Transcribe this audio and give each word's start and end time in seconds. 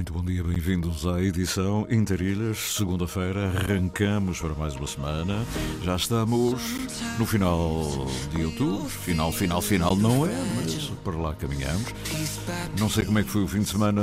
Muito 0.00 0.14
bom 0.14 0.24
dia, 0.24 0.42
bem-vindos 0.42 1.06
à 1.06 1.20
edição 1.20 1.86
Interilhas. 1.90 2.56
Segunda-feira 2.74 3.50
arrancamos 3.50 4.40
para 4.40 4.54
mais 4.54 4.74
uma 4.74 4.86
semana. 4.86 5.44
Já 5.84 5.94
estamos 5.94 6.58
no 7.18 7.26
final 7.26 8.06
de 8.34 8.46
outubro. 8.46 8.88
Final, 8.88 9.30
final, 9.30 9.60
final 9.60 9.94
não 9.94 10.24
é, 10.24 10.32
mas 10.56 10.90
para 11.04 11.18
lá 11.18 11.34
caminhamos. 11.34 11.84
Não 12.78 12.88
sei 12.88 13.04
como 13.04 13.18
é 13.18 13.22
que 13.22 13.28
foi 13.28 13.42
o 13.42 13.46
fim 13.46 13.60
de 13.60 13.68
semana 13.68 14.00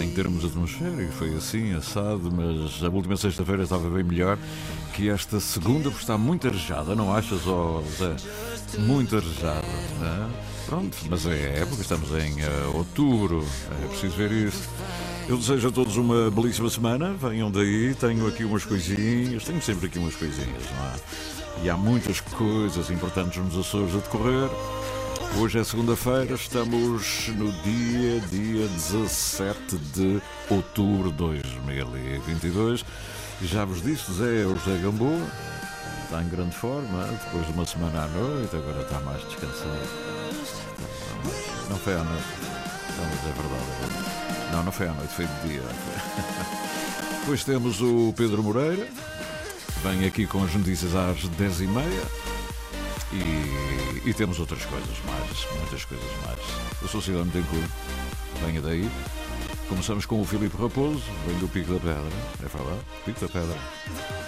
em 0.00 0.10
termos 0.10 0.44
atmosféricos, 0.44 1.16
foi 1.16 1.34
assim, 1.34 1.74
assado, 1.74 2.30
mas 2.30 2.84
a 2.84 2.88
última 2.88 3.16
sexta-feira 3.16 3.64
estava 3.64 3.90
bem 3.90 4.04
melhor 4.04 4.38
que 4.92 5.08
esta 5.08 5.40
segunda, 5.40 5.90
porque 5.90 6.04
está 6.04 6.16
muito 6.16 6.46
arejada, 6.46 6.94
não 6.94 7.12
achas, 7.12 7.44
oh, 7.48 7.82
Zé? 7.98 8.14
Muito 8.78 9.16
arejada, 9.16 9.66
não 9.98 10.06
é? 10.06 10.53
Pronto, 10.66 10.96
mas 11.10 11.26
é 11.26 11.60
época, 11.60 11.82
estamos 11.82 12.10
em 12.10 12.42
uh, 12.42 12.76
outubro, 12.76 13.46
é 13.82 13.88
preciso 13.88 14.16
ver 14.16 14.32
isso. 14.32 14.68
Eu 15.28 15.36
desejo 15.36 15.68
a 15.68 15.72
todos 15.72 15.96
uma 15.96 16.30
belíssima 16.30 16.70
semana, 16.70 17.14
venham 17.14 17.50
daí, 17.50 17.94
tenho 17.94 18.26
aqui 18.26 18.44
umas 18.44 18.64
coisinhas, 18.64 19.44
tenho 19.44 19.60
sempre 19.60 19.86
aqui 19.86 19.98
umas 19.98 20.14
coisinhas, 20.14 20.62
não 20.76 20.86
é? 20.86 21.64
E 21.64 21.70
há 21.70 21.76
muitas 21.76 22.20
coisas 22.20 22.90
importantes 22.90 23.42
nos 23.42 23.56
Açores 23.56 23.94
a 23.94 23.98
decorrer. 23.98 24.50
Hoje 25.38 25.58
é 25.58 25.64
segunda-feira, 25.64 26.34
estamos 26.34 27.28
no 27.28 27.50
dia, 27.62 28.20
dia 28.30 28.68
17 28.68 29.76
de 29.76 30.22
outubro 30.48 31.10
de 31.10 31.16
2022. 31.16 32.84
Já 33.42 33.64
vos 33.64 33.82
disse, 33.82 34.12
Zé 34.12 34.42
José 34.44 34.78
Gamboa, 34.82 35.26
está 36.04 36.22
em 36.22 36.28
grande 36.28 36.54
forma, 36.54 37.06
depois 37.24 37.46
de 37.46 37.52
uma 37.52 37.66
semana 37.66 38.04
à 38.04 38.08
noite, 38.08 38.54
agora 38.56 38.82
está 38.82 39.00
mais 39.00 39.22
descansado. 39.24 39.83
Foi 41.84 41.92
à 41.92 42.02
noite. 42.02 42.24
Não, 42.96 43.04
mas 43.04 43.20
é 43.20 43.32
verdade. 43.42 44.52
Não, 44.52 44.64
não 44.64 44.72
foi 44.72 44.88
à 44.88 44.92
noite, 44.94 45.12
foi 45.12 45.26
de 45.26 45.48
dia. 45.48 45.62
Depois 47.20 47.44
temos 47.44 47.82
o 47.82 48.14
Pedro 48.16 48.42
Moreira, 48.42 48.88
vem 49.82 50.06
aqui 50.06 50.26
com 50.26 50.42
as 50.42 50.54
notícias 50.54 50.94
às 50.94 51.18
10h30. 51.18 51.84
E, 53.12 54.08
e, 54.08 54.14
temos 54.14 54.40
outras 54.40 54.64
coisas 54.64 54.98
mais, 55.04 55.46
muitas 55.58 55.84
coisas 55.84 56.10
mais. 56.24 56.40
A 56.82 56.88
Sociedade 56.88 57.28
tem 57.28 57.42
curto, 57.42 57.70
venha 58.40 58.62
daí. 58.62 58.90
Começamos 59.68 60.06
com 60.06 60.22
o 60.22 60.24
Filipe 60.24 60.56
Raposo, 60.56 61.04
vem 61.26 61.38
do 61.38 61.48
Pico 61.48 61.74
da 61.74 61.80
Pedra, 61.80 62.00
é 62.42 62.48
verdade? 62.48 62.80
Pico 63.04 63.20
da 63.20 63.28
Pedra. 63.28 64.23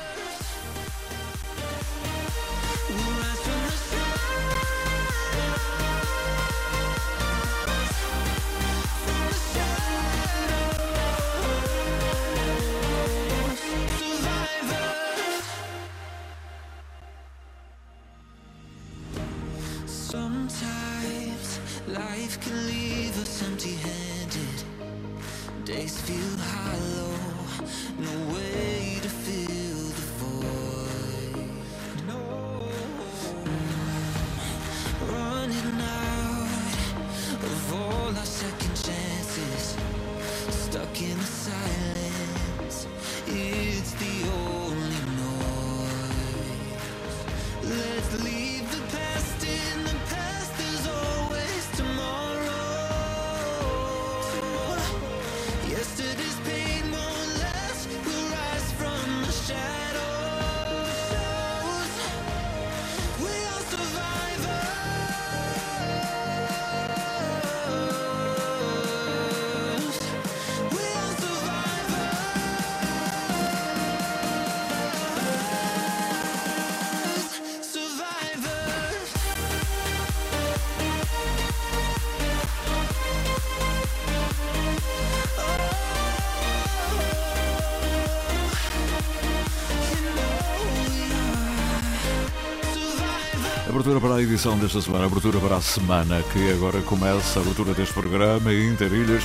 Abertura 93.87 94.01
para 94.01 94.19
a 94.19 94.23
edição 94.23 94.59
desta 94.59 94.81
semana, 94.81 95.05
abertura 95.05 95.39
para 95.39 95.59
a 95.59 95.61
semana 95.61 96.21
que 96.33 96.51
agora 96.51 96.81
começa, 96.81 97.39
a 97.39 97.43
abertura 97.43 97.73
deste 97.73 97.95
programa 97.95 98.53
Interilhas 98.53 99.23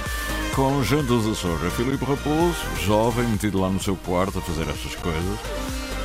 com 0.53 0.83
Jean 0.83 1.03
dos 1.03 1.25
Açores. 1.25 1.73
Filipe 1.73 2.05
Raposo, 2.05 2.55
jovem, 2.85 3.27
metido 3.27 3.59
lá 3.59 3.69
no 3.69 3.81
seu 3.81 3.95
quarto 3.95 4.37
a 4.37 4.41
fazer 4.41 4.69
estas 4.69 4.93
coisas 4.97 5.39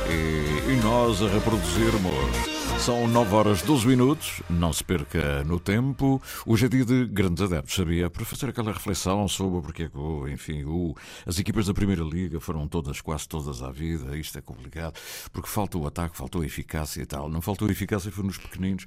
e, 0.09 0.71
e 0.71 0.79
nós 0.81 1.21
a 1.21 1.27
reproduzirmos. 1.27 2.56
São 2.79 3.05
9 3.05 3.35
horas 3.35 3.61
12 3.63 3.85
minutos, 3.85 4.41
não 4.49 4.71
se 4.71 4.81
perca 4.81 5.43
no 5.43 5.59
tempo. 5.59 6.21
Hoje 6.45 6.67
é 6.67 6.69
dia 6.69 6.85
de 6.85 7.05
grandes 7.05 7.43
adeptos, 7.43 7.75
sabia? 7.75 8.09
Para 8.09 8.23
fazer 8.23 8.49
aquela 8.49 8.71
reflexão 8.71 9.27
sobre 9.27 9.61
porque 9.61 9.83
é 9.83 9.89
que, 9.89 10.31
enfim, 10.31 10.63
o, 10.63 10.95
as 11.25 11.37
equipas 11.37 11.65
da 11.65 11.73
Primeira 11.73 12.03
Liga 12.03 12.39
foram 12.39 12.65
todas, 12.65 13.01
quase 13.01 13.27
todas 13.27 13.61
à 13.61 13.71
vida. 13.71 14.15
Isto 14.15 14.37
é 14.37 14.41
complicado, 14.41 14.93
porque 15.33 15.49
falta 15.49 15.77
o 15.77 15.85
ataque, 15.85 16.15
faltou 16.15 16.43
a 16.43 16.45
eficácia 16.45 17.01
e 17.01 17.05
tal. 17.05 17.27
Não 17.27 17.41
faltou 17.41 17.67
a 17.67 17.71
eficácia, 17.71 18.09
foi 18.11 18.23
nos 18.23 18.37
pequeninos 18.37 18.85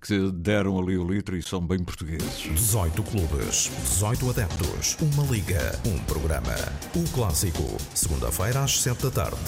que 0.00 0.30
deram 0.32 0.78
ali 0.78 0.96
o 0.96 1.06
litro 1.06 1.36
e 1.36 1.42
são 1.42 1.60
bem 1.60 1.82
portugueses. 1.84 2.48
18 2.48 3.02
clubes, 3.02 3.70
18 3.82 4.30
adeptos, 4.30 4.96
uma 5.02 5.24
liga, 5.24 5.78
um 5.84 5.98
programa. 6.04 6.54
O 6.94 7.06
clássico, 7.10 7.76
segunda-feira 7.92 8.64
às 8.64 8.80
7 8.80 9.02
da 9.02 9.10
tarde. 9.10 9.40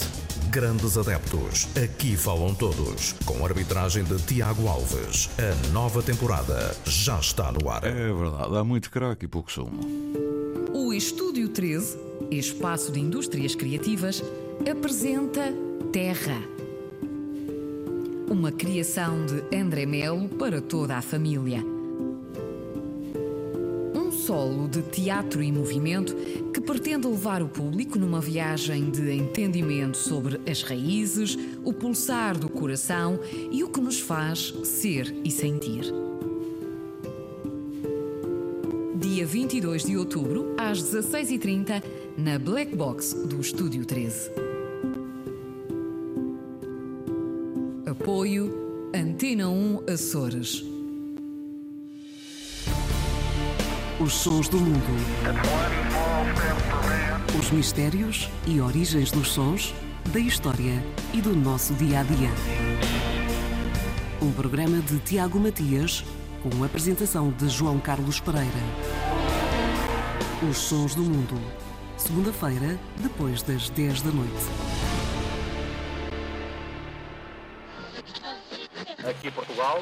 Grandes 0.51 0.97
adeptos, 0.97 1.67
aqui 1.75 2.15
falam 2.15 2.53
todos, 2.53 3.13
com 3.25 3.43
arbitragem 3.43 3.84
de 3.85 4.17
Tiago 4.23 4.67
Alves. 4.67 5.29
A 5.37 5.71
nova 5.71 6.01
temporada 6.01 6.75
já 6.85 7.19
está 7.19 7.51
no 7.51 7.69
ar. 7.69 7.83
É 7.83 7.91
verdade, 7.91 8.57
há 8.57 8.63
muito 8.63 8.89
craque 8.89 9.25
e 9.25 9.27
pouco 9.27 9.51
sumo. 9.51 9.79
O 10.73 10.91
Estúdio 10.91 11.49
13, 11.49 11.95
espaço 12.31 12.91
de 12.91 12.99
indústrias 12.99 13.53
criativas, 13.53 14.23
apresenta 14.67 15.53
Terra. 15.93 16.41
Uma 18.27 18.51
criação 18.51 19.23
de 19.27 19.55
André 19.55 19.85
Melo 19.85 20.29
para 20.29 20.59
toda 20.59 20.97
a 20.97 21.01
família 21.03 21.74
solo 24.25 24.67
de 24.67 24.81
teatro 24.81 25.43
e 25.43 25.51
movimento 25.51 26.15
que 26.51 26.59
pretende 26.59 27.07
levar 27.07 27.43
o 27.43 27.47
público 27.47 27.99
numa 27.99 28.19
viagem 28.19 28.89
de 28.89 29.11
entendimento 29.11 29.97
sobre 29.97 30.41
as 30.49 30.63
raízes, 30.63 31.37
o 31.63 31.71
pulsar 31.71 32.35
do 32.35 32.49
coração 32.49 33.19
e 33.51 33.63
o 33.63 33.69
que 33.69 33.79
nos 33.79 33.99
faz 33.99 34.51
ser 34.63 35.15
e 35.23 35.29
sentir. 35.29 35.83
Dia 38.99 39.27
22 39.27 39.83
de 39.83 39.95
outubro, 39.95 40.55
às 40.57 40.81
16h30, 40.81 41.83
na 42.17 42.39
Black 42.39 42.75
Box 42.75 43.13
do 43.13 43.39
Estúdio 43.39 43.85
13. 43.85 44.31
Apoio 47.85 48.89
Antena 48.91 49.49
1 49.49 49.83
Açores. 49.87 50.74
Os 53.97 54.13
sons 54.13 54.49
do 54.49 54.59
mundo. 54.59 54.93
Os 57.39 57.49
mistérios 57.49 58.29
e 58.45 58.59
origens 58.59 59.09
dos 59.09 59.31
sons, 59.31 59.73
da 60.11 60.19
história 60.19 60.83
e 61.13 61.21
do 61.21 61.33
nosso 61.33 61.73
dia 61.75 62.01
a 62.01 62.03
dia. 62.03 62.29
Um 64.21 64.33
programa 64.33 64.79
de 64.81 64.99
Tiago 64.99 65.39
Matias, 65.39 66.03
com 66.43 66.61
a 66.61 66.65
apresentação 66.65 67.31
de 67.31 67.47
João 67.47 67.79
Carlos 67.79 68.19
Pereira. 68.19 68.51
Os 70.49 70.57
sons 70.57 70.93
do 70.93 71.01
mundo. 71.01 71.39
Segunda-feira, 71.95 72.77
depois 72.97 73.41
das 73.43 73.69
10 73.69 74.01
da 74.01 74.11
noite. 74.11 74.45
Aqui 79.07 79.31
Portugal. 79.31 79.81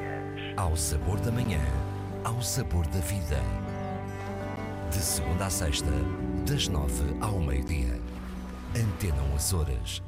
Ao 0.61 0.77
sabor 0.77 1.19
da 1.21 1.31
manhã, 1.31 1.59
ao 2.23 2.39
sabor 2.39 2.85
da 2.85 2.99
vida. 2.99 3.39
De 4.91 4.97
segunda 4.97 5.47
a 5.47 5.49
sexta, 5.49 5.89
das 6.47 6.67
nove 6.67 7.15
ao 7.19 7.39
meio-dia. 7.39 7.99
Antena 8.75 9.23
1 9.33 9.35
Açores. 9.37 10.03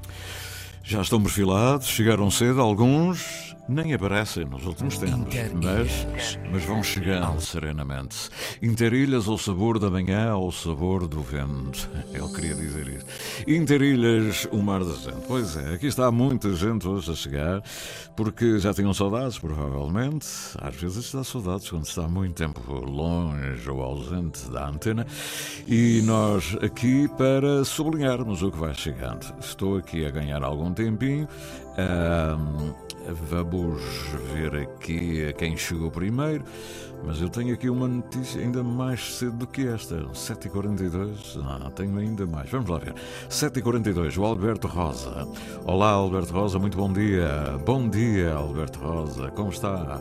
Já 0.84 1.02
estão 1.02 1.20
perfilados, 1.20 1.88
chegaram 1.88 2.30
cedo, 2.30 2.62
alguns 2.62 3.53
nem 3.68 3.94
aparecem 3.94 4.46
nos 4.46 4.66
últimos 4.66 4.98
tempos, 4.98 5.34
mas, 5.64 6.38
mas 6.52 6.66
vão 6.66 6.84
chegando 6.84 7.40
serenamente. 7.40 8.30
Interilhas 8.62 9.28
ao 9.28 9.38
sabor 9.38 9.80
da 9.80 9.90
manhã, 9.90 10.32
ao 10.32 10.52
sabor 10.52 11.08
do 11.08 11.22
vento. 11.22 11.90
Eu 12.14 12.32
queria 12.32 12.56
dizer 12.56 12.88
isso. 12.88 13.06
Interilhas, 13.48 14.48
o 14.52 14.58
mar 14.58 14.84
da 14.84 14.94
gente. 14.94 15.26
Pois 15.28 15.56
é, 15.56 15.76
aqui 15.76 15.88
está 15.88 16.12
muita 16.12 16.54
gente 16.56 16.88
hoje 16.88 17.12
a 17.12 17.16
chegar, 17.16 17.64
porque 18.16 18.60
já 18.60 18.74
tinham 18.74 18.94
saudades, 18.94 19.40
provavelmente. 19.40 20.28
Às 20.60 20.76
vezes 20.76 21.14
dá 21.14 21.24
saudades 21.24 21.70
quando 21.70 21.86
está 21.86 22.08
muito 22.08 22.36
tempo 22.36 22.62
longe 22.74 23.70
ou 23.70 23.82
ausente 23.82 24.50
da 24.52 24.68
antena. 24.68 25.08
E 25.68 26.02
nós 26.04 26.58
aqui 26.62 27.08
para 27.18 27.64
sublinharmos 27.64 28.44
o 28.44 28.52
que 28.52 28.58
vai 28.58 28.74
chegando. 28.74 29.34
Estou 29.40 29.78
aqui 29.78 30.06
a 30.06 30.12
ganhar 30.12 30.44
algum 30.44 30.74
tempinho. 30.74 31.28
Ahm, 31.78 32.74
vamos 33.10 33.82
ver 34.34 34.56
aqui 34.56 35.34
quem 35.38 35.58
chegou 35.58 35.92
primeiro. 35.92 36.44
Mas 37.06 37.22
eu 37.22 37.30
tenho 37.30 37.54
aqui 37.54 37.70
uma 37.70 37.88
notícia 37.88 38.42
ainda 38.42 38.64
mais 38.64 39.18
cedo 39.18 39.38
do 39.38 39.48
que 39.48 39.68
esta. 39.68 39.96
7h42. 40.14 41.36
Não, 41.36 41.70
tenho 41.72 41.98
ainda 41.98 42.26
mais. 42.26 42.50
Vamos 42.50 42.70
lá 42.70 42.78
ver. 42.78 42.96
7h42, 43.30 44.18
o 44.18 44.26
Alberto 44.26 44.68
Rosa. 44.68 45.28
Olá, 45.66 45.90
Alberto 45.92 46.34
Rosa, 46.34 46.58
muito 46.58 46.78
bom 46.78 46.92
dia. 46.92 47.60
Bom 47.66 47.90
dia, 47.90 48.34
Alberto 48.34 48.80
Rosa. 48.80 49.30
Como 49.32 49.50
está? 49.50 50.00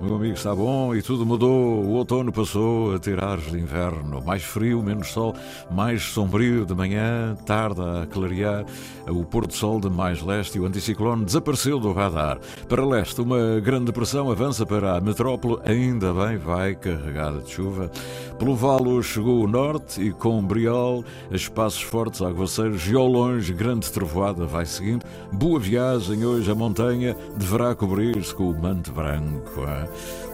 Meu 0.00 0.14
amigo, 0.14 0.34
está 0.34 0.54
bom? 0.54 0.94
E 0.94 1.02
tudo 1.02 1.26
mudou. 1.26 1.82
O 1.84 1.94
outono 1.94 2.32
passou 2.32 2.94
a 2.94 2.98
ter 3.00 3.22
ares 3.22 3.50
de 3.50 3.58
inverno. 3.58 4.22
Mais 4.24 4.44
frio, 4.44 4.80
menos 4.82 5.08
sol, 5.08 5.34
mais 5.70 6.02
sombrio 6.02 6.64
de 6.64 6.74
manhã, 6.74 7.36
tarde 7.44 7.80
a 7.80 8.06
clarear. 8.06 8.64
O 9.08 9.24
pôr 9.24 9.46
do 9.46 9.54
sol 9.54 9.80
de 9.80 9.90
mais 9.90 10.22
leste 10.22 10.56
e 10.56 10.60
o 10.60 10.66
anticiclone 10.66 11.24
desapareceu 11.24 11.80
do 11.80 11.92
radar. 11.92 12.38
Para 12.68 12.86
leste, 12.86 13.20
uma 13.20 13.60
grande 13.60 13.86
depressão 13.86 14.30
avança 14.30 14.64
para 14.64 14.96
a 14.96 15.00
metrópole, 15.00 15.58
ainda 15.64 16.12
bem 16.12 16.38
vai 16.44 16.74
carregada 16.74 17.38
de 17.38 17.50
chuva. 17.50 17.90
Pelo 18.38 18.54
valo 18.54 19.02
chegou 19.02 19.42
o 19.42 19.48
norte 19.48 20.02
e 20.02 20.12
com 20.12 20.42
briol, 20.44 21.04
espaços 21.30 21.82
fortes, 21.82 22.20
aguaceiros 22.20 22.86
e 22.86 22.94
ao 22.94 23.06
longe, 23.06 23.52
grande 23.52 23.90
trovoada 23.90 24.44
vai 24.44 24.66
seguindo. 24.66 25.04
Boa 25.32 25.58
viagem, 25.58 26.24
hoje 26.24 26.50
a 26.50 26.54
montanha 26.54 27.16
deverá 27.36 27.74
cobrir-se 27.74 28.34
com 28.34 28.50
o 28.50 28.60
manto 28.60 28.92
branco. 28.92 29.62
ah. 29.66 29.88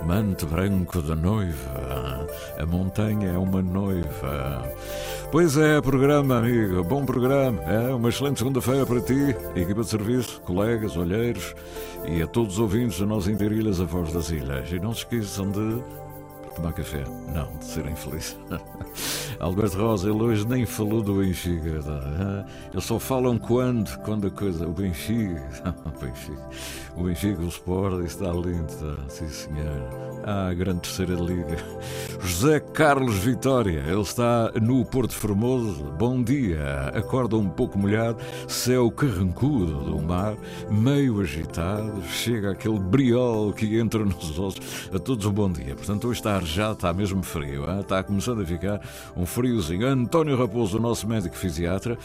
Manto 0.04 0.46
branco 0.46 1.02
da 1.02 1.14
noiva. 1.14 2.26
A 2.58 2.64
montanha 2.64 3.28
é 3.28 3.38
uma 3.38 3.60
noiva. 3.60 4.64
Pois 5.30 5.58
é, 5.58 5.80
programa, 5.80 6.38
amigo. 6.38 6.82
Bom 6.82 7.04
programa. 7.04 7.60
É 7.62 7.94
uma 7.94 8.08
excelente 8.08 8.38
segunda-feira 8.38 8.86
para 8.86 9.00
ti, 9.00 9.36
equipa 9.54 9.82
de 9.82 9.88
serviço, 9.88 10.40
colegas, 10.40 10.96
olheiros 10.96 11.54
e 12.06 12.22
a 12.22 12.26
todos 12.26 12.54
os 12.54 12.58
ouvintes 12.60 12.98
da 12.98 13.06
nossa 13.06 13.30
Interilhas, 13.30 13.80
a 13.80 13.84
voz 13.84 14.10
das 14.12 14.30
ilhas. 14.30 14.72
E 14.72 14.80
não 14.80 14.94
se 14.94 15.00
esqueçam 15.00 15.50
de 15.50 15.82
tomar 16.54 16.72
café. 16.72 17.04
Não, 17.32 17.56
de 17.58 17.64
serem 17.64 17.96
felizes. 17.96 18.36
Alberto 19.40 19.78
Rosa, 19.78 20.10
ele 20.10 20.22
hoje 20.22 20.46
nem 20.46 20.66
falou 20.66 21.00
do 21.02 21.14
Benfica. 21.14 21.82
tá? 21.82 22.44
Eles 22.72 22.84
só 22.84 22.98
falam 22.98 23.38
quando, 23.38 23.98
quando 24.00 24.26
a 24.26 24.30
coisa. 24.30 24.66
O 24.68 24.72
Benfica. 24.72 25.40
O 25.84 26.04
Benfica. 26.04 26.48
O 26.96 27.02
Benfica, 27.04 27.42
o 27.42 27.48
Sport, 27.48 28.04
está 28.04 28.30
lindo. 28.32 28.66
tá? 28.66 28.96
Sim, 29.08 29.28
senhor. 29.28 30.10
Ah, 30.24 30.48
a 30.48 30.54
grande 30.54 30.80
terceira 30.80 31.14
liga. 31.14 31.56
José 32.20 32.60
Carlos 32.60 33.16
Vitória, 33.18 33.82
ele 33.86 34.00
está 34.00 34.50
no 34.60 34.84
Porto 34.84 35.14
Formoso. 35.14 35.84
Bom 35.98 36.22
dia. 36.22 36.88
Acorda 36.94 37.36
um 37.36 37.48
pouco 37.48 37.78
molhado, 37.78 38.18
céu 38.46 38.90
carrancudo 38.90 39.78
do 39.84 40.02
mar, 40.02 40.36
meio 40.70 41.20
agitado. 41.20 42.02
Chega 42.04 42.50
aquele 42.52 42.78
briol 42.78 43.52
que 43.52 43.78
entra 43.78 44.04
nos 44.04 44.38
ossos. 44.38 44.90
A 44.92 44.98
todos 44.98 45.24
um 45.24 45.32
bom 45.32 45.50
dia. 45.50 45.74
Portanto, 45.74 46.08
hoje 46.08 46.20
está 46.20 46.38
já, 46.40 46.72
está 46.72 46.92
mesmo 46.92 47.22
frio. 47.22 47.64
ah? 47.68 47.80
Está 47.80 48.02
começando 48.02 48.42
a 48.42 48.44
ficar 48.46 48.80
um 49.16 49.24
friozinho. 49.30 49.86
António 49.86 50.36
Raposo, 50.36 50.78
o 50.78 50.80
nosso 50.80 51.06
médico 51.06 51.36
fisiatra, 51.36 51.96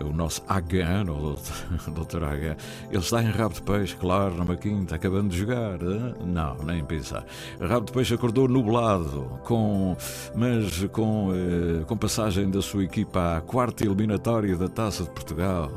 o 0.00 0.12
nosso 0.12 0.42
H, 0.46 1.04
o 1.08 1.36
doutor 1.90 2.24
H, 2.24 2.56
ele 2.90 2.98
está 2.98 3.22
em 3.22 3.30
rabo 3.30 3.54
de 3.54 3.62
peixe, 3.62 3.96
claro, 3.96 4.34
numa 4.34 4.56
quinta, 4.56 4.94
acabando 4.94 5.30
de 5.30 5.38
jogar. 5.38 5.78
Não, 6.24 6.56
nem 6.64 6.84
pensar. 6.84 7.24
Rabo 7.60 7.86
de 7.86 7.92
Peixe 7.92 8.14
acordou 8.14 8.46
nublado, 8.46 9.40
com, 9.44 9.96
mas 10.34 10.84
com, 10.92 11.30
eh, 11.32 11.84
com 11.84 11.96
passagem 11.96 12.50
da 12.50 12.60
sua 12.60 12.84
equipa 12.84 13.38
à 13.38 13.40
quarta 13.40 13.84
eliminatória 13.84 14.56
da 14.56 14.68
Taça 14.68 15.04
de 15.04 15.10
Portugal. 15.10 15.70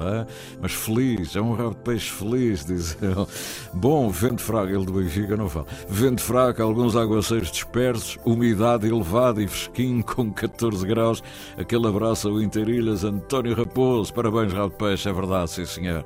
Mas 0.61 0.73
feliz, 0.73 1.35
é 1.35 1.41
um 1.41 1.53
Rabo 1.53 1.75
de 1.75 1.81
Peixe 1.81 2.09
feliz, 2.09 2.65
diz 2.65 2.97
ele. 3.01 3.25
Bom, 3.73 4.09
vento 4.09 4.41
fraco, 4.41 4.67
ele 4.67 4.85
do 4.85 4.93
Benfica 4.93 5.37
não 5.37 5.47
fala. 5.47 5.67
Vento 5.87 6.21
fraco, 6.21 6.61
alguns 6.61 6.95
aguaceiros 6.95 7.51
dispersos, 7.51 8.17
umidade 8.25 8.87
elevada 8.87 9.41
e 9.41 9.47
fresquinho 9.47 10.03
com 10.03 10.31
14 10.31 10.85
graus. 10.89 11.23
Aquele 11.57 11.87
abraço 11.87 12.27
ao 12.27 12.41
Interilhas, 12.41 13.03
António 13.03 13.55
Raposo. 13.55 14.13
Parabéns, 14.13 14.51
Rabo 14.51 14.69
de 14.69 14.75
Peixe, 14.75 15.07
é 15.07 15.13
verdade, 15.13 15.51
sim 15.51 15.65
senhor. 15.65 16.03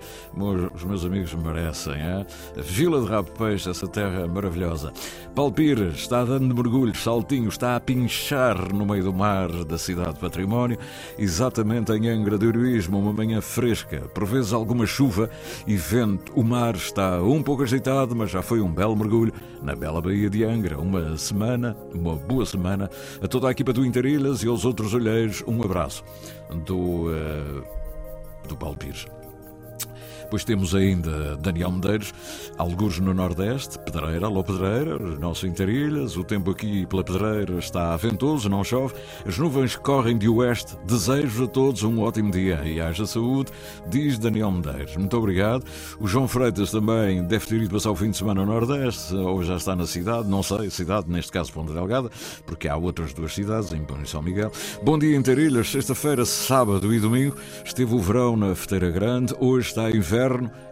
Os 0.76 0.84
meus 0.84 1.06
amigos 1.06 1.34
merecem. 1.34 2.02
ah? 2.02 2.26
A 2.58 2.62
Vila 2.62 3.02
de 3.02 3.08
Rabo 3.08 3.32
de 3.32 3.38
Peixe, 3.38 3.70
essa 3.70 3.88
terra 3.88 4.28
maravilhosa. 4.28 4.92
Paulo 5.34 5.52
Pires 5.52 5.96
está 5.96 6.24
dando 6.24 6.54
mergulhos, 6.54 7.02
saltinhos, 7.02 7.56
está 7.56 7.76
a 7.76 7.80
pinchar 7.80 8.74
no 8.74 8.86
meio 8.86 9.04
do 9.04 9.14
mar 9.14 9.50
da 9.64 9.78
cidade 9.78 10.14
de 10.14 10.20
Património, 10.20 10.78
exatamente 11.18 11.92
em 11.94 12.10
Angra 12.10 12.38
de 12.38 12.46
Heroísmo, 12.46 13.00
uma 13.00 13.14
manhã 13.14 13.42
fresca, 13.42 14.02
por 14.14 14.26
vezes 14.26 14.54
alguma 14.54 14.86
chuva 14.86 15.30
e 15.66 15.76
vento. 15.76 16.32
O 16.36 16.44
mar 16.44 16.76
está 16.76 17.22
um 17.22 17.42
pouco 17.42 17.64
agitado, 17.64 18.16
mas 18.16 18.30
já 18.30 18.42
foi 18.42 18.62
um 18.62 18.72
belo 18.72 18.96
mergulho 18.96 19.34
na 19.62 19.76
bela 19.76 20.02
Baía 20.02 20.30
de 20.30 20.44
Angra. 20.44 20.78
Uma 20.78 21.18
semana, 21.18 21.76
uma 21.94 22.16
boa 22.16 22.46
semana, 22.46 22.90
a 23.22 23.28
toda 23.28 23.48
a 23.48 23.52
equipa 23.52 23.72
do 23.72 23.86
Interilhas 23.86 24.44
e 24.44 24.48
aos 24.48 24.66
outros 24.66 24.73
olheiros, 24.94 25.44
um 25.48 25.62
abraço 25.62 26.04
do, 26.66 27.14
eh, 27.14 28.48
do 28.48 28.56
Paulo 28.58 28.78
Pires. 28.78 29.06
Depois 30.34 30.46
temos 30.46 30.74
ainda 30.74 31.38
Daniel 31.38 31.72
Medeiros, 31.72 32.12
algures 32.58 32.98
no 32.98 33.14
Nordeste, 33.14 33.78
Pedreira, 33.78 34.26
alô 34.26 34.44
Pedreira, 34.44 34.98
nosso 34.98 35.46
Interilhas, 35.46 36.18
o 36.18 36.24
tempo 36.24 36.50
aqui 36.50 36.88
pela 36.88 37.04
Pedreira 37.04 37.60
está 37.60 37.96
ventoso, 37.98 38.50
não 38.50 38.64
chove, 38.64 38.96
as 39.28 39.38
nuvens 39.38 39.76
correm 39.76 40.18
de 40.18 40.28
oeste, 40.28 40.76
desejo 40.88 41.44
a 41.44 41.48
todos 41.48 41.84
um 41.84 42.02
ótimo 42.02 42.32
dia 42.32 42.64
e 42.66 42.82
haja 42.82 43.06
saúde, 43.06 43.52
diz 43.88 44.18
Daniel 44.18 44.50
Medeiros. 44.50 44.98
Muito 44.98 45.16
obrigado. 45.16 45.66
O 46.00 46.08
João 46.08 46.28
Freitas 46.28 46.72
também 46.72 47.24
deve 47.24 47.46
ter 47.46 47.62
ido 47.62 47.70
passar 47.70 47.92
o 47.92 47.96
fim 47.96 48.10
de 48.10 48.18
semana 48.18 48.44
no 48.44 48.52
Nordeste, 48.52 49.14
ou 49.14 49.44
já 49.44 49.58
está 49.58 49.76
na 49.76 49.86
cidade, 49.86 50.28
não 50.28 50.42
sei, 50.42 50.68
cidade, 50.72 51.12
neste 51.12 51.32
caso 51.32 51.54
Ponta 51.54 51.74
Delgada, 51.74 52.10
porque 52.44 52.68
há 52.68 52.76
outras 52.76 53.14
duas 53.14 53.36
cidades, 53.36 53.72
em 53.72 53.84
Pão 53.84 54.02
e 54.02 54.08
São 54.08 54.24
Miguel. 54.24 54.52
Bom 54.82 54.98
dia 54.98 55.16
Interilhas, 55.16 55.70
sexta-feira, 55.70 56.26
sábado 56.26 56.92
e 56.92 57.00
domingo, 57.00 57.38
esteve 57.64 57.94
o 57.94 58.00
verão 58.00 58.36
na 58.36 58.56
Feteira 58.56 58.90
Grande, 58.90 59.36
hoje 59.40 59.68
está 59.68 59.92
inverno 59.92 60.23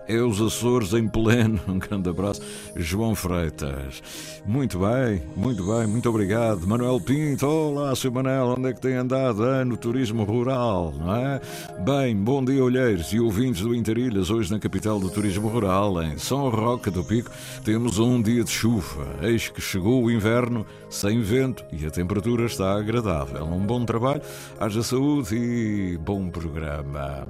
é 0.08 0.22
os 0.22 0.42
Açores 0.42 0.94
em 0.94 1.08
pleno. 1.08 1.60
Um 1.68 1.80
grande 1.80 2.10
abraço, 2.10 2.42
João 2.76 3.16
Freitas. 3.16 4.02
Muito 4.46 4.80
bem, 4.80 5.22
muito 5.36 5.66
bem, 5.66 5.88
muito 5.88 6.10
obrigado. 6.10 6.68
Manuel 6.68 7.00
Pinto, 7.00 7.48
olá, 7.48 7.96
seu 7.96 8.12
Manel, 8.12 8.56
onde 8.58 8.70
é 8.70 8.74
que 8.74 8.82
tem 8.82 8.96
andado? 8.96 9.44
Ah, 9.44 9.64
no 9.64 9.78
turismo 9.78 10.24
rural, 10.24 10.94
não 10.98 11.16
é? 11.16 11.42
Bem, 11.80 12.16
bom 12.16 12.44
dia, 12.44 12.64
olheiros 12.64 13.14
e 13.14 13.20
ouvintes 13.20 13.62
do 13.62 13.74
Interilhas, 13.74 14.30
hoje 14.30 14.52
na 14.52 14.60
capital 14.60 15.00
do 15.00 15.10
turismo 15.10 15.48
rural, 15.48 16.02
em 16.04 16.18
São 16.18 16.50
Roque 16.50 16.90
do 16.90 17.04
Pico, 17.04 17.32
temos 17.64 18.00
um 18.00 18.22
dia 18.22 18.44
de 18.44 18.52
chuva. 18.52 19.08
Eis 19.22 19.48
que 19.48 19.62
chegou 19.62 20.04
o 20.04 20.12
inverno 20.12 20.66
sem 20.90 21.22
vento 21.22 21.64
e 21.72 21.86
a 21.86 21.92
temperatura 21.92 22.46
está 22.46 22.78
agradável. 22.78 23.46
Um 23.46 23.66
bom 23.66 23.86
trabalho, 23.86 24.22
haja 24.60 24.84
saúde 24.84 25.36
e 25.36 25.98
bom 25.98 26.30
programa. 26.30 27.28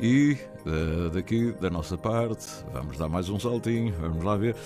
E 0.00 0.38
daqui 1.12 1.52
da 1.60 1.70
nossa 1.70 1.96
parte, 1.96 2.46
vamos 2.72 2.98
dar 2.98 3.08
mais 3.08 3.28
um 3.28 3.38
saltinho, 3.38 3.94
vamos 4.00 4.22
lá 4.24 4.36
ver. 4.36 4.56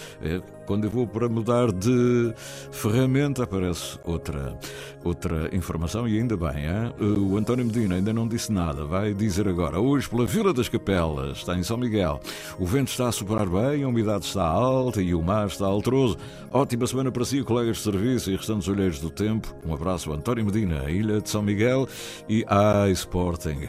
Quando 0.66 0.84
eu 0.84 0.90
vou 0.90 1.06
para 1.06 1.28
mudar 1.28 1.70
de 1.70 2.32
ferramenta, 2.72 3.44
aparece 3.44 3.98
outra, 4.04 4.58
outra 5.04 5.54
informação 5.54 6.08
e 6.08 6.18
ainda 6.18 6.36
bem. 6.36 6.64
Hein? 6.64 6.94
O 7.18 7.36
António 7.36 7.66
Medina 7.66 7.96
ainda 7.96 8.12
não 8.12 8.26
disse 8.26 8.50
nada, 8.50 8.84
vai 8.84 9.12
dizer 9.12 9.46
agora. 9.46 9.78
Hoje, 9.78 10.08
pela 10.08 10.24
Vila 10.26 10.54
das 10.54 10.68
Capelas, 10.68 11.38
está 11.38 11.54
em 11.54 11.62
São 11.62 11.76
Miguel, 11.76 12.20
o 12.58 12.64
vento 12.64 12.88
está 12.88 13.08
a 13.08 13.12
soprar 13.12 13.46
bem, 13.46 13.82
a 13.82 13.88
umidade 13.88 14.24
está 14.24 14.44
alta 14.44 15.02
e 15.02 15.14
o 15.14 15.22
mar 15.22 15.46
está 15.48 15.66
alteroso. 15.66 16.16
Ótima 16.50 16.86
semana 16.86 17.12
para 17.12 17.24
si, 17.24 17.42
colegas 17.42 17.78
de 17.78 17.82
serviço 17.82 18.30
e 18.30 18.36
restantes 18.36 18.68
olheiros 18.68 19.00
do 19.00 19.10
tempo. 19.10 19.54
Um 19.66 19.74
abraço, 19.74 20.12
António 20.12 20.44
Medina, 20.46 20.90
Ilha 20.90 21.20
de 21.20 21.28
São 21.28 21.42
Miguel 21.42 21.86
e 22.28 22.44
a 22.48 22.88
Sporting. 22.90 23.68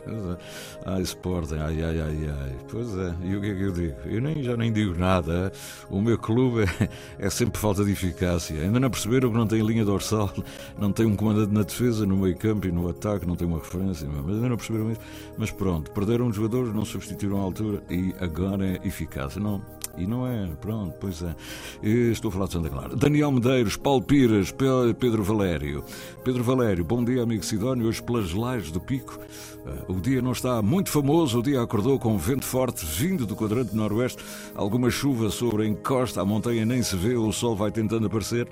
a 0.84 1.00
Sporting, 1.00 1.56
ai, 1.56 1.82
ai, 1.82 2.00
ai, 2.00 2.30
ai. 2.40 2.56
Pois 2.70 2.96
é, 2.96 3.14
e 3.22 3.36
o 3.36 3.40
que 3.40 3.50
é 3.50 3.54
que 3.54 3.62
eu 3.62 3.72
digo? 3.72 3.96
Eu 4.06 4.20
nem, 4.20 4.42
já 4.42 4.56
nem 4.56 4.72
digo 4.72 4.98
nada 4.98 5.52
o 5.92 6.00
meu 6.00 6.18
clube 6.18 6.62
é, 6.62 6.88
é, 7.26 7.30
sempre 7.30 7.60
falta 7.60 7.84
de 7.84 7.92
eficácia. 7.92 8.60
Ainda 8.60 8.80
não 8.80 8.90
perceberam 8.90 9.30
que 9.30 9.36
não 9.36 9.46
tem 9.46 9.60
linha 9.62 9.84
dorsal, 9.84 10.32
não 10.78 10.90
tem 10.90 11.04
um 11.04 11.14
comandante 11.14 11.52
na 11.52 11.62
defesa, 11.62 12.06
no 12.06 12.16
meio 12.16 12.36
campo 12.36 12.66
e 12.66 12.72
no 12.72 12.88
ataque, 12.88 13.26
não 13.26 13.36
tem 13.36 13.46
uma 13.46 13.58
referência. 13.58 14.08
Mas 14.08 14.36
ainda 14.36 14.48
não 14.48 14.56
perceberam 14.56 14.90
isso. 14.90 15.00
Mas 15.36 15.50
pronto, 15.50 15.90
perderam 15.90 16.28
os 16.28 16.34
jogadores, 16.34 16.74
não 16.74 16.84
substituíram 16.84 17.38
a 17.38 17.42
altura 17.42 17.82
e 17.90 18.14
agora 18.18 18.66
é 18.66 18.80
eficácia. 18.86 19.40
Não, 19.40 19.62
e 19.96 20.06
não 20.06 20.26
é, 20.26 20.46
pronto, 20.60 20.94
pois 21.00 21.22
é. 21.22 21.34
Estou 21.82 22.28
a 22.28 22.32
falar 22.32 22.46
de 22.46 22.52
Santa 22.52 22.68
Clara. 22.68 22.96
Daniel 22.96 23.30
Medeiros, 23.30 23.76
Paulo 23.76 24.02
Pires, 24.02 24.52
Pedro 24.98 25.22
Valério. 25.22 25.84
Pedro 26.24 26.42
Valério, 26.42 26.84
bom 26.84 27.04
dia, 27.04 27.22
amigo 27.22 27.44
Sidónio, 27.44 27.86
hoje 27.86 28.02
pelas 28.02 28.32
lajes 28.32 28.70
do 28.70 28.80
Pico. 28.80 29.18
Eh, 29.66 29.84
o 29.88 29.94
dia 29.94 30.22
não 30.22 30.32
está 30.32 30.62
muito 30.62 30.90
famoso, 30.90 31.38
o 31.38 31.42
dia 31.42 31.60
acordou 31.60 31.98
com 31.98 32.16
vento 32.16 32.44
forte 32.44 32.84
vindo 32.84 33.26
do 33.26 33.36
quadrante 33.36 33.74
noroeste, 33.74 34.22
alguma 34.54 34.90
chuva 34.90 35.30
sobre 35.30 35.64
a 35.64 35.66
encosta, 35.66 36.20
a 36.20 36.24
montanha 36.24 36.64
nem 36.64 36.82
se 36.82 36.96
vê, 36.96 37.14
o 37.14 37.32
sol 37.32 37.54
vai 37.54 37.70
tentando 37.70 38.06
aparecer. 38.06 38.48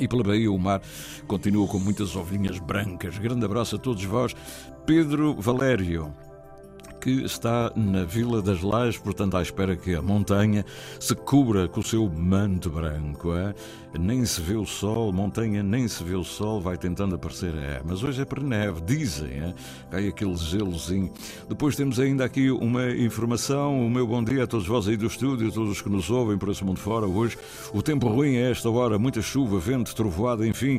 E 0.00 0.08
pela 0.08 0.22
Bahia 0.22 0.50
o 0.50 0.58
mar 0.58 0.82
continua 1.26 1.66
com 1.68 1.78
muitas 1.78 2.16
ovinhas 2.16 2.58
brancas. 2.58 3.16
Grande 3.18 3.44
abraço 3.44 3.76
a 3.76 3.78
todos 3.78 4.04
vós. 4.04 4.34
Pedro 4.84 5.34
Valério, 5.40 6.12
que 7.06 7.24
está 7.24 7.70
na 7.76 8.02
Vila 8.02 8.42
das 8.42 8.62
Lajes, 8.62 8.98
portanto, 8.98 9.36
à 9.36 9.42
espera 9.42 9.76
que 9.76 9.94
a 9.94 10.02
montanha 10.02 10.64
se 10.98 11.14
cubra 11.14 11.68
com 11.68 11.78
o 11.78 11.84
seu 11.84 12.10
manto 12.10 12.68
branco. 12.68 13.32
É? 13.32 13.54
Nem 13.98 14.24
se 14.24 14.40
vê 14.40 14.54
o 14.54 14.66
sol, 14.66 15.12
montanha 15.12 15.62
nem 15.62 15.88
se 15.88 16.02
vê 16.02 16.14
o 16.14 16.24
sol, 16.24 16.60
vai 16.60 16.76
tentando 16.76 17.14
aparecer. 17.14 17.54
É, 17.54 17.80
mas 17.84 18.02
hoje 18.02 18.22
é 18.22 18.24
para 18.24 18.42
neve, 18.42 18.80
dizem. 18.80 19.30
É? 19.30 19.54
Cai 19.90 20.08
aquele 20.08 20.36
gelozinho. 20.36 21.12
Depois 21.48 21.76
temos 21.76 21.98
ainda 21.98 22.24
aqui 22.24 22.50
uma 22.50 22.90
informação. 22.90 23.86
O 23.86 23.90
meu 23.90 24.06
bom 24.06 24.22
dia 24.22 24.44
a 24.44 24.46
todos 24.46 24.66
vós 24.66 24.86
aí 24.88 24.96
do 24.96 25.06
estúdio, 25.06 25.48
a 25.48 25.50
todos 25.52 25.70
os 25.70 25.82
que 25.82 25.88
nos 25.88 26.10
ouvem 26.10 26.36
por 26.36 26.50
esse 26.50 26.64
mundo 26.64 26.78
fora. 26.78 27.06
Hoje 27.06 27.38
o 27.72 27.82
tempo 27.82 28.08
ruim 28.08 28.36
é 28.36 28.50
esta 28.50 28.68
hora, 28.68 28.98
muita 28.98 29.22
chuva, 29.22 29.58
vento, 29.58 29.94
trovoada, 29.94 30.46
enfim, 30.46 30.78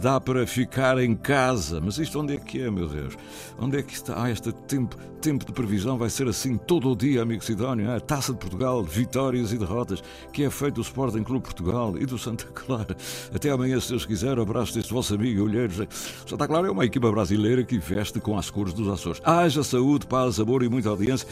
dá 0.00 0.20
para 0.20 0.46
ficar 0.46 0.98
em 0.98 1.14
casa. 1.14 1.80
Mas 1.80 1.98
isto 1.98 2.20
onde 2.20 2.34
é 2.34 2.38
que 2.38 2.60
é, 2.60 2.70
meu 2.70 2.88
Deus? 2.88 3.16
Onde 3.58 3.78
é 3.78 3.82
que 3.82 3.92
está 3.92 4.22
ah, 4.22 4.30
este 4.30 4.52
tempo, 4.52 4.96
tempo 5.20 5.44
de 5.44 5.52
previsão 5.52 5.96
vai 5.96 6.10
ser 6.10 6.28
assim 6.28 6.56
todo 6.56 6.90
o 6.90 6.96
dia, 6.96 7.22
amigo 7.22 7.44
Sidónio. 7.44 7.90
A 7.90 8.00
Taça 8.00 8.32
de 8.32 8.38
Portugal, 8.38 8.82
vitórias 8.82 9.52
e 9.52 9.58
derrotas, 9.58 10.02
que 10.32 10.44
é 10.44 10.50
feito 10.50 10.76
do 10.76 10.82
Sporting 10.82 11.22
Clube 11.22 11.44
Portugal 11.44 11.94
e 11.98 12.06
do 12.06 12.18
Santa 12.18 12.46
Clara. 12.58 12.96
Até 13.34 13.50
amanhã, 13.50 13.80
se 13.80 13.90
Deus 13.90 14.04
quiser, 14.04 14.38
abraço 14.38 14.74
deste 14.74 14.92
vosso 14.92 15.14
amigo 15.14 15.44
Olheiros. 15.44 15.76
Santa 16.26 16.46
Clara 16.46 16.68
é 16.68 16.70
uma 16.70 16.84
equipa 16.84 17.10
brasileira 17.10 17.64
que 17.64 17.78
veste 17.78 18.20
com 18.20 18.36
as 18.38 18.50
cores 18.50 18.72
dos 18.72 18.88
Açores. 18.88 19.20
Haja 19.24 19.62
saúde, 19.62 20.06
paz, 20.06 20.38
amor 20.40 20.62
e 20.62 20.68
muita 20.68 20.88
audiência. 20.88 21.26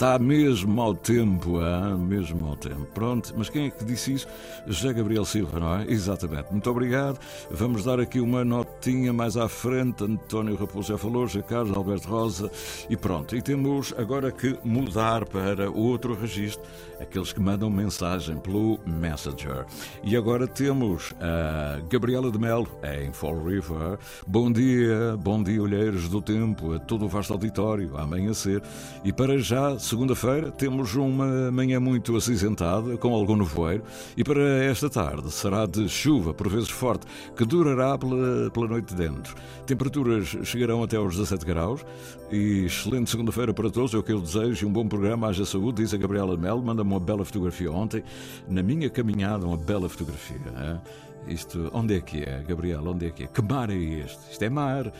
Está 0.00 0.18
mesmo 0.18 0.72
mau 0.72 0.94
tempo, 0.94 1.60
ah, 1.60 1.94
mesmo 1.94 2.40
mau 2.40 2.56
tempo. 2.56 2.86
Pronto, 2.94 3.34
mas 3.36 3.50
quem 3.50 3.66
é 3.66 3.70
que 3.70 3.84
disse 3.84 4.14
isso? 4.14 4.26
José 4.66 4.94
Gabriel 4.94 5.26
Silva, 5.26 5.60
não 5.60 5.74
é? 5.74 5.84
Exatamente. 5.90 6.50
Muito 6.50 6.70
obrigado. 6.70 7.18
Vamos 7.50 7.84
dar 7.84 8.00
aqui 8.00 8.18
uma 8.18 8.42
notinha 8.42 9.12
mais 9.12 9.36
à 9.36 9.46
frente. 9.46 10.02
António 10.02 10.56
Raposo 10.56 10.88
já 10.88 10.96
falou, 10.96 11.26
José 11.26 11.42
Carlos, 11.42 11.76
Alberto 11.76 12.08
Rosa 12.08 12.50
e 12.88 12.96
pronto. 12.96 13.36
E 13.36 13.42
temos 13.42 13.92
agora 13.98 14.32
que 14.32 14.58
mudar 14.64 15.26
para 15.26 15.70
outro 15.70 16.14
registro, 16.18 16.64
aqueles 16.98 17.34
que 17.34 17.40
mandam 17.40 17.68
mensagem 17.68 18.38
pelo 18.38 18.80
Messenger. 18.86 19.66
E 20.02 20.16
agora 20.16 20.46
temos 20.46 21.12
a 21.20 21.78
Gabriela 21.90 22.30
de 22.30 22.38
Melo, 22.38 22.66
em 22.82 23.12
Fall 23.12 23.38
River. 23.44 23.98
Bom 24.26 24.50
dia, 24.50 25.14
bom 25.18 25.42
dia, 25.42 25.62
olheiros 25.62 26.08
do 26.08 26.22
tempo, 26.22 26.72
a 26.72 26.78
todo 26.78 27.04
o 27.04 27.08
vasto 27.08 27.34
auditório, 27.34 27.98
a 27.98 28.02
amanhecer. 28.04 28.62
E 29.04 29.12
para 29.12 29.36
já, 29.36 29.78
segunda-feira, 29.90 30.52
temos 30.52 30.94
uma 30.94 31.50
manhã 31.50 31.80
muito 31.80 32.16
acinzentada, 32.16 32.96
com 32.96 33.12
algum 33.12 33.34
nevoeiro, 33.34 33.82
e 34.16 34.22
para 34.22 34.40
esta 34.64 34.88
tarde 34.88 35.28
será 35.32 35.66
de 35.66 35.88
chuva, 35.88 36.32
por 36.32 36.48
vezes 36.48 36.70
forte, 36.70 37.04
que 37.36 37.44
durará 37.44 37.98
pela, 37.98 38.48
pela 38.52 38.68
noite 38.68 38.94
dentro. 38.94 39.34
Temperaturas 39.66 40.28
chegarão 40.44 40.84
até 40.84 40.96
aos 40.96 41.16
17 41.16 41.44
graus, 41.44 41.84
e 42.30 42.66
excelente 42.66 43.10
segunda-feira 43.10 43.52
para 43.52 43.68
todos, 43.68 43.92
é 43.92 43.98
o 43.98 44.02
que 44.02 44.12
eu 44.12 44.20
desejo, 44.20 44.64
e 44.64 44.68
um 44.68 44.72
bom 44.72 44.86
programa, 44.86 45.26
haja 45.26 45.44
saúde, 45.44 45.82
diz 45.82 45.92
a 45.92 45.96
Gabriela 45.96 46.36
Melo, 46.36 46.62
manda-me 46.62 46.92
uma 46.92 47.00
bela 47.00 47.24
fotografia 47.24 47.72
ontem, 47.72 48.04
na 48.48 48.62
minha 48.62 48.88
caminhada, 48.88 49.44
uma 49.44 49.56
bela 49.56 49.88
fotografia. 49.88 50.36
Hein? 50.36 50.80
Isto, 51.26 51.68
onde 51.74 51.96
é 51.96 52.00
que 52.00 52.22
é, 52.22 52.44
Gabriela, 52.46 52.90
onde 52.90 53.06
é 53.06 53.10
que 53.10 53.24
é? 53.24 53.26
Que 53.26 53.42
mar 53.42 53.70
é 53.70 53.74
este? 53.74 54.30
Isto 54.30 54.44
é 54.44 54.48
mar 54.48 54.92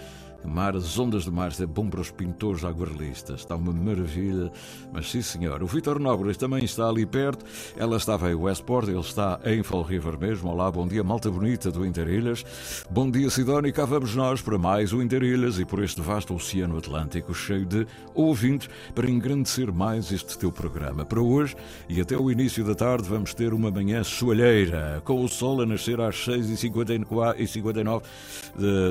Mar, 0.45 0.75
as 0.75 0.99
ondas 0.99 1.25
do 1.25 1.33
mar, 1.33 1.53
é 1.61 1.67
bom 1.67 1.89
para 1.89 2.01
os 2.01 2.11
pintores 2.11 2.65
aguarrelistas, 2.65 3.41
está 3.41 3.57
uma 3.57 3.73
maravilha. 3.73 4.51
Mas 4.93 5.11
sim, 5.11 5.23
senhor. 5.23 5.63
O 5.63 5.67
Vitor 5.67 5.99
Nóbrega 5.99 6.39
também 6.39 6.65
está 6.65 6.89
ali 6.89 7.05
perto. 7.05 7.45
Ela 7.77 7.97
estava 7.97 8.31
em 8.31 8.35
Westport, 8.35 8.89
ele 8.89 9.01
está 9.01 9.39
em 9.45 9.63
Fall 9.63 9.83
River 9.83 10.19
mesmo. 10.19 10.51
Olá, 10.51 10.71
bom 10.71 10.87
dia, 10.87 11.05
malta 11.05 11.31
bonita 11.31 11.71
do 11.71 11.85
Interilhas. 11.85 12.45
Bom 12.91 13.11
dia, 13.11 13.29
Sidónia. 13.31 13.73
Cá 13.73 13.85
vamos 13.85 14.15
nós 14.15 14.41
para 14.41 14.59
mais 14.59 14.93
o 14.93 15.03
Interilhas 15.03 15.59
e 15.59 15.65
por 15.65 15.83
este 15.83 16.01
vasto 16.01 16.35
oceano 16.35 16.79
Atlântico 16.79 17.35
cheio 17.35 17.67
de 17.67 17.87
ouvintes 18.15 18.69
para 18.95 19.11
engrandecer 19.11 19.73
mais 19.73 20.11
este 20.13 20.39
teu 20.39 20.51
programa. 20.51 21.05
Para 21.05 21.21
hoje 21.21 21.57
e 21.89 22.01
até 22.01 22.17
o 22.17 22.31
início 22.31 22.65
da 22.65 22.75
tarde 22.75 23.09
vamos 23.09 23.35
ter 23.35 23.53
uma 23.53 23.71
manhã 23.71 24.03
soalheira, 24.03 25.03
com 25.05 25.23
o 25.23 25.29
sol 25.29 25.61
a 25.63 25.67
nascer 25.67 26.01
às 26.01 26.17
6h59 26.17 28.03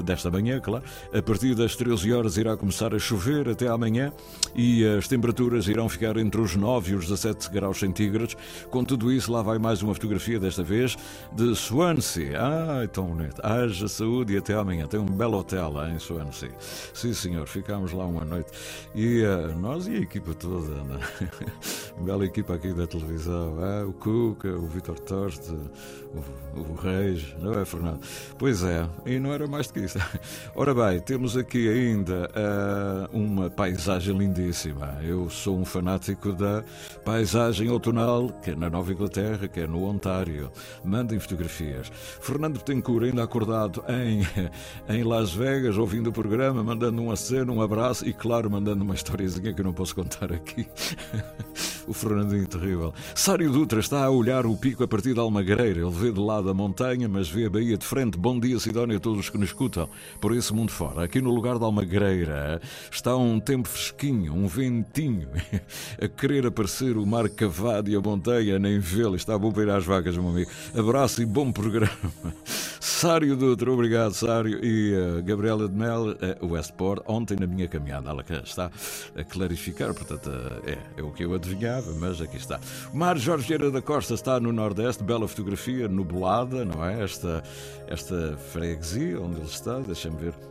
desta 0.03 0.29
manhã, 0.29 0.59
claro. 0.59 0.83
A 1.13 1.21
partir 1.21 1.38
das 1.47 1.73
13 1.73 2.11
horas 2.11 2.35
irá 2.35 2.57
começar 2.57 2.93
a 2.93 2.99
chover 2.99 3.47
até 3.47 3.69
amanhã 3.69 4.11
e 4.53 4.85
as 4.85 5.07
temperaturas 5.07 5.69
irão 5.69 5.87
ficar 5.87 6.17
entre 6.17 6.41
os 6.41 6.53
9 6.53 6.91
e 6.91 6.95
os 6.95 7.07
17 7.07 7.49
graus 7.49 7.79
centígrados. 7.79 8.35
Com 8.69 8.83
tudo 8.83 9.09
isso, 9.09 9.31
lá 9.31 9.41
vai 9.41 9.57
mais 9.57 9.81
uma 9.81 9.93
fotografia, 9.93 10.37
desta 10.37 10.63
vez 10.63 10.97
de 11.31 11.55
Swansea. 11.55 12.37
Ah, 12.37 12.87
tão 12.91 13.05
bonito. 13.05 13.39
Haja 13.41 13.87
saúde 13.87 14.33
e 14.33 14.37
até 14.37 14.53
amanhã. 14.53 14.85
Tem 14.85 14.99
um 14.99 15.05
belo 15.05 15.37
hotel 15.37 15.71
lá 15.71 15.89
em 15.89 15.97
Swansea. 15.97 16.51
Sim, 16.93 17.13
senhor, 17.13 17.47
ficámos 17.47 17.93
lá 17.93 18.05
uma 18.05 18.25
noite. 18.25 18.51
E 18.93 19.23
uh, 19.23 19.57
nós 19.57 19.87
e 19.87 19.91
a 19.91 19.99
equipa 19.99 20.33
toda, 20.33 20.83
né? 20.83 20.99
bela 22.01 22.25
equipa 22.25 22.55
aqui 22.55 22.73
da 22.73 22.85
televisão. 22.85 23.57
Ah, 23.61 23.85
o 23.87 23.93
Cuca, 23.93 24.49
o 24.49 24.67
Vitor 24.67 24.99
Torte, 24.99 25.51
o, 25.51 26.59
o 26.59 26.75
Reis, 26.75 27.33
não 27.39 27.53
é, 27.53 27.63
Fernando? 27.63 28.01
Pois 28.37 28.61
é, 28.63 28.87
e 29.05 29.19
não 29.19 29.31
era 29.31 29.47
mais 29.47 29.67
do 29.67 29.73
que 29.73 29.79
isso. 29.81 29.97
Ora 30.53 30.73
bem, 30.73 30.99
temos 30.99 31.28
aqui 31.35 31.67
ainda 31.67 32.29
uh, 32.29 33.17
uma 33.17 33.49
paisagem 33.49 34.17
lindíssima. 34.17 34.97
Eu 35.03 35.29
sou 35.29 35.59
um 35.59 35.65
fanático 35.65 36.31
da 36.33 36.63
paisagem 37.03 37.69
outonal, 37.69 38.29
que 38.41 38.51
é 38.51 38.55
na 38.55 38.69
Nova 38.69 38.91
Inglaterra, 38.91 39.47
que 39.47 39.59
é 39.59 39.67
no 39.67 39.83
Ontário. 39.83 40.51
Mandem 40.83 41.19
fotografias. 41.19 41.91
Fernando 42.21 42.57
Betancourt, 42.57 43.05
ainda 43.05 43.23
acordado 43.23 43.83
em, 43.89 44.25
em 44.93 45.03
Las 45.03 45.33
Vegas, 45.33 45.77
ouvindo 45.77 46.09
o 46.09 46.13
programa, 46.13 46.63
mandando 46.63 47.01
um 47.01 47.11
aceno, 47.11 47.53
um 47.53 47.61
abraço 47.61 48.07
e, 48.07 48.13
claro, 48.13 48.49
mandando 48.49 48.83
uma 48.83 48.95
historiazinha 48.95 49.53
que 49.53 49.61
eu 49.61 49.65
não 49.65 49.73
posso 49.73 49.95
contar 49.95 50.31
aqui. 50.31 50.67
O 51.89 51.93
Fernandinho 51.93 52.45
terrível. 52.45 52.93
Sário 53.15 53.51
Dutra 53.51 53.79
está 53.79 54.05
a 54.05 54.11
olhar 54.11 54.45
o 54.45 54.55
pico 54.55 54.83
a 54.83 54.87
partir 54.87 55.15
de 55.15 55.19
Almagreira. 55.19 55.79
Ele 55.79 55.89
vê 55.89 56.11
de 56.11 56.19
lado 56.19 56.47
a 56.47 56.53
montanha, 56.53 57.09
mas 57.09 57.27
vê 57.27 57.47
a 57.47 57.49
Bahia 57.49 57.75
de 57.75 57.83
frente. 57.83 58.15
Bom 58.15 58.39
dia, 58.39 58.59
Sidónia, 58.59 58.97
a 58.97 58.99
todos 58.99 59.21
os 59.21 59.29
que 59.31 59.39
nos 59.39 59.49
escutam 59.49 59.89
por 60.21 60.31
esse 60.37 60.53
mundo 60.53 60.71
fora. 60.71 61.05
Aqui 61.05 61.18
no 61.21 61.31
lugar 61.31 61.57
de 61.57 61.63
Almagreira 61.63 62.61
está 62.91 63.15
um 63.15 63.39
tempo 63.39 63.67
fresquinho, 63.67 64.33
um 64.33 64.47
ventinho. 64.47 65.29
A 66.01 66.07
querer 66.07 66.45
aparecer 66.47 66.97
o 66.97 67.05
mar 67.05 67.29
cavado 67.29 67.89
e 67.89 67.95
a 67.95 68.01
montanha, 68.01 68.59
nem 68.59 68.79
vê-lo. 68.79 69.15
Está 69.15 69.37
bom 69.37 69.51
para 69.51 69.63
ir 69.63 69.69
às 69.69 69.85
vacas, 69.85 70.17
meu 70.17 70.29
amigo. 70.29 70.49
Abraço 70.77 71.21
e 71.21 71.25
bom 71.25 71.51
programa. 71.51 71.89
Sário 72.79 73.35
Dutra, 73.35 73.71
obrigado, 73.71 74.13
Sário. 74.13 74.59
E 74.63 74.93
uh, 74.93 75.23
Gabriela 75.23 75.67
de 75.67 75.75
Mel, 75.75 76.09
uh, 76.09 76.45
Westport, 76.45 77.01
ontem 77.07 77.37
na 77.39 77.47
minha 77.47 77.67
caminhada. 77.67 78.09
Ela 78.09 78.25
está 78.43 78.69
a 79.15 79.23
clarificar, 79.23 79.93
portanto, 79.93 80.29
uh, 80.29 80.69
é, 80.69 80.77
é 80.97 81.01
o 81.01 81.11
que 81.11 81.23
eu 81.23 81.33
adivinhava, 81.33 81.93
mas 81.93 82.21
aqui 82.21 82.37
está. 82.37 82.59
O 82.93 82.97
Mar 82.97 83.17
Jorge 83.17 83.47
Vieira 83.47 83.71
da 83.71 83.81
Costa 83.81 84.13
está 84.13 84.39
no 84.39 84.51
Nordeste, 84.51 85.03
bela 85.03 85.27
fotografia, 85.27 85.87
nublada, 85.87 86.65
não 86.65 86.83
é? 86.83 87.03
Esta, 87.03 87.43
esta 87.87 88.37
freguesia 88.51 89.21
onde 89.21 89.37
ele 89.37 89.45
está, 89.45 89.79
deixa-me 89.79 90.17
ver. 90.17 90.48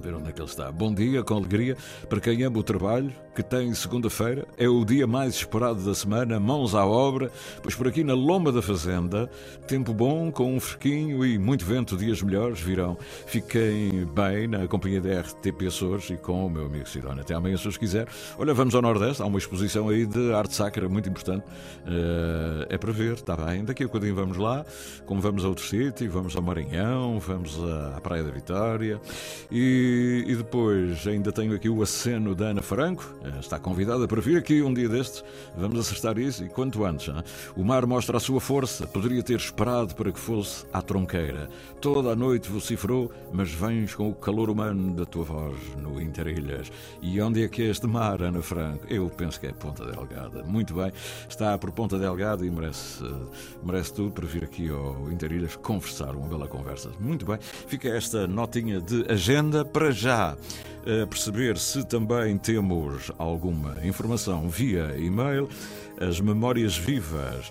Ver 0.00 0.14
onde 0.14 0.28
é 0.28 0.32
que 0.32 0.40
ele 0.40 0.48
está. 0.48 0.70
Bom 0.70 0.92
dia, 0.92 1.22
com 1.22 1.34
alegria, 1.34 1.76
para 2.08 2.20
quem 2.20 2.42
ama 2.42 2.58
o 2.58 2.62
trabalho, 2.62 3.12
que 3.38 3.42
tem 3.44 3.72
segunda-feira. 3.72 4.48
É 4.56 4.68
o 4.68 4.84
dia 4.84 5.06
mais 5.06 5.36
esperado 5.36 5.80
da 5.84 5.94
semana, 5.94 6.40
mãos 6.40 6.74
à 6.74 6.84
obra, 6.84 7.30
pois 7.62 7.72
por 7.72 7.86
aqui 7.86 8.02
na 8.02 8.12
Loma 8.12 8.50
da 8.50 8.60
Fazenda, 8.60 9.30
tempo 9.64 9.94
bom, 9.94 10.32
com 10.32 10.56
um 10.56 10.58
fresquinho 10.58 11.24
e 11.24 11.38
muito 11.38 11.64
vento, 11.64 11.96
dias 11.96 12.20
melhores 12.20 12.60
virão. 12.60 12.98
Fiquem 13.28 14.04
bem 14.06 14.48
na 14.48 14.66
companhia 14.66 15.00
da 15.00 15.20
RTP 15.20 15.68
Açores 15.68 16.10
e 16.10 16.16
com 16.16 16.46
o 16.46 16.50
meu 16.50 16.66
amigo 16.66 16.88
Sidónia. 16.88 17.22
Até 17.22 17.32
amanhã, 17.32 17.56
se 17.56 17.68
os 17.68 17.76
quiser. 17.76 18.08
Olha, 18.36 18.52
vamos 18.52 18.74
ao 18.74 18.82
Nordeste, 18.82 19.22
há 19.22 19.26
uma 19.26 19.38
exposição 19.38 19.88
aí 19.88 20.04
de 20.04 20.32
arte 20.32 20.56
sacra 20.56 20.88
muito 20.88 21.08
importante. 21.08 21.44
Uh, 21.46 22.66
é 22.68 22.76
para 22.76 22.90
ver, 22.90 23.12
está 23.12 23.36
bem. 23.36 23.64
Daqui 23.64 23.84
a 23.84 23.86
bocadinho 23.86 24.16
vamos 24.16 24.36
lá, 24.36 24.66
como 25.06 25.20
vamos 25.20 25.44
a 25.44 25.48
outro 25.48 25.64
sítio, 25.64 26.10
vamos 26.10 26.34
ao 26.34 26.42
Maranhão, 26.42 27.20
vamos 27.20 27.56
à 27.94 28.00
Praia 28.00 28.24
da 28.24 28.32
Vitória. 28.32 29.00
E, 29.48 30.24
e 30.26 30.34
depois 30.34 31.06
ainda 31.06 31.30
tenho 31.30 31.54
aqui 31.54 31.68
o 31.68 31.80
aceno 31.82 32.34
da 32.34 32.46
Ana 32.46 32.62
Franco, 32.62 33.04
está 33.40 33.58
convidada 33.58 34.06
para 34.06 34.20
vir 34.20 34.38
aqui 34.38 34.62
um 34.62 34.72
dia 34.72 34.88
destes. 34.88 35.24
Vamos 35.56 35.78
acertar 35.78 36.18
isso 36.18 36.44
e 36.44 36.48
quanto 36.48 36.84
antes. 36.84 37.08
Hein? 37.08 37.22
O 37.56 37.64
mar 37.64 37.86
mostra 37.86 38.16
a 38.16 38.20
sua 38.20 38.40
força. 38.40 38.86
Poderia 38.86 39.22
ter 39.22 39.36
esperado 39.36 39.94
para 39.94 40.12
que 40.12 40.18
fosse 40.18 40.66
à 40.72 40.82
tronqueira. 40.82 41.48
Toda 41.80 42.10
a 42.10 42.16
noite 42.16 42.50
vociferou, 42.50 43.12
mas 43.32 43.50
vens 43.50 43.94
com 43.94 44.10
o 44.10 44.14
calor 44.14 44.50
humano 44.50 44.94
da 44.94 45.04
tua 45.04 45.24
voz 45.24 45.56
no 45.76 46.00
Interilhas. 46.00 46.70
E 47.00 47.20
onde 47.20 47.44
é 47.44 47.48
que 47.48 47.62
é 47.62 47.66
este 47.66 47.86
mar, 47.86 48.22
Ana 48.22 48.42
Franco? 48.42 48.86
Eu 48.88 49.08
penso 49.08 49.38
que 49.38 49.46
é 49.46 49.52
Ponta 49.52 49.84
Delgada. 49.84 50.42
Muito 50.44 50.74
bem, 50.74 50.92
está 51.28 51.56
por 51.58 51.70
Ponta 51.70 51.98
Delgada 51.98 52.44
e 52.44 52.50
merece, 52.50 53.02
merece 53.62 53.92
tudo 53.94 54.12
para 54.12 54.26
vir 54.26 54.44
aqui 54.44 54.68
ao 54.70 55.10
Interilhas 55.10 55.56
conversar, 55.56 56.14
uma 56.14 56.26
bela 56.26 56.48
conversa. 56.48 56.90
Muito 56.98 57.26
bem, 57.26 57.38
fica 57.40 57.88
esta 57.88 58.26
notinha 58.26 58.80
de 58.80 59.04
agenda 59.10 59.64
para 59.64 59.90
já 59.90 60.36
a 60.84 61.06
perceber 61.06 61.58
se 61.58 61.84
também 61.84 62.36
temos 62.38 63.10
alguma 63.18 63.76
informação 63.84 64.48
via 64.48 64.94
e-mail, 64.98 65.48
as 66.00 66.20
memórias 66.20 66.76
vivas. 66.76 67.50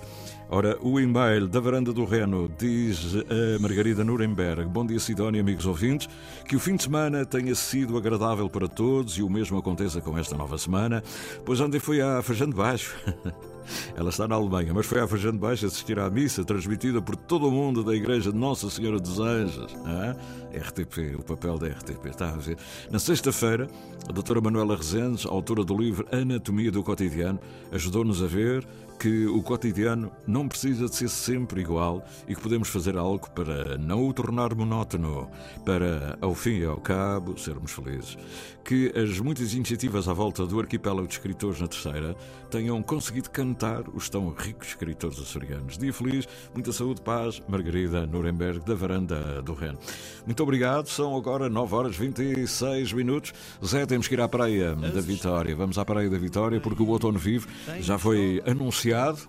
Ora, 0.49 0.77
o 0.81 0.97
e-mail 0.97 1.45
da 1.45 1.59
Varanda 1.59 1.91
do 1.91 2.05
Reno 2.05 2.49
diz 2.57 3.15
a 3.15 3.59
Margarida 3.59 4.01
Nuremberg: 4.01 4.63
Bom 4.69 4.85
dia, 4.85 4.97
Sidónia, 4.97 5.41
amigos 5.41 5.65
ouvintes. 5.65 6.07
Que 6.47 6.55
o 6.55 6.59
fim 6.59 6.77
de 6.77 6.83
semana 6.83 7.25
tenha 7.25 7.53
sido 7.53 7.97
agradável 7.97 8.49
para 8.49 8.65
todos 8.65 9.17
e 9.17 9.21
o 9.21 9.29
mesmo 9.29 9.57
aconteça 9.57 9.99
com 9.99 10.17
esta 10.17 10.37
nova 10.37 10.57
semana, 10.57 11.03
pois 11.45 11.59
ontem 11.59 11.79
fui 11.79 12.01
à 12.01 12.21
Fajando 12.21 12.55
Baixo. 12.55 12.95
Ela 13.97 14.09
está 14.09 14.25
na 14.25 14.35
Alemanha, 14.35 14.73
mas 14.73 14.85
foi 14.85 15.01
à 15.01 15.07
Fajando 15.07 15.37
Baixo 15.37 15.65
assistir 15.65 15.99
à 15.99 16.09
missa 16.09 16.45
transmitida 16.45 17.01
por 17.01 17.17
todo 17.17 17.49
o 17.49 17.51
mundo 17.51 17.83
da 17.83 17.93
Igreja 17.93 18.31
de 18.31 18.37
Nossa 18.37 18.69
Senhora 18.69 18.97
dos 19.01 19.19
Anjos. 19.19 19.75
Ah? 19.85 20.15
RTP, 20.57 21.19
o 21.19 21.23
papel 21.23 21.57
da 21.57 21.67
RTP. 21.67 22.05
Está 22.05 22.29
a 22.29 22.37
ver? 22.37 22.57
Na 22.89 22.99
sexta-feira, 22.99 23.67
a 24.07 24.13
doutora 24.13 24.39
Manuela 24.39 24.77
Rezendes, 24.77 25.25
autora 25.25 25.65
do 25.65 25.77
livro 25.77 26.07
Anatomia 26.09 26.71
do 26.71 26.81
Cotidiano, 26.81 27.37
ajudou-nos 27.73 28.23
a 28.23 28.27
ver 28.27 28.65
que 28.99 29.27
o 29.27 29.41
cotidiano 29.41 30.11
não 30.25 30.47
precisa 30.47 30.87
de 30.87 30.95
ser 30.95 31.09
sempre 31.09 31.61
igual 31.61 32.03
e 32.27 32.35
que 32.35 32.41
podemos 32.41 32.67
fazer 32.69 32.97
algo 32.97 33.29
para 33.31 33.77
não 33.77 34.07
o 34.07 34.13
tornar 34.13 34.55
monótono, 34.55 35.29
para, 35.63 36.17
ao 36.21 36.33
fim 36.33 36.59
e 36.59 36.65
ao 36.65 36.77
cabo, 36.77 37.37
sermos 37.37 37.71
felizes. 37.71 38.17
Que 38.63 38.91
as 38.97 39.19
muitas 39.19 39.53
iniciativas 39.53 40.07
à 40.07 40.13
volta 40.13 40.45
do 40.45 40.59
arquipélago 40.59 41.07
de 41.07 41.13
escritores 41.13 41.61
na 41.61 41.67
Terceira 41.67 42.15
tenham 42.49 42.81
conseguido 42.81 43.29
cantar 43.29 43.83
os 43.93 44.09
tão 44.09 44.29
ricos 44.29 44.69
escritores 44.69 45.19
açorianos. 45.19 45.77
Dia 45.77 45.93
feliz, 45.93 46.27
muita 46.53 46.71
saúde, 46.71 47.01
paz, 47.01 47.41
Margarida 47.47 48.05
Nuremberg, 48.05 48.59
da 48.65 48.75
Varanda 48.75 49.41
do 49.41 49.53
Reno. 49.53 49.77
Muito 50.25 50.41
obrigado, 50.43 50.87
são 50.87 51.15
agora 51.15 51.49
9 51.49 51.75
horas 51.75 51.95
26 51.95 52.93
minutos. 52.93 53.33
Zé, 53.65 53.85
temos 53.85 54.07
que 54.07 54.13
ir 54.13 54.21
à 54.21 54.27
Praia 54.27 54.75
da 54.75 55.01
Vitória. 55.01 55.55
Vamos 55.55 55.77
à 55.77 55.85
Praia 55.85 56.09
da 56.09 56.17
Vitória 56.17 56.59
porque 56.59 56.83
o 56.83 56.87
outono 56.87 57.19
vivo 57.19 57.47
já 57.79 57.97
foi 57.97 58.41
anunciado 58.45 59.27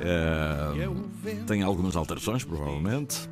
é, 0.00 1.44
tem 1.46 1.62
algumas 1.62 1.96
alterações, 1.96 2.44
provavelmente. 2.44 3.28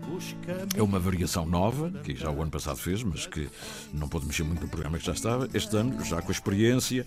É 0.77 0.83
uma 0.83 0.99
variação 0.99 1.46
nova, 1.46 1.90
que 2.03 2.14
já 2.14 2.31
o 2.31 2.42
ano 2.42 2.51
passado 2.51 2.77
fez, 2.77 3.03
mas 3.03 3.27
que 3.27 3.49
não 3.92 4.09
pôde 4.09 4.27
mexer 4.27 4.44
muito 4.44 4.62
no 4.62 4.68
programa 4.68 4.99
que 4.99 5.07
já 5.07 5.12
estava. 5.12 5.49
Este 5.55 5.77
ano, 5.77 6.05
já 6.05 6.20
com 6.20 6.29
a 6.29 6.33
experiência, 6.33 7.07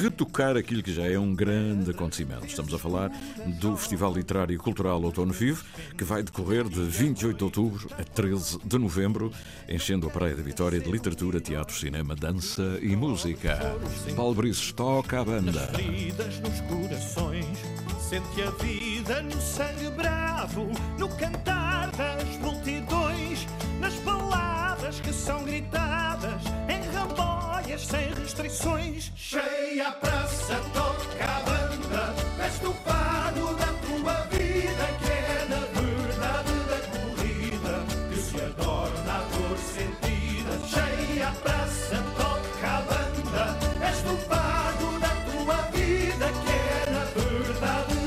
retocar 0.00 0.56
aquilo 0.56 0.82
que 0.82 0.92
já 0.92 1.06
é 1.06 1.18
um 1.18 1.34
grande 1.40 1.90
acontecimento. 1.90 2.46
Estamos 2.46 2.74
a 2.74 2.78
falar 2.78 3.10
do 3.58 3.74
Festival 3.74 4.12
Literário 4.12 4.54
e 4.54 4.58
Cultural 4.58 5.02
Outono 5.02 5.32
Vivo, 5.32 5.64
que 5.96 6.04
vai 6.04 6.22
decorrer 6.22 6.68
de 6.68 6.80
28 6.82 7.38
de 7.38 7.44
outubro 7.44 7.88
a 7.98 8.04
13 8.04 8.58
de 8.62 8.78
novembro, 8.78 9.32
enchendo 9.66 10.06
a 10.06 10.10
Praia 10.10 10.34
da 10.34 10.42
Vitória 10.42 10.78
de 10.78 10.90
literatura, 10.90 11.40
teatro, 11.40 11.74
cinema, 11.74 12.14
dança 12.14 12.78
e 12.82 12.94
música. 12.94 13.58
Paulo 14.14 14.34
Brices 14.34 14.70
toca 14.72 15.18
a 15.18 15.24
banda. 15.24 15.70
Sente 17.98 18.42
a 18.42 18.50
vida 18.62 19.22
no 19.22 19.40
sangue 19.40 19.88
bravo, 19.96 20.68
no 20.98 21.08
cantar 21.16 21.90
das 21.92 22.36
multidões, 22.38 23.46
nas 23.80 23.94
palavras 23.94 25.00
que 25.00 25.12
são 25.12 25.42
gritadas, 25.44 26.42
em 26.68 26.94
ramboias 26.94 27.86
sem 27.86 28.12
restrições. 28.12 29.10
Cheia 29.16 29.88
a 29.88 29.92
praça, 29.92 30.60
toca 30.74 31.29
a 32.60 32.66
banda, 32.66 32.66
veste 32.66 32.66
o 32.66 32.72
fado 32.72 33.54
da 33.56 33.72
tua 33.84 34.14
vida, 34.26 34.86
que 35.00 35.10
é 35.10 35.46
na 35.48 35.60
verdade 35.80 36.52
da 36.68 36.80
corrida, 36.90 37.74
que 38.10 38.16
se 38.20 38.40
adorna 38.40 39.12
a 39.12 39.24
dor 39.36 39.58
sentida. 39.58 40.52
Cheia 40.66 41.28
a 41.28 41.32
praça, 41.32 41.96
toca 42.16 42.68
a 42.68 42.80
banda, 42.82 43.44
veste 43.78 44.08
o 44.08 44.16
fado 44.28 45.00
da 45.00 45.08
tua 45.08 45.56
vida, 45.70 46.26
que 46.42 46.50
é 46.50 46.90
na 46.90 47.04
verdade 47.04 48.00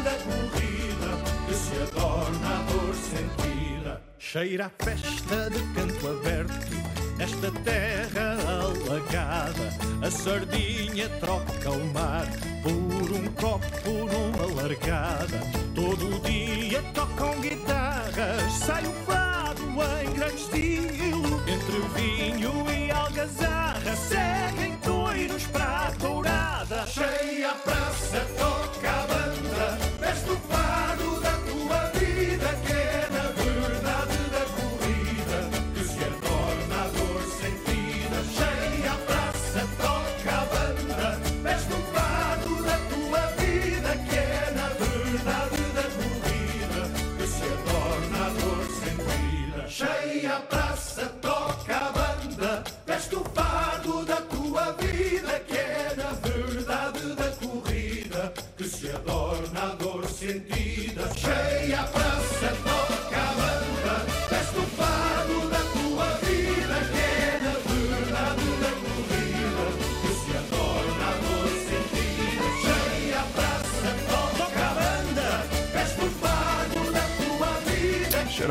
Cheira 4.34 4.66
a 4.66 4.84
festa 4.84 5.50
de 5.52 5.62
canto 5.76 6.08
aberto 6.08 6.83
Nesta 7.18 7.52
terra 7.52 8.38
alagada 8.62 9.70
A 10.02 10.10
sardinha 10.10 11.08
troca 11.20 11.70
o 11.70 11.86
mar 11.94 12.28
Por 12.62 13.12
um 13.12 13.28
copo, 13.34 13.66
por 13.84 14.10
uma 14.10 14.62
largada. 14.62 15.40
Todo 15.76 16.20
dia 16.22 16.82
tocam 16.94 17.40
guitarras 17.40 18.54
Sai 18.54 18.84
o 18.86 18.94
fado 19.06 19.62
em 20.02 20.14
grande 20.14 20.42
estilo. 20.42 21.42
Entre 21.48 21.80
vinho 21.96 22.72
e 22.72 22.92
algazarra 22.92 23.96
Seguem 23.96 24.76
toiros 24.78 25.46
para 25.48 25.88
a 25.88 25.92
tourada. 25.92 26.88
Cheia 26.88 27.52
a 27.52 27.56
praça, 27.56 28.26
toca 28.38 28.90
a 28.90 29.08
banda 29.08 29.78
Veste 30.00 30.30
o 30.30 30.38
fado 30.38 31.23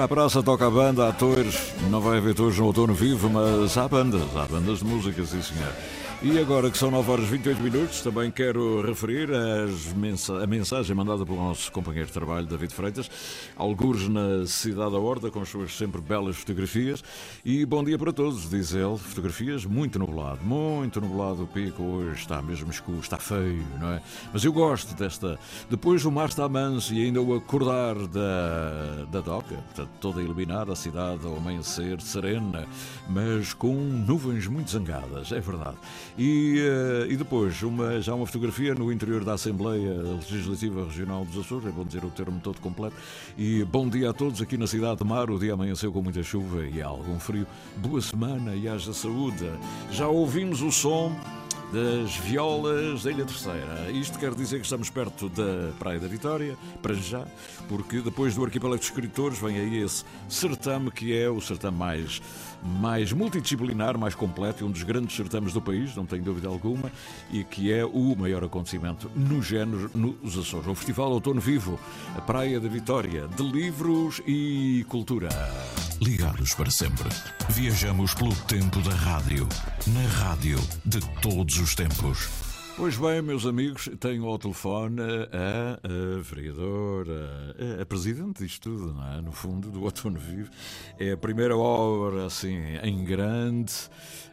A 0.03 0.09
praça, 0.09 0.43
toca 0.43 0.67
a 0.67 0.71
banda, 0.71 1.09
atores. 1.09 1.73
Não 1.89 2.01
vai 2.01 2.19
haver 2.19 2.35
todos 2.35 2.59
no 2.59 2.67
outono 2.67 2.93
vivo, 2.93 3.31
mas 3.31 3.79
há 3.79 3.87
bandas, 3.87 4.37
há 4.37 4.47
bandas 4.47 4.81
de 4.81 4.85
música, 4.85 5.25
sim 5.25 5.41
senhor. 5.41 5.73
E 6.25 6.37
agora 6.41 6.73
que 6.73 6.77
são 6.77 6.91
9 6.91 7.11
horas 7.11 7.25
e 7.27 7.31
28 7.31 7.63
minutos, 7.63 8.01
também 8.01 8.29
quero 8.29 8.81
referir 8.85 9.29
mensa 9.95 10.43
a 10.43 10.47
mensagem 10.47 10.95
mandada 10.97 11.25
pelo 11.25 11.39
nosso 11.39 11.71
companheiro 11.71 12.09
de 12.09 12.13
trabalho, 12.13 12.47
David 12.47 12.75
Freitas, 12.75 13.09
algures 13.57 14.09
na 14.09 14.47
Cidade 14.47 14.93
da 14.93 14.99
Horta, 14.99 15.31
com 15.31 15.41
as 15.41 15.49
suas 15.49 15.77
sempre 15.77 16.01
belas 16.01 16.37
fotografias. 16.37 17.03
E 17.45 17.65
bom 17.65 17.83
dia 17.83 17.99
para 17.99 18.13
todos, 18.13 18.49
diz 18.49 18.73
ele. 18.75 18.97
Fotografias 18.99 19.65
muito 19.65 19.99
nublado, 19.99 20.43
muito 20.45 21.01
nublado 21.01 21.45
o 21.45 21.47
pico 21.47 21.83
hoje, 21.83 22.21
está 22.21 22.41
mesmo 22.43 22.71
escuro, 22.71 23.01
está 23.01 23.19
feio, 23.19 23.65
não 23.81 23.93
é? 23.93 24.03
Mas 24.33 24.45
eu 24.45 24.53
gosto 24.53 24.95
desta. 24.95 25.39
Depois 25.71 26.05
o 26.05 26.11
mar 26.11 26.29
está 26.29 26.49
manso 26.49 26.95
e 26.95 27.05
ainda 27.05 27.21
o 27.21 27.35
acordar 27.35 27.95
da, 28.07 29.05
da 29.11 29.21
doca, 29.21 29.57
toda 30.01 30.23
iluminada, 30.23 30.73
a 30.73 30.77
cidade 30.77 31.27
ao 31.27 31.37
amanhecer, 31.37 32.01
serena, 32.01 32.67
mas 33.09 33.53
com 33.53 33.75
nuvens 33.75 34.47
muito 34.47 34.71
zangadas, 34.71 35.33
é 35.33 35.41
verdade. 35.41 35.77
E, 36.19 36.61
uh, 36.61 37.11
e 37.11 37.17
depois, 37.17 37.63
uma, 37.63 38.01
já 38.01 38.15
uma 38.15 38.27
fotografia 38.27 38.75
no 38.75 38.93
interior 38.93 39.25
da 39.25 39.35
Assembleia 39.35 39.95
Legislativa 40.31 40.85
Regional 40.85 41.25
dos 41.25 41.45
Açores, 41.45 41.67
é 41.69 41.71
bom 41.71 41.85
dizer 41.85 42.05
o 42.05 42.11
termo 42.11 42.41
todo 42.41 42.61
completo. 42.61 42.97
E 43.45 43.65
bom 43.65 43.89
dia 43.89 44.11
a 44.11 44.13
todos 44.13 44.41
aqui 44.41 44.57
na 44.57 44.69
cidade 44.69 44.99
de 44.99 45.05
Mar. 45.05 45.29
O 45.29 45.37
dia 45.37 45.55
amanheceu 45.55 45.91
com 45.91 46.01
muita 46.01 46.23
chuva 46.23 46.65
e 46.65 46.81
algum 46.81 47.19
frio. 47.19 47.45
Boa 47.79 48.01
semana 48.01 48.55
e 48.55 48.69
haja 48.69 48.93
saúde. 48.95 49.51
Já 49.91 50.07
ouvimos 50.07 50.63
o 50.63 50.71
som 50.71 51.13
das 51.73 52.15
violas 52.17 53.03
da 53.03 53.11
Ilha 53.11 53.25
Terceira. 53.25 53.91
Isto 53.91 54.19
quer 54.19 54.35
dizer 54.35 54.59
que 54.59 54.65
estamos 54.65 54.91
perto 54.91 55.31
da 55.31 55.73
Praia 55.79 55.99
da 55.99 56.07
Vitória, 56.07 56.57
para 56.83 56.93
já, 56.95 57.25
porque 57.69 58.01
depois 58.01 58.35
do 58.35 58.45
Arquipélago 58.45 58.79
de 58.79 58.85
Escritores 58.85 59.39
vem 59.39 59.57
aí 59.57 59.79
esse 59.79 60.05
certame 60.29 60.91
que 60.91 61.17
é 61.17 61.31
o 61.31 61.41
certame 61.41 61.79
mais 61.79 62.21
mais 62.65 63.13
multidisciplinar, 63.13 63.99
mais 63.99 64.15
completo 64.15 64.63
e 64.63 64.67
um 64.67 64.71
dos 64.71 64.85
grandes 64.85 65.17
certames 65.17 65.53
do 65.53 65.61
país, 65.61 65.97
não 65.97 66.07
tenho 66.07 66.23
dúvida 66.23 66.47
alguma, 66.47 66.93
e 67.33 67.43
que 67.43 67.73
é 67.73 67.85
o 67.85 68.15
maior 68.17 68.45
acontecimento 68.45 69.11
no 69.17 69.43
género 69.43 69.91
nos 69.95 70.39
Açores. 70.39 70.69
O 70.69 70.75
Festival 70.75 71.11
Outono 71.11 71.41
Vivo, 71.41 71.81
a 72.17 72.21
Praia 72.21 72.61
da 72.61 72.69
Vitória, 72.69 73.27
de 73.27 73.43
livros 73.43 74.23
e 74.27 74.85
cultura. 74.89 75.29
Ligados 76.03 76.53
para 76.55 76.69
sempre. 76.69 77.09
Viajamos 77.51 78.13
pelo 78.13 78.35
tempo 78.47 78.81
da 78.81 78.93
rádio, 78.93 79.49
na 79.87 80.01
rádio 80.09 80.59
de 80.85 80.99
todos 81.21 81.57
os 81.59 81.77
tempos. 81.77 82.29
Pois 82.77 82.97
bem, 82.97 83.23
meus 83.23 83.47
amigos, 83.47 83.89
tenho 84.01 84.27
ao 84.27 84.37
telefone 84.37 85.01
a, 85.01 85.79
a 85.81 86.21
vereadora, 86.21 87.55
a, 87.79 87.83
a 87.83 87.87
presidente 87.87 88.43
disto 88.43 88.69
tudo, 88.69 88.95
não 88.95 89.13
é? 89.13 89.21
no 89.21 89.31
fundo, 89.31 89.71
do 89.71 89.85
Outono 89.85 90.19
Vivo. 90.19 90.51
É 90.99 91.13
a 91.13 91.17
primeira 91.17 91.57
obra, 91.57 92.27
assim, 92.27 92.59
em 92.83 93.05
grande. 93.05 93.73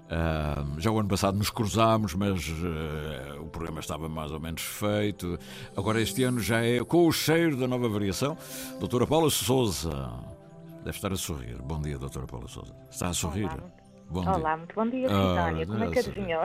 Uh, 0.10 0.82
já 0.82 0.89
o 0.89 0.99
ano 0.99 1.08
passado 1.08 1.38
nos 1.38 1.51
cruzámos, 1.51 2.15
mas 2.15 2.47
uh, 2.47 3.43
o 3.43 3.45
programa 3.45 3.79
estava 3.79 4.10
mais 4.10 4.32
ou 4.32 4.39
menos 4.39 4.63
feito. 4.63 5.38
Agora 5.77 6.01
este 6.01 6.23
ano 6.23 6.41
já 6.41 6.65
é 6.65 6.79
com 6.79 7.05
o 7.05 7.12
cheiro 7.12 7.55
da 7.55 7.67
nova 7.67 7.88
variação. 7.88 8.36
Doutora 8.79 9.05
Paula 9.05 9.29
Souza, 9.29 10.38
deve 10.89 10.97
estar 10.97 11.13
a 11.13 11.15
sorrir. 11.15 11.62
Bom 11.62 11.80
dia, 11.80 11.97
doutora 11.97 12.25
Paula 12.25 12.47
Souza. 12.47 12.73
Está 12.89 13.10
a 13.10 13.13
sorrir? 13.13 13.45
Olá. 13.45 13.71
Bom 14.10 14.22
Olá, 14.22 14.38
dia. 14.38 14.58
muito 14.58 14.76
bom 14.76 14.88
dia, 14.88 15.08
Vitória. 15.08 15.67
Como 15.67 15.84
é 15.84 15.91
que 15.91 16.00
adivinhou? 16.00 16.41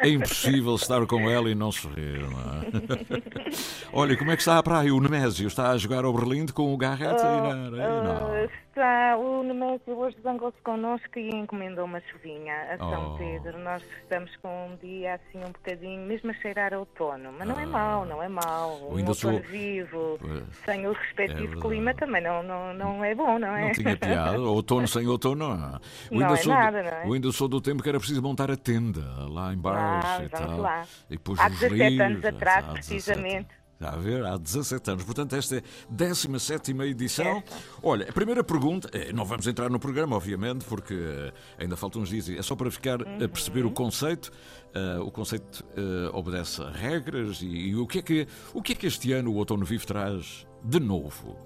É 0.00 0.08
impossível 0.08 0.74
estar 0.76 1.04
com 1.06 1.28
ela 1.28 1.50
e 1.50 1.54
não 1.54 1.72
sorrir, 1.72 2.20
não 2.20 2.38
é? 2.38 3.50
Olha, 3.92 4.16
como 4.16 4.30
é 4.30 4.36
que 4.36 4.42
está 4.42 4.58
a 4.58 4.62
praia? 4.62 4.94
O 4.94 5.00
Nemésio 5.00 5.48
está 5.48 5.70
a 5.70 5.76
jogar 5.76 6.04
ao 6.04 6.12
Berlim 6.12 6.46
com 6.46 6.72
o 6.72 6.76
Garrett 6.76 7.20
uh, 7.20 7.26
e? 7.26 7.78
Não. 7.80 8.30
Uh, 8.30 8.48
está, 8.78 9.16
o 9.16 9.42
Nemésio 9.42 9.98
hoje 9.98 10.16
zangou-se 10.22 10.58
connosco 10.62 11.18
e 11.18 11.30
encomendou 11.30 11.84
uma 11.84 12.00
chuvinha 12.00 12.54
a 12.74 12.78
São 12.78 13.14
oh. 13.14 13.18
Pedro. 13.18 13.58
Nós 13.58 13.82
estamos 14.02 14.34
com 14.36 14.68
um 14.68 14.76
dia 14.76 15.14
assim 15.14 15.44
um 15.44 15.50
bocadinho, 15.50 16.06
mesmo 16.06 16.30
a 16.30 16.34
cheirar 16.34 16.72
a 16.72 16.78
outono, 16.78 17.32
mas 17.36 17.48
não 17.48 17.58
é 17.58 17.64
ah. 17.64 17.66
mau, 17.66 18.06
não 18.06 18.22
é 18.22 18.28
mau. 18.28 18.78
Um 18.90 18.98
outono 18.98 19.14
sou... 19.14 19.40
vivo, 19.40 20.18
sem 20.64 20.86
o 20.86 20.92
respectivo 20.92 21.58
é 21.58 21.60
clima, 21.60 21.94
também 21.94 22.22
não, 22.22 22.42
não, 22.42 22.72
não 22.74 23.04
é 23.04 23.14
bom, 23.14 23.38
não 23.38 23.56
é? 23.56 23.66
Não 23.66 23.72
tinha 23.72 23.96
piada. 23.96 24.40
Outono 24.40 24.86
sem 24.86 25.06
outono, 25.06 25.56
não. 25.56 25.80
O 26.10 26.20
não 26.20 26.34
é 26.34 26.36
sou 26.36 26.52
nada, 26.54 26.67
do, 26.70 26.76
não 26.76 26.90
é? 26.90 27.06
O 27.06 27.12
ainda 27.12 27.32
sou 27.32 27.48
do 27.48 27.60
tempo 27.60 27.82
que 27.82 27.88
era 27.88 27.98
preciso 27.98 28.22
montar 28.22 28.50
a 28.50 28.56
tenda 28.56 29.04
lá 29.28 29.52
embaixo 29.52 30.06
ah, 30.06 30.24
e 30.24 30.28
tal. 30.28 30.60
Lá. 30.60 30.86
E 31.08 31.12
depois 31.14 31.38
Há 31.38 31.48
17 31.48 31.74
livros, 31.74 32.00
anos 32.00 32.24
atrás, 32.24 32.66
precisamente. 32.66 33.58
Está 33.80 33.90
a 33.92 33.96
ver? 33.96 34.24
Há 34.24 34.36
17 34.36 34.90
anos. 34.90 35.04
Portanto, 35.04 35.36
esta 35.36 35.56
é 35.56 35.58
a 35.58 35.62
17 35.88 36.72
edição. 36.82 37.40
Olha, 37.80 38.08
a 38.08 38.12
primeira 38.12 38.42
pergunta, 38.42 38.90
eh, 38.92 39.12
não 39.12 39.24
vamos 39.24 39.46
entrar 39.46 39.70
no 39.70 39.78
programa, 39.78 40.16
obviamente, 40.16 40.64
porque 40.64 40.94
eh, 40.94 41.32
ainda 41.58 41.76
faltam 41.76 42.02
uns 42.02 42.08
dias. 42.08 42.28
É 42.28 42.42
só 42.42 42.56
para 42.56 42.72
ficar 42.72 43.00
uhum. 43.00 43.24
a 43.24 43.28
perceber 43.28 43.64
o 43.64 43.70
conceito. 43.70 44.32
Uh, 44.68 45.00
o 45.02 45.10
conceito 45.10 45.64
uh, 45.78 46.14
obedece 46.14 46.60
a 46.60 46.70
regras 46.70 47.40
e, 47.40 47.46
e, 47.46 47.76
o, 47.76 47.86
que 47.86 48.00
é 48.00 48.02
que, 48.02 48.28
o 48.52 48.60
que 48.60 48.72
é 48.72 48.76
que 48.76 48.86
este 48.86 49.12
ano 49.12 49.32
o 49.32 49.36
Outono 49.36 49.64
Vivo 49.64 49.86
traz 49.86 50.46
de 50.62 50.78
novo? 50.78 51.38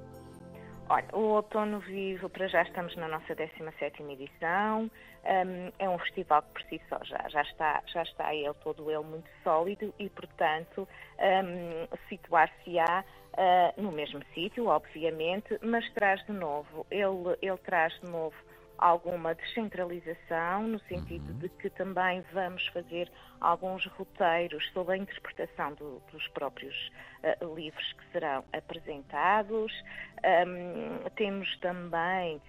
Olha, 0.92 1.09
o 1.14 1.20
Outono 1.37 1.78
Vivo, 1.78 2.28
para 2.28 2.46
já 2.48 2.61
estamos 2.61 2.94
na 2.96 3.09
nossa 3.09 3.35
17 3.35 4.02
edição, 4.02 4.90
um, 5.24 5.72
é 5.78 5.88
um 5.88 5.98
festival 6.00 6.42
que 6.42 6.52
por 6.52 6.62
si 6.64 6.83
só 6.87 6.98
já, 7.02 7.26
já, 7.31 7.40
está, 7.40 7.83
já 7.87 8.02
está 8.02 8.35
ele, 8.35 8.52
todo 8.62 8.90
ele 8.90 9.02
muito 9.02 9.31
sólido 9.42 9.94
e, 9.98 10.11
portanto, 10.11 10.87
um, 11.18 11.96
situar-se-á 12.11 13.05
uh, 13.33 13.83
no 13.83 13.90
mesmo 13.90 14.20
sítio, 14.35 14.66
obviamente, 14.66 15.59
mas 15.62 15.90
traz 15.94 16.22
de 16.26 16.33
novo, 16.33 16.87
ele, 16.90 17.38
ele 17.40 17.59
traz 17.64 17.98
de 17.98 18.07
novo 18.11 18.37
alguma 18.83 19.33
descentralização, 19.35 20.66
no 20.66 20.81
sentido 20.81 21.33
uhum. 21.33 21.38
de 21.38 21.49
que 21.51 21.71
também 21.71 22.23
vamos 22.33 22.66
fazer 22.68 23.09
alguns 23.40 23.87
roteiros 23.87 24.68
sobre 24.73 24.95
a 24.95 24.97
interpretação 24.97 25.73
do, 25.75 26.03
dos 26.11 26.27
próprios 26.29 26.75
uh, 27.23 27.55
livros 27.55 27.92
que 27.92 28.05
serão 28.11 28.45
apresentados. 28.53 29.73
Um, 30.25 31.09
temos 31.11 31.57
também 31.59 32.37
uh, 32.37 32.40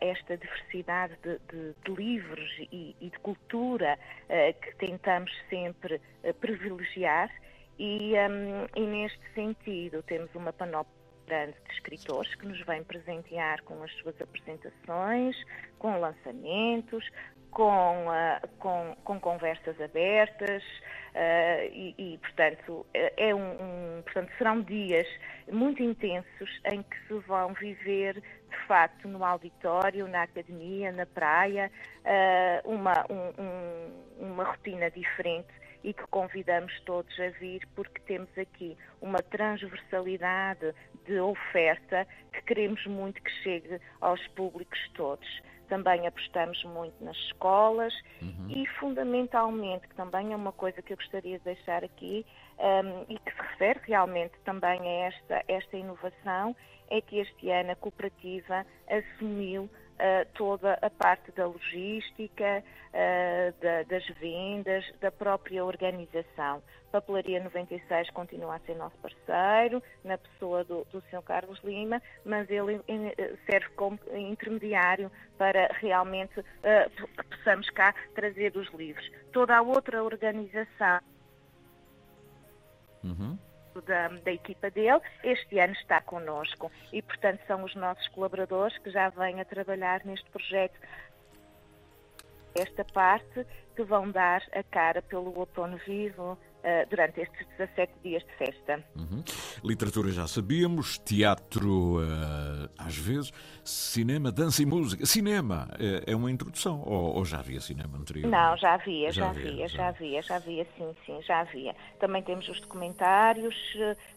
esta 0.00 0.36
diversidade 0.36 1.16
de, 1.22 1.38
de, 1.50 1.74
de 1.84 1.94
livros 1.94 2.50
e, 2.72 2.96
e, 3.00 3.08
de 3.08 3.18
cultura 3.20 3.96
uh, 4.24 4.60
que 4.60 4.74
tentamos 4.76 5.30
sempre 5.48 6.00
privilegiar. 6.40 7.30
E, 7.78 8.14
um, 8.14 8.66
e, 8.74 8.86
neste 8.86 9.34
sentido, 9.34 10.02
temos 10.02 10.34
uma 10.34 10.52
panóplia 10.52 10.95
grande 11.26 11.56
de 11.66 11.74
escritores 11.74 12.34
que 12.36 12.46
nos 12.46 12.60
vem 12.64 12.82
presentear 12.84 13.62
com 13.64 13.82
as 13.82 13.92
suas 13.96 14.14
apresentações, 14.20 15.36
com 15.78 15.98
lançamentos, 15.98 17.04
com, 17.50 18.06
uh, 18.06 18.48
com, 18.58 18.96
com, 19.02 19.18
conversas 19.18 19.80
abertas 19.80 20.62
uh, 20.62 21.72
e, 21.72 21.94
e, 21.96 22.18
portanto, 22.18 22.86
é 22.94 23.34
um, 23.34 23.38
um, 23.38 24.02
portanto, 24.02 24.30
serão 24.36 24.60
dias 24.60 25.06
muito 25.50 25.82
intensos 25.82 26.60
em 26.72 26.82
que 26.82 26.96
se 27.06 27.14
vão 27.26 27.54
viver, 27.54 28.14
de 28.14 28.66
facto, 28.66 29.08
no 29.08 29.24
auditório, 29.24 30.06
na 30.06 30.24
academia, 30.24 30.92
na 30.92 31.06
praia, 31.06 31.70
uh, 32.04 32.70
uma, 32.70 33.04
um, 33.10 34.26
uma 34.32 34.44
rotina 34.44 34.90
diferente 34.90 35.48
e 35.82 35.94
que 35.94 36.06
convidamos 36.08 36.78
todos 36.80 37.18
a 37.20 37.28
vir 37.38 37.66
porque 37.76 38.00
temos 38.00 38.36
aqui 38.36 38.76
uma 39.00 39.18
transversalidade 39.18 40.74
de 41.06 41.20
oferta 41.20 42.06
que 42.32 42.42
queremos 42.42 42.84
muito 42.86 43.20
que 43.22 43.30
chegue 43.42 43.80
aos 44.00 44.24
públicos 44.28 44.78
todos. 44.94 45.26
Também 45.68 46.06
apostamos 46.06 46.62
muito 46.64 47.02
nas 47.02 47.16
escolas 47.16 47.92
uhum. 48.22 48.48
e, 48.48 48.66
fundamentalmente, 48.78 49.88
que 49.88 49.94
também 49.96 50.32
é 50.32 50.36
uma 50.36 50.52
coisa 50.52 50.80
que 50.80 50.92
eu 50.92 50.96
gostaria 50.96 51.38
de 51.38 51.44
deixar 51.44 51.82
aqui 51.82 52.24
um, 52.58 53.12
e 53.12 53.18
que 53.18 53.32
se 53.32 53.42
refere 53.42 53.80
realmente 53.82 54.34
também 54.44 54.80
a 54.80 55.06
esta, 55.06 55.44
esta 55.48 55.76
inovação, 55.76 56.54
é 56.88 57.00
que 57.00 57.18
este 57.18 57.50
ano 57.50 57.72
a 57.72 57.76
cooperativa 57.76 58.64
assumiu 58.88 59.68
uh, 59.96 60.26
toda 60.34 60.78
a 60.80 60.90
parte 60.90 61.32
da 61.32 61.46
logística, 61.46 62.62
uh, 62.92 63.62
da, 63.62 63.82
das 63.84 64.06
vendas, 64.18 64.84
da 65.00 65.10
própria 65.10 65.64
organização. 65.64 66.62
Papelaria 66.92 67.42
96 67.42 68.10
continua 68.10 68.56
a 68.56 68.60
ser 68.60 68.76
nosso 68.76 68.96
parceiro, 68.98 69.82
na 70.04 70.16
pessoa 70.16 70.64
do, 70.64 70.86
do 70.90 71.02
Sr. 71.10 71.22
Carlos 71.22 71.60
Lima, 71.62 72.00
mas 72.24 72.48
ele 72.48 72.80
serve 73.44 73.68
como 73.70 73.98
intermediário 74.14 75.10
para 75.36 75.68
realmente 75.74 76.40
uh, 76.40 76.90
que 76.90 77.36
possamos 77.36 77.68
cá 77.70 77.94
trazer 78.14 78.56
os 78.56 78.72
livros. 78.72 79.10
Toda 79.32 79.56
a 79.56 79.62
outra 79.62 80.02
organização. 80.02 81.00
Uhum 83.04 83.38
da, 83.82 84.08
da, 84.08 84.32
equipa 84.32 84.70
dele, 84.70 85.00
este 85.22 85.58
ano 85.58 85.72
está 85.74 86.00
connosco 86.00 86.70
e, 86.92 87.02
portanto, 87.02 87.40
são 87.46 87.64
os 87.64 87.74
nossos 87.74 88.06
colaboradores 88.08 88.76
que 88.78 88.90
já 88.90 89.08
vêm 89.10 89.40
a 89.40 89.44
trabalhar 89.44 90.04
neste 90.04 90.28
projeto. 90.30 90.78
Esta 92.54 92.84
parte 92.84 93.46
que 93.74 93.82
vão 93.82 94.10
dar 94.10 94.42
a 94.52 94.62
cara 94.62 95.02
pelo 95.02 95.36
outono 95.38 95.76
vivo, 95.86 96.38
durante 96.90 97.20
estes 97.20 97.46
17 97.58 97.92
dias 98.02 98.22
de 98.24 98.32
festa. 98.36 98.84
Uhum. 98.96 99.22
Literatura 99.64 100.10
já 100.10 100.26
sabíamos, 100.26 100.98
teatro 100.98 101.98
uh, 101.98 102.68
às 102.76 102.96
vezes, 102.96 103.32
cinema, 103.64 104.32
dança 104.32 104.62
e 104.62 104.66
música. 104.66 105.06
Cinema 105.06 105.68
é, 105.78 106.12
é 106.12 106.16
uma 106.16 106.30
introdução, 106.30 106.82
ou, 106.84 107.16
ou, 107.16 107.24
já 107.24 107.38
havia 107.38 107.60
cinema 107.60 107.98
anterior? 107.98 108.28
Não, 108.28 108.56
já 108.56 108.74
havia, 108.74 109.12
já, 109.12 109.22
já 109.22 109.30
havia, 109.30 109.50
havia, 109.50 109.68
já 109.68 109.88
havia, 109.88 110.22
já 110.22 110.36
havia, 110.36 110.66
sim, 110.76 110.94
sim, 111.04 111.22
já 111.22 111.40
havia. 111.40 111.74
Também 112.00 112.22
temos 112.22 112.48
os 112.48 112.60
documentários 112.60 113.54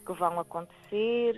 que 0.05 0.13
vão 0.13 0.39
acontecer, 0.39 1.35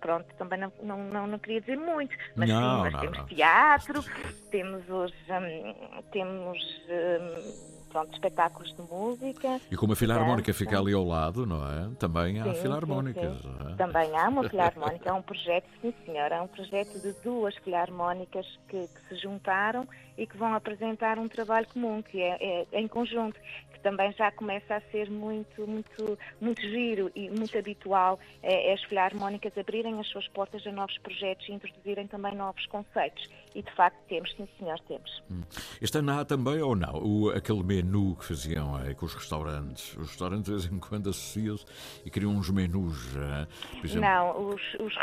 pronto, 0.00 0.26
também 0.36 0.58
não, 0.58 0.72
não, 0.82 1.04
não, 1.04 1.26
não 1.26 1.38
queria 1.38 1.60
dizer 1.60 1.76
muito, 1.76 2.16
mas 2.34 2.48
não, 2.48 2.56
sim, 2.58 2.82
mas 2.82 2.92
não, 2.92 3.00
temos 3.00 3.28
teatro, 3.28 4.04
temos 4.50 4.82
os, 4.88 5.12
um, 5.12 6.02
temos 6.10 6.58
um, 6.88 7.77
pronto, 7.88 8.12
espetáculos 8.12 8.74
de 8.74 8.82
música. 8.82 9.60
E 9.70 9.76
como 9.76 9.92
a 9.92 9.96
Filarmónica 9.96 10.52
fica 10.52 10.78
ali 10.78 10.92
ao 10.92 11.04
lado, 11.04 11.46
não 11.46 11.64
é? 11.66 11.88
Também 11.98 12.40
há 12.40 12.54
sim, 12.54 12.62
Filarmónicas. 12.62 13.36
Sim, 13.36 13.42
sim. 13.42 13.72
É? 13.72 13.76
Também 13.76 14.16
há 14.16 14.28
uma 14.28 14.46
Filarmónica, 14.48 15.08
é 15.08 15.12
um 15.12 15.22
projeto, 15.22 15.66
sim 15.80 15.92
senhora, 16.04 16.36
é 16.36 16.40
um 16.40 16.46
projeto 16.46 17.00
de 17.00 17.12
duas 17.24 17.54
Filarmónicas 17.56 18.46
que, 18.68 18.86
que, 18.86 19.08
se 19.08 19.16
juntaram 19.16 19.86
e 20.16 20.26
que 20.26 20.36
vão 20.36 20.54
apresentar 20.54 21.18
um 21.18 21.28
trabalho 21.28 21.66
comum, 21.68 22.02
que 22.02 22.20
é, 22.20 22.66
é 22.72 22.80
em 22.80 22.88
conjunto, 22.88 23.38
também 23.82 24.12
já 24.12 24.30
começa 24.32 24.76
a 24.76 24.80
ser 24.90 25.10
muito, 25.10 25.66
muito, 25.66 26.18
muito 26.40 26.60
giro 26.62 27.10
e 27.14 27.30
muito 27.30 27.56
habitual 27.56 28.18
é, 28.42 28.70
é 28.70 28.74
as 28.74 28.82
Filarmónicas 28.84 29.56
abrirem 29.56 29.98
as 30.00 30.06
suas 30.08 30.26
portas 30.28 30.66
a 30.66 30.72
novos 30.72 30.96
projetos 30.98 31.48
e 31.48 31.52
introduzirem 31.52 32.06
também 32.06 32.34
novos 32.34 32.64
conceitos. 32.66 33.28
E 33.54 33.62
de 33.62 33.72
facto 33.74 33.96
temos, 34.08 34.32
sim 34.36 34.48
senhor, 34.58 34.78
temos. 34.80 35.22
Hum. 35.30 35.42
Este 35.80 35.98
ano 35.98 36.12
há 36.12 36.24
também 36.24 36.60
ou 36.60 36.76
não? 36.76 37.02
O, 37.02 37.30
aquele 37.30 37.62
menu 37.62 38.16
que 38.16 38.24
faziam 38.24 38.78
é, 38.80 38.94
com 38.94 39.06
os 39.06 39.14
restaurantes. 39.14 39.96
Os 39.96 40.08
restaurantes 40.10 40.44
de 40.44 40.50
vez 40.50 40.72
em 40.72 40.78
quando 40.78 41.10
associam-se 41.10 41.64
e 42.04 42.10
criam 42.10 42.32
uns 42.32 42.50
menus. 42.50 43.16
É? 43.16 43.84
Exemplo... 43.84 44.00
Não, 44.00 44.48
os, 44.48 44.62
os... 44.74 44.94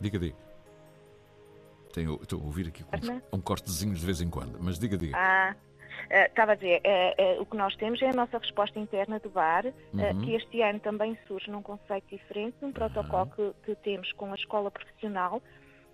Diga, 0.00 0.18
diga. 0.18 0.36
Tenho, 1.92 2.18
estou 2.20 2.42
a 2.42 2.44
ouvir 2.44 2.68
aqui 2.68 2.84
um, 2.84 3.38
um 3.38 3.40
cortezinho 3.40 3.94
de 3.94 4.04
vez 4.04 4.20
em 4.20 4.28
quando, 4.28 4.58
mas 4.60 4.78
diga, 4.78 4.98
diga. 4.98 5.16
Ah, 5.16 5.56
estava 6.10 6.52
a 6.52 6.54
dizer, 6.54 6.80
uh, 6.84 7.38
uh, 7.38 7.42
o 7.42 7.46
que 7.46 7.56
nós 7.56 7.74
temos 7.76 8.00
é 8.02 8.10
a 8.10 8.12
nossa 8.12 8.38
resposta 8.38 8.78
interna 8.78 9.18
do 9.18 9.28
bar, 9.28 9.64
uhum. 9.66 10.20
que 10.22 10.34
este 10.34 10.62
ano 10.62 10.78
também 10.80 11.18
surge 11.26 11.50
num 11.50 11.62
conceito 11.62 12.06
diferente, 12.10 12.56
num 12.60 12.72
protocolo 12.72 13.30
uhum. 13.38 13.52
que, 13.62 13.66
que, 13.66 13.74
temos 13.82 14.12
com 14.12 14.32
a 14.32 14.34
escola 14.34 14.70
profissional, 14.70 15.42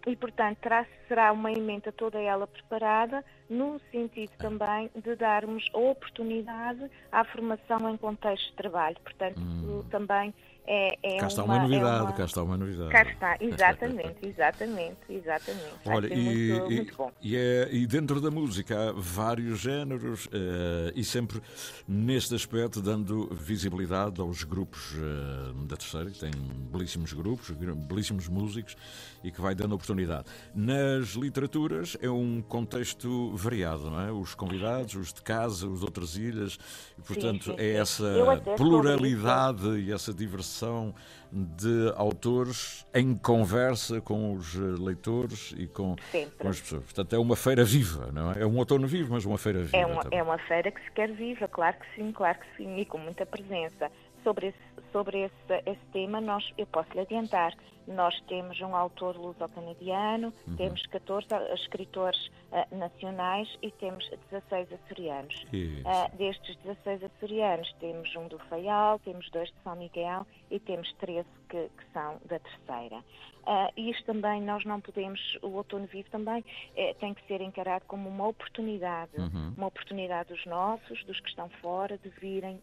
e, 0.07 0.16
portanto, 0.16 0.59
terá, 0.59 0.85
será 1.07 1.33
uma 1.33 1.53
emenda 1.53 1.92
toda 1.92 2.20
ela 2.20 2.46
preparada, 2.46 3.25
no 3.48 3.81
sentido 3.92 4.33
também 4.37 4.90
de 4.96 5.14
darmos 5.14 5.64
a 5.72 5.79
oportunidade 5.79 6.90
à 7.12 7.25
formação 7.25 7.88
em 7.88 7.96
contexto 7.96 8.51
de 8.51 8.57
trabalho. 8.57 8.96
Portanto, 9.05 9.38
hum. 9.38 9.85
também 9.90 10.35
é, 10.64 10.96
é 11.03 11.18
cá 11.18 11.27
está 11.27 11.42
uma, 11.42 11.55
uma 11.55 11.62
novidade, 11.62 11.98
é 11.98 12.03
uma... 12.03 12.12
cá 12.12 12.25
está 12.25 12.42
uma 12.42 12.57
novidade. 12.57 12.90
Cá 12.90 13.03
está, 13.03 13.37
exatamente, 13.40 14.16
exatamente, 14.22 14.96
exatamente. 15.09 15.75
Olha, 15.85 16.14
e, 16.14 16.53
muito, 16.53 16.70
muito 16.70 16.96
bom. 16.96 17.12
E, 17.20 17.37
é, 17.37 17.68
e, 17.72 17.87
dentro 17.87 18.20
da 18.20 18.31
música 18.31 18.90
há 18.90 18.92
vários 18.92 19.59
géneros 19.59 20.27
uh, 20.27 20.31
e 20.94 21.03
sempre 21.05 21.42
neste 21.87 22.35
aspecto 22.35 22.81
dando 22.81 23.29
visibilidade 23.35 24.20
aos 24.20 24.44
grupos 24.44 24.94
uh, 24.94 25.53
da 25.66 25.77
terceira, 25.77 26.11
que 26.11 26.20
têm 26.20 26.31
belíssimos 26.70 27.12
grupos, 27.12 27.51
belíssimos 27.51 28.29
músicos 28.29 28.77
e 29.25 29.33
que 29.33 29.40
vai 29.40 29.57
dando 29.57 29.75
oportunidade. 29.75 30.27
Nas 30.55 31.11
literaturas 31.11 31.96
é 32.01 32.09
um 32.09 32.40
contexto 32.40 33.35
variado, 33.37 33.90
não 33.90 34.01
é? 34.01 34.12
Os 34.12 34.35
convidados, 34.35 34.94
os 34.94 35.12
de 35.12 35.22
casa, 35.22 35.66
os 35.66 35.81
de 35.81 35.85
outras 35.85 36.16
ilhas, 36.16 36.57
e, 36.96 37.03
portanto 37.03 37.44
sim, 37.46 37.51
sim, 37.51 37.57
é 37.59 37.72
essa 37.75 38.05
pluralidade 38.57 39.66
e 39.81 39.92
essa 39.92 40.14
diversidade 40.14 40.52
de 41.33 41.93
autores 41.97 42.87
em 42.95 43.15
conversa 43.15 44.01
com 44.01 44.35
os 44.35 44.55
leitores 44.55 45.55
e 45.57 45.67
com, 45.67 45.97
com, 46.38 46.49
as 46.49 46.61
pessoas. 46.61 46.85
Portanto, 46.85 47.15
é 47.15 47.19
uma 47.19 47.37
feira 47.37 47.65
viva, 47.65 48.11
não 48.12 48.33
é? 48.33 48.43
É 48.43 48.47
um 48.47 48.57
outono 48.59 48.87
vivo, 48.87 49.15
mas 49.15 49.25
uma 49.25 49.38
feira 49.38 49.61
viva. 49.61 49.77
É 49.77 49.87
uma, 49.87 50.03
é 50.11 50.23
uma 50.23 50.38
feira 50.38 50.71
que 50.71 50.83
se 50.83 50.91
quer 50.93 51.11
viva, 51.12 51.49
claro 51.49 51.77
que 51.79 51.87
sim, 51.95 52.12
claro 52.12 52.38
que 52.38 52.57
sim, 52.57 52.79
e 52.79 52.85
com 52.85 52.99
muita 52.99 53.25
presença. 53.25 53.91
Sobre 54.23 54.49
esse, 54.49 54.91
sobre 54.93 55.25
esse, 55.25 55.63
esse 55.67 55.85
tema, 55.93 56.21
nós, 56.21 56.49
eu 56.57 56.67
posso 56.67 56.93
lhe 56.95 57.01
adiantar 57.01 57.55
nós 57.87 58.19
temos 58.29 58.61
um 58.61 58.75
autor 58.77 59.17
luso-canadiano, 59.17 60.33
uhum. 60.47 60.57
temos 60.57 60.85
14 60.87 61.27
escritores 61.55 62.19
uh, 62.27 62.77
nacionais 62.77 63.49
e 63.61 63.71
temos 63.73 64.09
16 64.31 64.73
açorianos. 64.73 65.35
Uh, 65.53 66.17
destes 66.17 66.57
16 66.59 67.05
açorianos, 67.05 67.73
temos 67.81 68.15
um 68.17 68.29
do 68.29 68.39
Faial, 68.39 68.99
temos 69.01 69.29
dois 69.31 69.49
de 69.49 69.57
São 69.63 69.77
Miguel 69.77 70.27
e 70.51 70.61
temos 70.61 70.93
13 70.95 71.27
que, 71.49 71.69
que 71.77 71.93
são 71.93 72.19
da 72.27 72.39
terceira. 72.39 72.99
Uh, 73.43 73.81
isto 73.91 74.05
também 74.05 74.41
nós 74.41 74.65
não 74.65 74.81
podemos, 74.81 75.21
o 75.43 75.49
outono 75.49 75.87
vivo 75.87 76.09
também 76.11 76.45
eh, 76.77 76.95
tem 77.01 77.13
que 77.13 77.27
ser 77.27 77.41
encarado 77.41 77.85
como 77.87 78.09
uma 78.09 78.29
oportunidade, 78.29 79.11
uhum. 79.19 79.55
uma 79.57 79.67
oportunidade 79.67 80.29
dos 80.29 80.47
nossos, 80.47 81.05
dos 81.05 81.19
que 81.19 81.29
estão 81.29 81.49
fora, 81.61 81.99
de 81.99 82.09
virem 82.09 82.61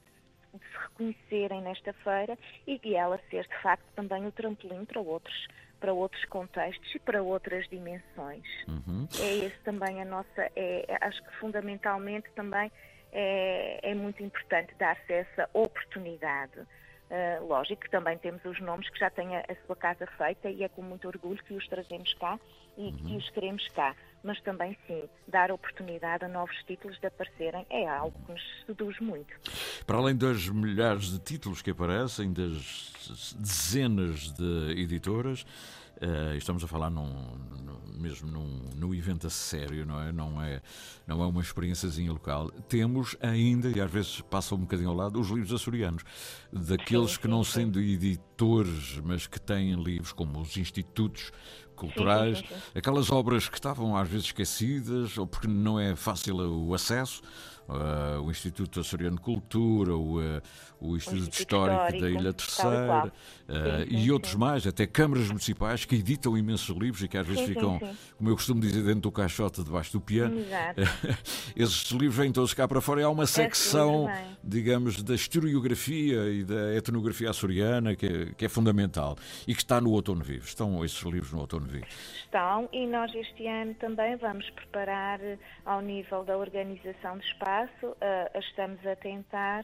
de 0.53 0.65
se 0.65 0.77
reconhecerem 0.77 1.61
nesta 1.61 1.93
feira 1.93 2.37
e 2.65 2.79
de 2.79 2.95
ela 2.95 3.19
ser 3.29 3.47
de 3.47 3.61
facto 3.61 3.85
também 3.95 4.25
o 4.25 4.31
trampolim 4.31 4.85
para 4.85 4.99
outros 5.01 5.47
para 5.79 5.93
outros 5.93 6.23
contextos 6.25 6.93
e 6.93 6.99
para 6.99 7.23
outras 7.23 7.67
dimensões. 7.69 8.43
Uhum. 8.67 9.07
É 9.19 9.45
esse 9.45 9.57
também 9.63 10.01
a 10.01 10.05
nossa, 10.05 10.41
é, 10.55 10.85
é, 10.87 10.97
acho 11.01 11.23
que 11.23 11.35
fundamentalmente 11.37 12.29
também 12.35 12.71
é, 13.11 13.79
é 13.81 13.95
muito 13.95 14.21
importante 14.21 14.73
dar-se 14.77 15.11
essa 15.11 15.49
oportunidade. 15.53 16.59
Uh, 17.09 17.43
lógico 17.47 17.81
que 17.81 17.89
também 17.89 18.15
temos 18.19 18.43
os 18.45 18.59
nomes 18.61 18.87
que 18.89 18.99
já 18.99 19.09
têm 19.09 19.35
a, 19.35 19.39
a, 19.39 19.55
sua 19.65 19.75
casa 19.75 20.05
feita 20.15 20.47
e 20.47 20.63
é 20.63 20.69
com 20.69 20.83
muito 20.83 21.07
orgulho 21.07 21.43
que 21.43 21.55
os 21.55 21.67
trazemos 21.67 22.13
cá 22.13 22.39
e 22.77 22.83
uhum. 22.83 22.97
que 22.97 23.17
os 23.17 23.29
queremos 23.31 23.67
cá 23.69 23.95
mas 24.23 24.39
também 24.41 24.77
sim, 24.87 25.03
dar 25.27 25.51
oportunidade 25.51 26.25
a 26.25 26.27
novos 26.27 26.55
títulos 26.65 26.99
de 26.99 27.07
aparecerem 27.07 27.65
é 27.69 27.87
algo 27.87 28.17
que 28.25 28.31
nos 28.33 28.41
seduz 28.65 28.99
muito. 28.99 29.33
Para 29.85 29.97
além 29.97 30.15
das 30.15 30.47
milhares 30.47 31.11
de 31.11 31.19
títulos 31.19 31.61
que 31.61 31.71
aparecem, 31.71 32.31
das 32.33 33.35
dezenas 33.39 34.31
de 34.33 34.81
editoras, 34.81 35.45
Uh, 36.01 36.33
estamos 36.37 36.63
a 36.63 36.67
falar 36.67 36.89
num, 36.89 37.11
num, 37.61 37.99
mesmo 37.99 38.31
num, 38.31 38.69
num 38.73 38.95
evento 38.95 39.27
a 39.27 39.29
sério, 39.29 39.85
não 39.85 40.01
é? 40.01 40.13
Não 40.13 40.41
é, 40.41 40.61
não 41.05 41.21
é 41.21 41.27
uma 41.27 41.41
experiênciazinha 41.41 42.09
local. 42.09 42.49
Temos 42.69 43.17
ainda, 43.19 43.67
e 43.67 43.81
às 43.81 43.91
vezes 43.91 44.21
passa 44.21 44.55
um 44.55 44.59
bocadinho 44.59 44.89
ao 44.89 44.95
lado, 44.95 45.19
os 45.19 45.27
livros 45.27 45.51
açorianos. 45.51 46.03
Daqueles 46.53 47.11
sim, 47.11 47.19
que 47.19 47.27
não 47.27 47.43
sim. 47.43 47.51
sendo 47.51 47.81
editores, 47.81 48.97
mas 49.03 49.27
que 49.27 49.41
têm 49.41 49.73
livros 49.73 50.13
como 50.13 50.39
os 50.39 50.55
institutos 50.55 51.33
culturais, 51.79 52.43
aquelas 52.75 53.11
obras 53.11 53.47
que 53.47 53.57
estavam 53.57 53.95
às 53.95 54.07
vezes 54.07 54.27
esquecidas, 54.27 55.17
ou 55.17 55.25
porque 55.25 55.47
não 55.47 55.79
é 55.79 55.95
fácil 55.95 56.35
o 56.37 56.73
acesso, 56.73 57.21
uh, 57.67 58.21
o 58.21 58.29
Instituto 58.29 58.79
Açoriano 58.79 59.15
de 59.15 59.21
Cultura, 59.21 59.95
o, 59.95 60.19
uh, 60.19 60.41
o, 60.79 60.95
Instituto, 60.95 61.17
Instituto 61.17 61.39
Histórico, 61.39 61.83
Histórico, 61.83 62.01
da 62.01 62.09
Ilha 62.09 62.33
Terceira 62.33 63.13
uh, 63.49 63.83
sim, 63.83 63.89
sim, 63.89 64.05
e 64.05 64.11
outros 64.11 64.33
sim. 64.33 64.39
mais, 64.39 64.67
até 64.67 64.85
câmaras 64.85 65.27
municipais 65.27 65.85
que 65.85 65.95
editam 65.95 66.37
imensos 66.37 66.75
livros 66.75 67.03
e 67.03 67.07
que 67.07 67.17
às 67.17 67.25
vezes 67.25 67.45
ficam, 67.45 67.79
como 68.17 68.29
eu 68.29 68.35
costumo 68.35 68.61
dizer, 68.61 68.83
dentro 68.83 69.01
do 69.01 69.11
caixote, 69.11 69.63
debaixo 69.63 69.91
do 69.91 70.01
piano. 70.01 70.37
Esses 71.55 71.91
livros 71.91 72.15
vêm 72.15 72.31
todos 72.31 72.53
cá 72.53 72.67
para 72.67 72.81
fora 72.81 73.01
e 73.01 73.03
há 73.03 73.09
uma 73.09 73.25
secção, 73.25 74.07
digamos, 74.43 75.01
da 75.03 75.15
historiografia 75.15 76.29
e 76.29 76.43
da 76.43 76.75
etnografia 76.75 77.29
açoriana 77.29 77.95
que 77.95 78.05
é, 78.05 78.25
que 78.37 78.45
é 78.45 78.49
fundamental 78.49 79.17
e 79.47 79.53
que 79.53 79.61
está 79.61 79.81
no 79.81 79.91
Outono 79.91 80.23
Vivo. 80.23 80.45
Estão 80.45 80.83
esses 80.83 81.01
livros 81.03 81.31
no 81.31 81.39
Outono 81.39 81.65
Vivo? 81.65 81.85
Estão 82.23 82.69
e 82.71 82.85
nós 82.87 83.13
este 83.15 83.47
ano 83.47 83.73
também 83.75 84.15
vamos 84.17 84.49
preparar 84.51 85.19
ao 85.65 85.81
nível 85.81 86.23
da 86.23 86.37
organização 86.37 87.17
do 87.17 87.23
espaço 87.23 87.87
uh, 87.87 88.39
estamos 88.39 88.85
a 88.85 88.95
tentar 88.95 89.63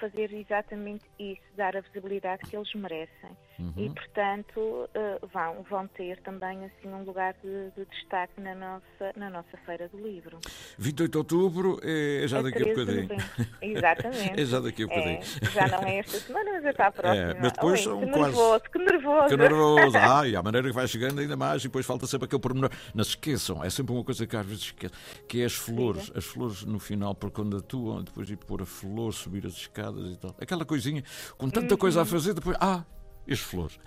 fazer 0.00 0.32
exatamente 0.32 1.04
isso, 1.18 1.42
dar 1.56 1.76
a 1.76 1.80
visibilidade 1.80 2.44
que 2.44 2.56
eles 2.56 2.72
merecem. 2.74 3.36
Uhum. 3.58 3.72
E, 3.76 3.90
portanto, 3.90 4.60
uh, 4.60 5.26
vão, 5.32 5.64
vão 5.68 5.88
ter 5.88 6.20
também 6.22 6.64
assim 6.64 6.88
um 6.88 7.02
lugar 7.02 7.34
de, 7.42 7.70
de, 7.76 7.84
destaque 7.86 8.40
na 8.40 8.54
nossa, 8.54 9.12
na 9.16 9.28
nossa 9.28 9.56
Feira 9.66 9.88
do 9.88 9.98
Livro. 9.98 10.38
28 10.78 11.10
de 11.10 11.18
outubro 11.18 11.80
é, 11.82 12.24
é 12.24 12.28
já 12.28 12.38
é 12.38 12.42
daqui 12.44 12.62
a 12.62 12.66
bocadinho. 12.66 13.08
Exatamente. 13.60 14.40
é 14.40 14.44
já 14.44 14.60
daqui 14.60 14.84
a 14.84 14.86
bocadinho. 14.86 15.18
É, 15.18 15.50
já 15.50 15.66
não 15.66 15.88
é 15.88 15.98
esta 15.98 16.18
semana, 16.20 16.50
mas 16.52 16.64
é 16.66 16.72
para 16.72 16.86
a 16.86 16.92
próxima. 16.92 17.30
É, 17.30 17.40
mas 17.40 17.52
depois 17.52 17.86
Oi, 17.86 17.98
que 17.98 18.12
quase... 18.12 18.22
nervoso, 18.22 18.62
que 18.70 18.78
nervoso. 18.78 19.28
Que 19.28 19.36
nervoso. 19.36 19.98
Ah, 19.98 20.28
e 20.28 20.36
à 20.36 20.42
maneira 20.42 20.68
que 20.68 20.74
vai 20.74 20.86
chegando 20.86 21.20
ainda 21.20 21.36
mais, 21.36 21.62
e 21.62 21.64
depois 21.66 21.84
falta 21.84 22.06
sempre 22.06 22.26
aquele 22.26 22.40
pormenor. 22.40 22.70
Não 22.94 23.02
se 23.02 23.10
esqueçam, 23.10 23.64
é 23.64 23.70
sempre 23.70 23.92
uma 23.92 24.04
coisa 24.04 24.24
que 24.24 24.36
às 24.36 24.46
vezes 24.46 24.62
esquece, 24.64 24.94
que 25.26 25.42
é 25.42 25.46
as 25.46 25.54
flores. 25.54 26.06
Sim. 26.06 26.12
As 26.14 26.24
flores 26.24 26.64
no 26.64 26.78
final, 26.78 27.12
porque 27.12 27.34
quando 27.34 27.56
atuam, 27.56 28.04
depois 28.04 28.28
de 28.28 28.36
pôr 28.36 28.62
a 28.62 28.66
flor, 28.66 29.12
subir 29.12 29.44
as 29.44 29.54
escadas 29.54 30.12
e 30.12 30.16
tal. 30.16 30.34
Aquela 30.40 30.64
coisinha, 30.64 31.02
com 31.36 31.50
tanta 31.50 31.74
uhum. 31.74 31.78
coisa 31.78 32.02
a 32.02 32.04
fazer, 32.04 32.34
depois, 32.34 32.56
ah, 32.60 32.84
E 33.28 33.32
as 33.34 33.40
flores? 33.40 33.78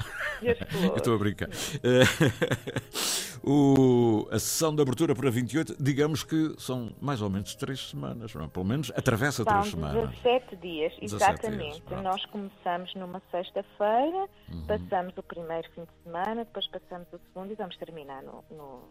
E 0.41 0.49
as 0.49 0.57
flores. 0.69 0.89
Eu 0.91 0.97
estou 0.97 1.15
a 1.15 1.17
brincar. 1.17 1.49
o, 3.43 4.27
a 4.31 4.37
sessão 4.39 4.73
de 4.75 4.81
abertura 4.81 5.15
para 5.15 5.29
28, 5.29 5.75
digamos 5.81 6.23
que 6.23 6.53
são 6.59 6.91
mais 7.01 7.21
ou 7.21 7.29
menos 7.29 7.55
três 7.55 7.89
semanas, 7.89 8.33
não 8.35 8.45
é? 8.45 8.47
Pelo 8.47 8.65
menos 8.65 8.91
atravessa 8.95 9.43
São 9.43 9.51
três 9.53 9.71
semanas. 9.71 10.09
17 10.23 10.55
dias, 10.57 10.93
17 11.01 11.05
exatamente. 11.15 11.81
dias. 11.81 12.01
Nós 12.03 12.23
começamos 12.27 12.93
numa 12.95 13.21
sexta-feira, 13.31 14.29
Uhum. 14.51 14.65
passamos 14.67 15.17
o 15.17 15.23
primeiro 15.23 15.67
fim 15.73 15.81
de 15.83 16.03
semana, 16.03 16.43
depois 16.45 16.67
passamos 16.67 17.07
o 17.13 17.19
segundo 17.27 17.51
e 17.51 17.55
vamos 17.55 17.75
terminar 17.77 18.21
no, 18.21 18.43
no, 18.51 18.83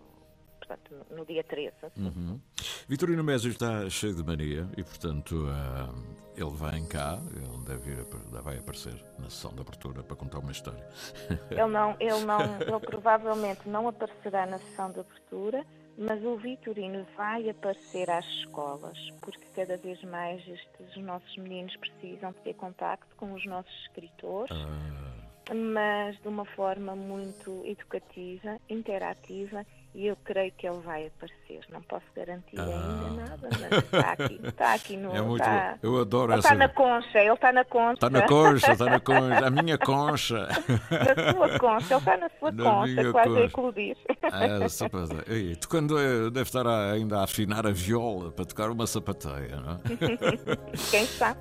portanto, 0.77 1.07
no- 1.11 1.25
dia 1.27 1.43
13. 1.45 1.75
assim. 1.83 2.05
Uhum. 2.07 2.41
Vitorino 2.89 3.23
Mésio 3.25 3.51
está 3.51 3.89
cheio 3.91 4.15
de 4.15 4.23
mania 4.23 4.69
e, 4.77 4.83
portanto, 4.83 5.47
ah, 5.49 5.89
ele 6.37 6.51
vem 6.51 6.87
cá, 6.87 7.19
ele 7.35 7.65
deve 7.67 7.95
vir, 7.95 8.07
a- 8.37 8.41
vai 8.41 8.59
aparecer 8.59 8.95
na 9.19 9.29
sessão 9.31 9.53
de 9.53 9.61
abertura 9.61 10.03
para 10.03 10.17
contar 10.17 10.39
uma 10.39 10.53
história. 10.53 10.85
Ele 11.51 11.67
não, 11.67 11.97
ele 12.01 12.25
não, 12.25 12.41
ele 12.61 12.81
provavelmente 12.87 13.69
não 13.69 13.89
aparecerá 13.89 14.47
na 14.47 14.59
sessão 14.59 14.91
de 14.93 15.01
abertura, 15.01 15.65
mas 15.99 16.23
o 16.25 16.37
Vitorino 16.37 17.05
vai 17.17 17.49
aparecer 17.51 18.09
às 18.11 18.25
escolas, 18.25 18.97
porque 19.21 19.45
cada 19.55 19.77
vez 19.77 20.03
mais 20.05 20.41
estes 20.49 20.97
nossos 21.03 21.37
meninos 21.37 21.77
precisam 21.77 22.31
de 22.33 22.39
ter 22.39 22.55
contacto 22.55 23.15
com 23.17 23.33
os 23.35 23.45
nossos 23.45 23.73
escritores, 23.83 24.51
Ah, 24.57 25.55
mas 25.55 26.17
de 26.23 26.29
uma 26.29 26.45
forma 26.45 26.95
muito 26.95 27.63
educativa, 27.67 28.57
interativa, 28.69 29.67
e 29.95 30.07
eu 30.07 30.17
creio 30.25 30.53
que 30.57 30.67
ele 30.69 30.79
vai 30.81 31.07
aparecer. 31.09 31.61
Não 31.71 31.83
posso 31.83 32.05
garantir 32.15 32.59
Ah. 32.59 32.63
ainda 32.65 33.23
nada, 33.23 33.49
mas 33.51 33.83
está 33.85 34.13
aqui, 34.13 34.41
está 34.45 34.75
aqui 34.75 34.97
no. 34.97 35.11
É 35.17 35.21
muito 35.21 35.43
está. 35.43 35.79
Eu 35.83 36.01
adoro 36.01 36.33
ele 36.33 36.39
essa- 36.39 36.49
está 36.49 36.59
na 36.59 36.69
concha, 36.69 37.19
ele 37.19 37.33
está 37.33 37.53
na 37.53 37.65
concha. 37.65 37.93
Está 37.95 38.11
na 38.11 38.23
concha, 38.29 38.73
está 38.73 38.85
na 38.87 39.01
concha, 39.01 39.47
a 39.47 39.51
minha 39.51 39.79
concha. 39.79 40.49
Na 40.91 41.33
sua 41.33 41.59
concha, 41.59 41.95
ele 41.95 41.99
está 41.99 42.17
na 42.17 42.31
sua 42.39 42.53
Na 42.53 42.65
concha, 42.65 43.13
quase 43.13 43.37
a 43.37 43.41
eclodir. 43.45 43.97
Ah. 44.23 45.31
Ei, 45.33 45.57
tu 45.57 45.69
quando 45.69 45.99
eh, 45.99 46.31
deve 46.31 46.43
estar 46.43 46.67
ainda 46.67 47.19
a 47.21 47.25
afinar 47.25 47.67
a 47.67 47.71
viola 47.71 48.31
para 48.31 48.45
tocar 48.45 48.71
uma 48.71 48.87
sapateia, 48.87 49.57
não 49.57 49.73
é? 49.73 50.77
Quem 50.91 51.05
sabe? 51.07 51.41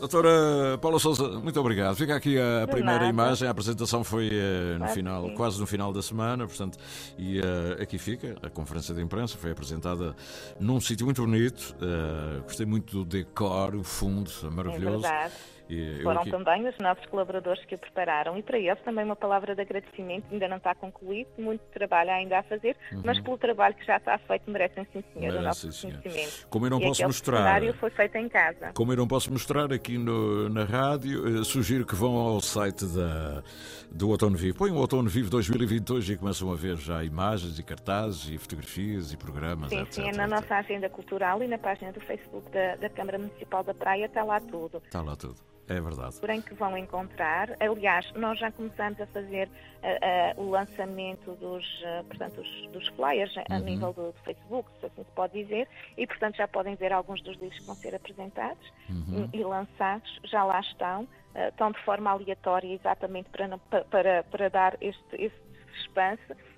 Doutora 0.00 0.78
Paula 0.80 0.98
Souza, 0.98 1.28
muito 1.40 1.58
obrigado. 1.60 1.94
Fica 1.96 2.16
aqui 2.16 2.38
a 2.38 2.60
De 2.64 2.72
primeira 2.72 2.98
nada. 3.00 3.10
imagem. 3.10 3.48
A 3.48 3.50
apresentação 3.50 4.02
foi 4.02 4.28
eh, 4.32 4.72
no 4.72 4.78
Claro 4.78 4.92
final, 4.94 5.30
quase 5.34 5.60
no 5.60 5.66
final 5.66 5.92
da 5.92 6.02
semana, 6.02 6.46
portanto, 6.46 6.78
e 7.18 7.39
eh, 7.42 7.82
aqui 7.82 7.98
fica 7.98 8.36
a 8.42 8.50
conferência 8.50 8.94
de 8.94 9.00
imprensa. 9.02 9.36
Foi 9.38 9.50
apresentada 9.50 10.14
num 10.58 10.80
sítio 10.80 11.04
muito 11.06 11.22
bonito. 11.24 11.74
eh, 11.80 12.40
gostei 12.42 12.66
muito 12.66 12.98
do 12.98 13.04
decor, 13.04 13.74
o 13.74 13.82
fundo, 13.82 14.30
É 14.44 14.50
maravilhoso. 14.50 15.02
verdade. 15.02 15.34
E 15.70 16.02
Foram 16.02 16.22
aqui- 16.22 16.30
também 16.30 16.68
os 16.68 16.76
nossos 16.78 17.06
colaboradores 17.06 17.64
que 17.64 17.74
o 17.74 17.78
prepararam 17.78 18.36
e 18.36 18.42
para 18.42 18.58
eles 18.58 18.80
também 18.82 19.04
uma 19.04 19.14
palavra 19.14 19.54
de 19.54 19.60
agradecimento, 19.62 20.24
ainda 20.32 20.48
não 20.48 20.56
está 20.56 20.74
concluído, 20.74 21.28
muito 21.38 21.60
trabalho 21.72 22.10
ainda 22.10 22.38
a 22.40 22.42
fazer, 22.42 22.76
mas 23.04 23.20
pelo 23.20 23.38
trabalho 23.38 23.74
que 23.76 23.84
já 23.86 23.96
está 23.98 24.18
feito 24.18 24.50
merecem 24.50 24.84
sim 24.92 25.04
senhor 25.14 25.34
o 25.34 25.36
Uhum. 25.36 25.42
Nosso 25.42 25.68
reconhecimento. 25.70 26.48
Como 26.48 26.66
eu 26.66 26.70
não 26.70 26.80
e 26.80 26.84
posso 26.86 27.02
mostrar- 27.04 27.60
foi 27.74 27.90
feito 27.90 28.16
em 28.16 28.28
casa. 28.28 28.72
Como 28.74 28.92
eu 28.92 28.96
não 28.96 29.06
posso 29.06 29.30
mostrar 29.32 29.72
aqui 29.72 29.96
no- 29.96 30.48
na 30.48 30.64
rádio, 30.64 31.40
eh, 31.40 31.44
sugiro 31.44 31.86
que 31.86 31.94
vão 31.94 32.16
ao 32.16 32.40
site 32.40 32.84
da, 32.86 33.42
do 33.90 34.10
Outono 34.10 34.36
Vivo. 34.36 34.58
Põem 34.58 34.72
o 34.72 34.76
Outono 34.76 35.08
Vivo 35.08 35.30
2022 35.30 36.08
e 36.10 36.16
começam 36.16 36.50
a 36.52 36.56
ver 36.56 36.76
já 36.76 37.04
imagens 37.04 37.58
e 37.58 37.62
cartazes 37.62 38.28
e 38.30 38.38
fotografias 38.38 39.12
e 39.12 39.16
programas, 39.16 39.68
Sim, 39.70 39.80
etc. 39.82 39.92
sim, 39.92 40.08
é 40.08 40.12
na 40.16 40.26
nossa 40.26 40.54
agenda 40.56 40.88
cultural 40.88 41.42
e 41.42 41.48
na 41.48 41.58
página 41.58 41.92
do 41.92 42.00
Facebook 42.00 42.50
da, 42.50 42.76
da 42.76 42.88
Câmara 42.88 43.18
Municipal 43.18 43.62
da 43.62 43.72
Praia 43.74 44.06
está 44.06 44.24
lá 44.24 44.40
tudo. 44.40 44.82
Está 44.84 45.00
lá 45.02 45.14
tudo. 45.14 45.36
É 45.70 45.80
verdade. 45.80 46.18
porém 46.20 46.42
que 46.42 46.52
vão 46.54 46.76
encontrar. 46.76 47.48
Aliás, 47.60 48.04
nós 48.14 48.38
já 48.38 48.50
começamos 48.50 49.00
a 49.00 49.06
fazer 49.06 49.48
ah, 49.82 49.86
ah, 50.02 50.40
o 50.40 50.50
lançamento 50.50 51.32
dos, 51.36 51.64
ah, 51.84 52.04
portanto, 52.08 52.36
dos, 52.42 52.68
dos 52.72 52.88
flyers 52.96 53.32
a 53.48 53.54
Uhum. 53.56 53.64
nível 53.64 53.92
do, 53.92 54.06
do 54.12 54.18
Facebook, 54.24 54.68
se 54.80 54.86
assim 54.86 55.04
se 55.04 55.12
pode 55.12 55.32
dizer, 55.42 55.68
e 55.96 56.06
portanto 56.06 56.36
já 56.36 56.48
podem 56.48 56.74
ver 56.74 56.92
alguns 56.92 57.22
dos 57.22 57.36
livros 57.38 57.58
que 57.60 57.66
vão 57.66 57.76
ser 57.76 57.94
apresentados 57.94 58.66
Uhum. 58.88 59.28
e, 59.32 59.38
e 59.38 59.44
lançados, 59.44 60.18
já 60.24 60.42
lá 60.44 60.58
estão, 60.60 61.08
ah, 61.36 61.48
estão 61.48 61.70
de 61.70 61.78
forma 61.84 62.10
aleatória 62.10 62.74
exatamente 62.74 63.30
para, 63.30 63.46
não- 63.46 63.58
para, 63.58 64.24
para 64.24 64.50
dar 64.50 64.76
este, 64.80 65.04
este 65.16 65.50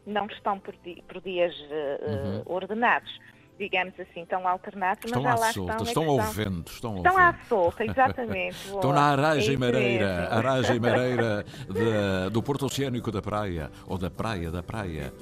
não 0.07 0.27
estão 0.27 0.59
por, 0.59 0.75
di- 0.85 1.03
por 1.07 1.21
dias 1.21 1.55
ah, 1.71 2.07
Uhum. 2.09 2.43
ordenados. 2.47 3.11
Digamos 3.59 3.93
assim, 4.01 4.23
estão 4.23 4.49
alternados, 4.49 5.05
Estão 5.05 5.23
mas 5.23 5.37
à 5.37 5.39
lá 5.39 5.53
solta, 5.53 5.83
estão. 5.85 6.03
é 6.03 6.17
estão 6.17 6.33
vento, 6.33 6.73
estão 6.73 6.97
Estão 6.97 7.19
à 7.19 7.35
solta, 7.49 7.85
exatamente. 7.85 8.57
Estão 8.75 8.93
na 8.93 9.11
É 9.11 9.13
aragem 9.13 9.51
isso 9.51 9.61
mareira, 9.61 10.17
mesmo. 10.21 10.35
aragem 10.35 10.81
mareira 10.81 11.45
de- 11.69 12.31
do 12.31 12.43
Porto 12.43 12.67
Oceânico 12.67 13.13
da 13.13 13.23
Praia, 13.23 13.71
ou 13.87 13.99
da 13.99 14.11
Praia, 14.11 14.51
da 14.51 14.63
Praia. 14.63 15.13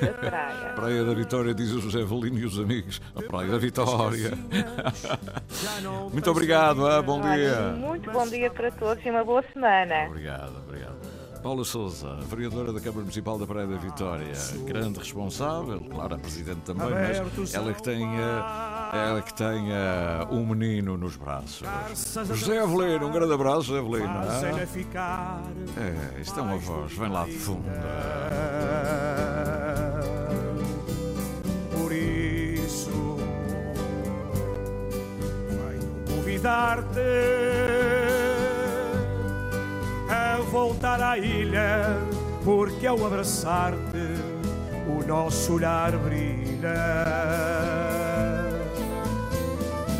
Da 0.00 0.12
praia. 0.12 0.72
Praia 0.74 1.04
da 1.04 1.14
Vitória, 1.14 1.54
diz 1.54 1.70
o 1.72 1.80
José 1.80 2.02
Valino 2.04 2.38
e 2.38 2.44
os 2.44 2.58
amigos. 2.58 3.00
A 3.14 3.22
Praia 3.22 3.48
da 3.52 3.58
Vitória. 3.58 4.32
Muito 6.12 6.30
obrigado, 6.30 6.86
ah, 6.86 7.00
bom 7.00 7.20
dia. 7.20 7.70
muito 7.78 8.10
bom 8.10 8.26
dia 8.26 8.50
para 8.50 8.70
todos 8.72 9.04
e 9.06 9.10
uma 9.10 9.24
boa 9.24 9.42
semana. 9.52 10.06
Obrigado, 10.08 10.56
obrigado. 10.66 11.15
Paula 11.46 11.64
Souza, 11.64 12.16
vereadora 12.28 12.72
da 12.72 12.80
Câmara 12.80 13.02
Municipal 13.02 13.38
da 13.38 13.46
Praia 13.46 13.68
da 13.68 13.76
Vitória, 13.76 14.32
grande 14.64 14.98
responsável, 14.98 15.80
claro, 15.80 16.16
a 16.16 16.18
Presidente 16.18 16.62
também, 16.62 16.88
mas 16.90 17.54
ela 17.54 17.72
que 17.72 17.84
tem, 17.84 18.04
eh, 18.04 18.90
ela 18.92 19.22
que 19.22 19.32
tem 19.32 19.72
eh, 19.72 20.26
um 20.28 20.44
menino 20.44 20.98
nos 20.98 21.14
braços. 21.14 21.62
José 22.34 22.58
Avelino, 22.58 23.06
um 23.06 23.12
grande 23.12 23.32
abraço, 23.32 23.62
José 23.62 23.78
Avelino. 23.78 24.08
Ah? 24.08 24.66
ficar 24.66 25.40
É, 25.76 26.20
isto 26.20 26.36
é 26.36 26.42
uma 26.42 26.56
voz, 26.56 26.92
vem 26.94 27.10
lá 27.10 27.24
de 27.24 27.38
fundo. 27.38 27.62
Por 31.70 31.92
isso 31.92 33.16
venho 35.48 36.06
convidar-te 36.08 37.55
voltar 40.50 41.02
à 41.02 41.18
ilha, 41.18 41.98
porque 42.44 42.86
ao 42.86 43.04
abraçar-te 43.06 43.76
o 44.88 45.06
nosso 45.06 45.54
olhar 45.54 45.92
brilha. 45.98 46.74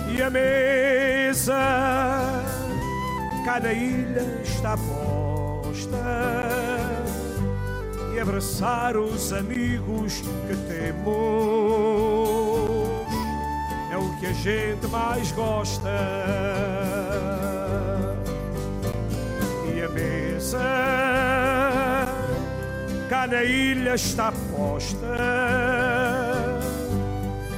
E 0.08 0.22
a 0.22 0.30
mesa 0.30 1.54
cá 3.44 3.60
na 3.60 3.72
ilha 3.72 4.40
está 4.42 4.76
posta 4.76 5.96
e 8.14 8.18
abraçar 8.18 8.96
os 8.96 9.32
amigos 9.32 10.22
que 10.48 10.56
temos 10.68 11.06
é 13.92 13.96
o 13.96 14.16
que 14.18 14.26
a 14.26 14.32
gente 14.32 14.86
mais 14.86 15.30
gosta. 15.32 15.90
Mesa 20.46 22.06
cá 23.08 23.26
na 23.26 23.42
ilha 23.42 23.96
está 23.96 24.32
posta. 24.56 24.96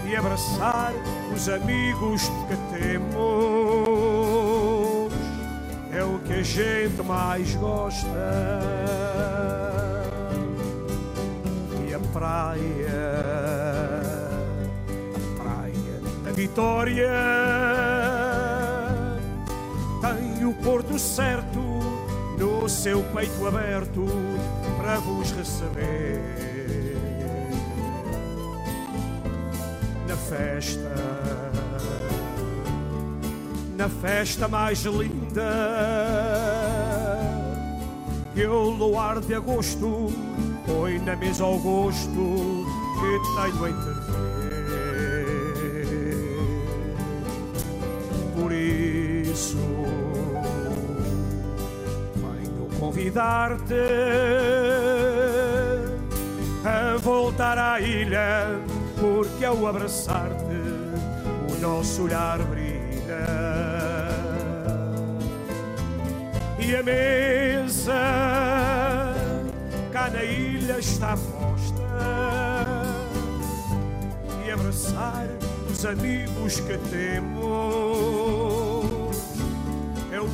E 0.07 0.17
abraçar 0.17 0.95
os 1.35 1.51
amigos 1.51 2.23
que 2.49 2.57
temos 2.79 3.13
é 5.93 6.03
o 6.03 6.19
que 6.21 6.33
a 6.33 6.43
gente 6.43 7.03
mais 7.03 7.55
gosta. 7.57 8.09
E 11.87 11.93
a 11.93 11.99
praia, 12.11 13.13
a 15.15 15.43
praia 15.43 16.01
da 16.25 16.33
Vitória. 16.33 17.13
Tem 20.01 20.47
o 20.47 20.55
porto 20.55 20.99
certo 20.99 21.98
no 22.39 22.69
seu 22.69 23.03
peito 23.03 23.47
aberto 23.47 24.07
para 24.77 25.01
vos 25.01 25.33
receber. 25.33 26.21
Na 30.07 30.17
festa, 30.17 30.95
na 33.77 33.89
festa 33.89 34.49
mais 34.49 34.79
linda 34.85 35.99
que 38.35 38.47
o 38.47 38.71
luar 38.71 39.21
de 39.21 39.35
agosto 39.35 40.13
põe 40.65 40.99
na 41.01 41.17
mesa 41.17 41.43
ao 41.45 41.59
gosto 41.59 42.65
que 43.01 43.19
tenho 43.35 43.67
em 43.69 43.98
convidar-te 53.09 53.75
a 56.65 56.97
voltar 56.99 57.57
à 57.57 57.81
ilha, 57.81 58.61
porque 59.01 59.45
ao 59.45 59.67
abraçar-te 59.67 60.45
o 61.51 61.61
nosso 61.61 62.03
olhar 62.05 62.39
brilha. 62.39 63.27
E 66.59 66.77
a 66.77 66.83
mesa 66.83 67.95
na 70.13 70.25
ilha 70.25 70.79
está 70.79 71.17
posta 71.17 71.83
e 74.45 74.51
abraçar 74.51 75.27
os 75.71 75.85
amigos 75.85 76.61
que 76.61 76.79
temos 76.91 78.08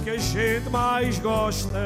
que 0.05 0.11
a 0.11 0.19
gente 0.19 0.69
mais 0.69 1.19
gosta. 1.19 1.81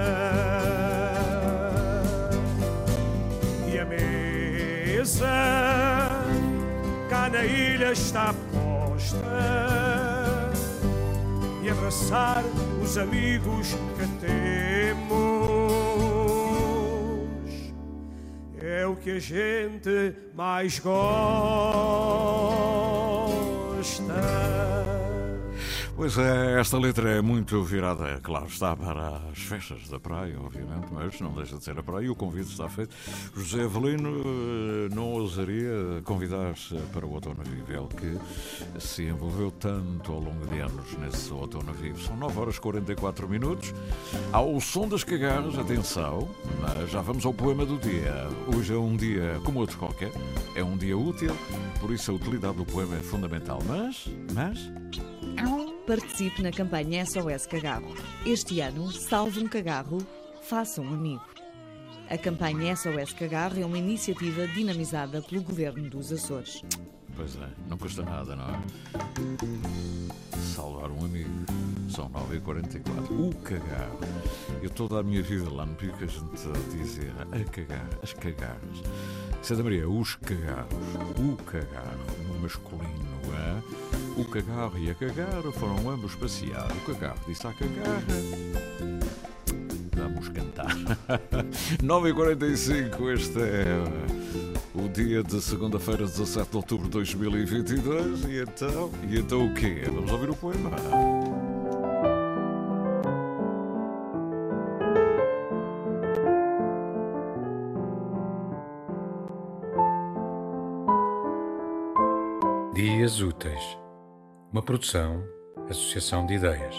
E 3.73 3.79
a 3.79 3.85
mesa 3.85 5.29
cá 7.09 7.31
na 7.31 7.45
ilha 7.45 7.93
está 7.93 8.35
posta 8.53 9.19
e 11.63 11.71
abraçar 11.71 12.43
os 12.83 12.99
amigos 12.99 13.77
que 13.97 14.09
temos 14.27 15.39
é 18.61 18.85
o 18.85 18.97
que 18.97 19.13
a 19.13 19.21
gente 19.21 20.13
mais 20.35 20.81
gosta. 20.81 20.99
Pois 25.99 26.17
é, 26.17 26.61
esta 26.61 26.79
letra 26.79 27.11
é 27.11 27.21
muito 27.21 27.61
virada, 27.65 28.21
claro, 28.23 28.47
está 28.47 28.77
para 28.77 29.21
as 29.33 29.39
festas 29.41 29.89
da 29.89 29.99
praia, 29.99 30.41
obviamente, 30.41 30.87
mas 30.93 31.21
não 31.21 31.33
deixa 31.33 31.57
de 31.57 31.65
ser 31.65 31.77
a 31.77 31.83
praia 31.83 32.13
o 32.13 32.15
convite 32.15 32.53
está 32.53 32.69
feito. 32.69 32.95
José 33.35 33.65
Avelino 33.65 34.21
eh, 34.21 34.95
não 34.95 35.11
ousaria 35.15 36.01
convidar-se 36.05 36.77
para 36.93 37.05
o 37.05 37.11
Outono 37.11 37.43
Vivo, 37.43 37.89
que 37.89 38.81
se 38.81 39.07
envolveu 39.07 39.51
tanto 39.51 40.13
ao 40.13 40.21
longo 40.21 40.47
de 40.47 40.61
anos 40.61 40.97
nesse 40.99 41.33
Outono 41.33 41.73
Vivo. 41.73 42.01
São 42.01 42.17
9 42.17 42.39
horas 42.39 42.55
e 42.55 42.61
44 42.61 43.29
minutos, 43.29 43.75
ao 44.33 44.61
som 44.61 44.87
das 44.87 45.03
cagarras, 45.03 45.59
atenção, 45.59 46.29
mas 46.61 46.93
já 46.93 47.03
vamos 47.03 47.27
ao 47.27 47.35
poema 47.35 47.67
do 47.67 47.77
dia. 47.77 48.29
Hoje 48.57 48.73
é 48.73 48.79
um 48.79 48.97
dia 48.97 49.41
como 49.43 49.59
outro 49.59 49.77
qualquer, 49.77 50.13
é 50.55 50.63
um 50.63 50.77
dia 50.77 50.97
útil, 50.97 51.37
por 51.81 51.91
isso 51.91 52.13
a 52.13 52.15
utilidade 52.15 52.57
do 52.57 52.65
poema 52.65 52.95
é 52.95 53.01
fundamental, 53.01 53.59
mas, 53.67 54.09
mas... 54.33 55.18
Participe 55.89 56.43
na 56.43 56.53
campanha 56.53 57.03
SOS 57.07 57.47
Cagarro. 57.47 57.95
Este 58.27 58.61
ano, 58.61 58.93
salve 58.93 59.41
um 59.41 59.49
cagarro, 59.49 60.07
faça 60.43 60.83
um 60.83 60.93
amigo. 60.93 61.25
A 62.11 62.19
campanha 62.19 62.77
SOS 62.77 63.15
Cagarro 63.15 63.59
é 63.59 63.65
uma 63.65 63.79
iniciativa 63.79 64.47
dinamizada 64.49 65.23
pelo 65.23 65.43
Governo 65.43 65.89
dos 65.89 66.13
Açores. 66.13 66.61
Pois 67.17 67.37
é, 67.37 67.49
não 67.67 67.79
custa 67.79 68.03
nada, 68.03 68.37
não 68.37 68.45
é? 68.51 68.61
Salvar 70.55 70.91
um 70.91 71.07
amigo. 71.07 71.31
São 71.89 72.11
9h44. 72.11 73.11
O 73.11 73.35
cagarro. 73.37 73.99
Eu 74.63 74.69
toda 74.69 75.01
a 75.01 75.03
minha 75.03 75.23
vida 75.23 75.49
lá 75.49 75.65
no 75.65 75.75
Pico 75.75 76.05
a 76.05 76.07
gente 76.07 76.69
dizia 76.71 77.15
a 77.33 77.51
cagar, 77.51 77.89
as 78.03 78.13
cagarras. 78.13 78.83
Santa 79.43 79.63
Maria, 79.63 79.89
os 79.89 80.17
cagarros. 80.17 80.73
O 81.19 81.37
cagarro, 81.45 82.25
no 82.29 82.41
masculino, 82.41 83.09
é? 83.35 84.21
O 84.21 84.25
cagarro 84.25 84.79
e 84.79 84.91
a 84.91 84.95
cagarra 84.95 85.53
foram 85.53 85.91
ambos 85.91 86.15
passear. 86.15 86.71
O 86.71 86.93
cagarro 86.93 87.21
disse 87.27 87.47
à 87.47 87.53
cagarra. 87.53 88.03
Vamos 89.95 90.29
cantar. 90.29 90.75
9h45, 91.83 93.15
este 93.15 93.39
é 93.41 94.29
o 94.75 94.89
dia 94.89 95.23
de 95.23 95.41
segunda-feira, 95.41 96.05
17 96.05 96.51
de 96.51 96.57
outubro 96.57 96.85
de 96.87 96.93
2022. 96.93 98.25
E 98.25 98.43
então, 98.43 98.91
e 99.09 99.19
então 99.19 99.47
o 99.47 99.55
quê? 99.55 99.83
Vamos 99.87 100.11
ouvir 100.11 100.31
o 100.31 100.37
poema. 100.37 100.71
Dias 112.79 113.21
Úteis. 113.21 113.77
Uma 114.53 114.63
produção, 114.63 115.25
associação 115.69 116.25
de 116.25 116.35
ideias. 116.35 116.77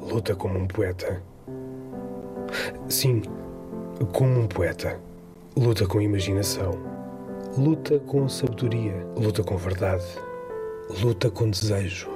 Luta 0.00 0.34
como 0.34 0.60
um 0.60 0.66
poeta. 0.66 1.22
Sim, 2.88 3.20
como 4.14 4.40
um 4.40 4.46
poeta. 4.46 4.98
Luta 5.54 5.86
com 5.86 6.00
imaginação. 6.00 6.70
Luta 7.58 7.98
com 7.98 8.26
sabedoria. 8.30 9.06
Luta 9.14 9.44
com 9.44 9.58
verdade. 9.58 10.06
Luta 11.02 11.30
com 11.30 11.50
desejo. 11.50 12.08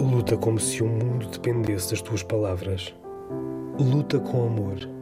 Luta 0.00 0.36
como 0.36 0.60
se 0.60 0.84
o 0.84 0.86
mundo 0.86 1.26
dependesse 1.26 1.90
das 1.90 2.00
tuas 2.00 2.22
palavras. 2.22 2.94
Luta 3.76 4.20
com 4.20 4.46
amor. 4.46 5.01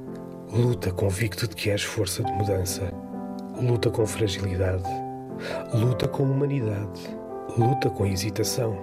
Luta 0.52 0.90
convicto 0.90 1.46
de 1.46 1.54
que 1.54 1.70
és 1.70 1.84
força 1.84 2.24
de 2.24 2.32
mudança. 2.32 2.92
Luta 3.62 3.88
com 3.88 4.04
fragilidade. 4.04 4.82
Luta 5.72 6.08
com 6.08 6.24
humanidade. 6.24 7.16
Luta 7.56 7.88
com 7.88 8.04
hesitação. 8.04 8.76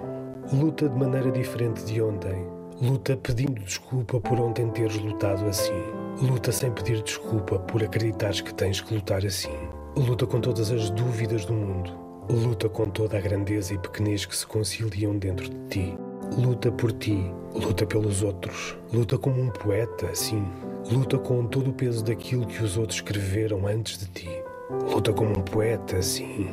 Luta 0.50 0.88
de 0.88 0.98
maneira 0.98 1.30
diferente 1.30 1.84
de 1.84 2.00
ontem. 2.00 2.46
Luta 2.80 3.18
pedindo 3.18 3.60
desculpa 3.62 4.18
por 4.18 4.40
ontem 4.40 4.70
teres 4.70 4.98
lutado 4.98 5.44
assim. 5.44 5.82
Luta 6.22 6.52
sem 6.52 6.72
pedir 6.72 7.02
desculpa 7.02 7.58
por 7.58 7.84
acreditares 7.84 8.40
que 8.40 8.54
tens 8.54 8.80
que 8.80 8.94
lutar 8.94 9.26
assim. 9.26 9.52
Luta 9.94 10.26
com 10.26 10.40
todas 10.40 10.70
as 10.70 10.88
dúvidas 10.88 11.44
do 11.44 11.52
mundo. 11.52 11.92
Luta 12.30 12.70
com 12.70 12.88
toda 12.88 13.18
a 13.18 13.20
grandeza 13.20 13.74
e 13.74 13.78
pequenez 13.78 14.24
que 14.24 14.34
se 14.34 14.46
conciliam 14.46 15.18
dentro 15.18 15.46
de 15.46 15.68
ti. 15.68 15.98
Luta 16.34 16.72
por 16.72 16.92
ti, 16.92 17.30
luta 17.52 17.84
pelos 17.84 18.22
outros. 18.22 18.74
Luta 18.90 19.18
como 19.18 19.42
um 19.42 19.50
poeta, 19.50 20.14
sim. 20.14 20.46
Luta 20.86 21.18
com 21.18 21.44
todo 21.46 21.70
o 21.70 21.72
peso 21.72 22.04
daquilo 22.04 22.46
que 22.46 22.62
os 22.62 22.78
outros 22.78 22.96
escreveram 22.96 23.66
antes 23.66 23.98
de 23.98 24.06
ti. 24.06 24.42
Luta 24.90 25.12
como 25.12 25.30
um 25.30 25.42
poeta, 25.42 26.00
sim. 26.00 26.48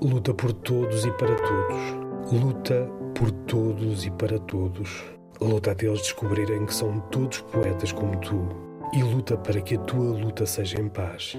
Luta 0.00 0.32
por 0.34 0.52
todos 0.52 1.04
e 1.04 1.10
para 1.12 1.34
todos. 1.36 2.32
Luta 2.32 2.90
por 3.14 3.30
todos 3.30 4.04
e 4.06 4.10
para 4.10 4.38
todos. 4.38 5.04
Luta 5.40 5.72
até 5.72 5.86
eles 5.86 6.00
descobrirem 6.00 6.66
que 6.66 6.74
são 6.74 6.98
todos 7.10 7.40
poetas 7.42 7.92
como 7.92 8.16
tu. 8.18 8.48
E 8.92 9.02
luta 9.02 9.36
para 9.36 9.60
que 9.60 9.76
a 9.76 9.80
tua 9.80 10.16
luta 10.16 10.46
seja 10.46 10.80
em 10.80 10.88
paz. 10.88 11.36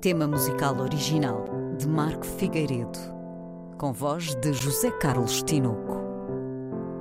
Tema 0.00 0.26
musical 0.26 0.78
original 0.78 1.44
de 1.78 1.88
Marco 1.88 2.24
Figueiredo, 2.24 2.98
com 3.76 3.92
voz 3.92 4.34
de 4.36 4.52
José 4.52 4.90
Carlos 4.92 5.42
Tinoco. 5.42 6.03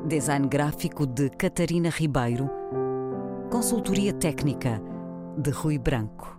Design 0.06 0.50
gráfico 0.50 1.08
de 1.08 1.30
Catarina 1.30 1.90
Ribeiro. 1.90 2.50
Consultoria 3.50 4.12
técnica 4.12 4.82
de 5.38 5.50
Rui 5.50 5.78
Branco. 5.78 6.38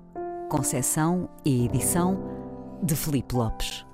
Concessão 0.50 1.30
e 1.46 1.64
edição 1.64 2.78
de 2.82 2.94
Felipe 2.94 3.34
Lopes. 3.34 3.86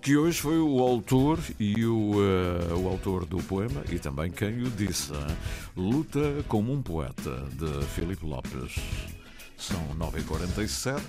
Que 0.00 0.16
hoje 0.16 0.40
foi 0.40 0.58
o 0.58 0.80
autor 0.80 1.38
e 1.60 1.84
o, 1.84 2.12
uh, 2.14 2.78
o 2.82 2.88
autor 2.88 3.26
do 3.26 3.42
poema 3.42 3.82
e 3.92 3.98
também 3.98 4.30
quem 4.30 4.62
o 4.62 4.70
disse. 4.70 5.12
Hein? 5.12 5.36
Luta 5.76 6.42
como 6.48 6.72
um 6.72 6.80
poeta, 6.80 7.44
de 7.52 7.84
Felipe 7.88 8.24
Lopes. 8.24 8.76
São 9.58 9.80
9h47. 9.98 11.02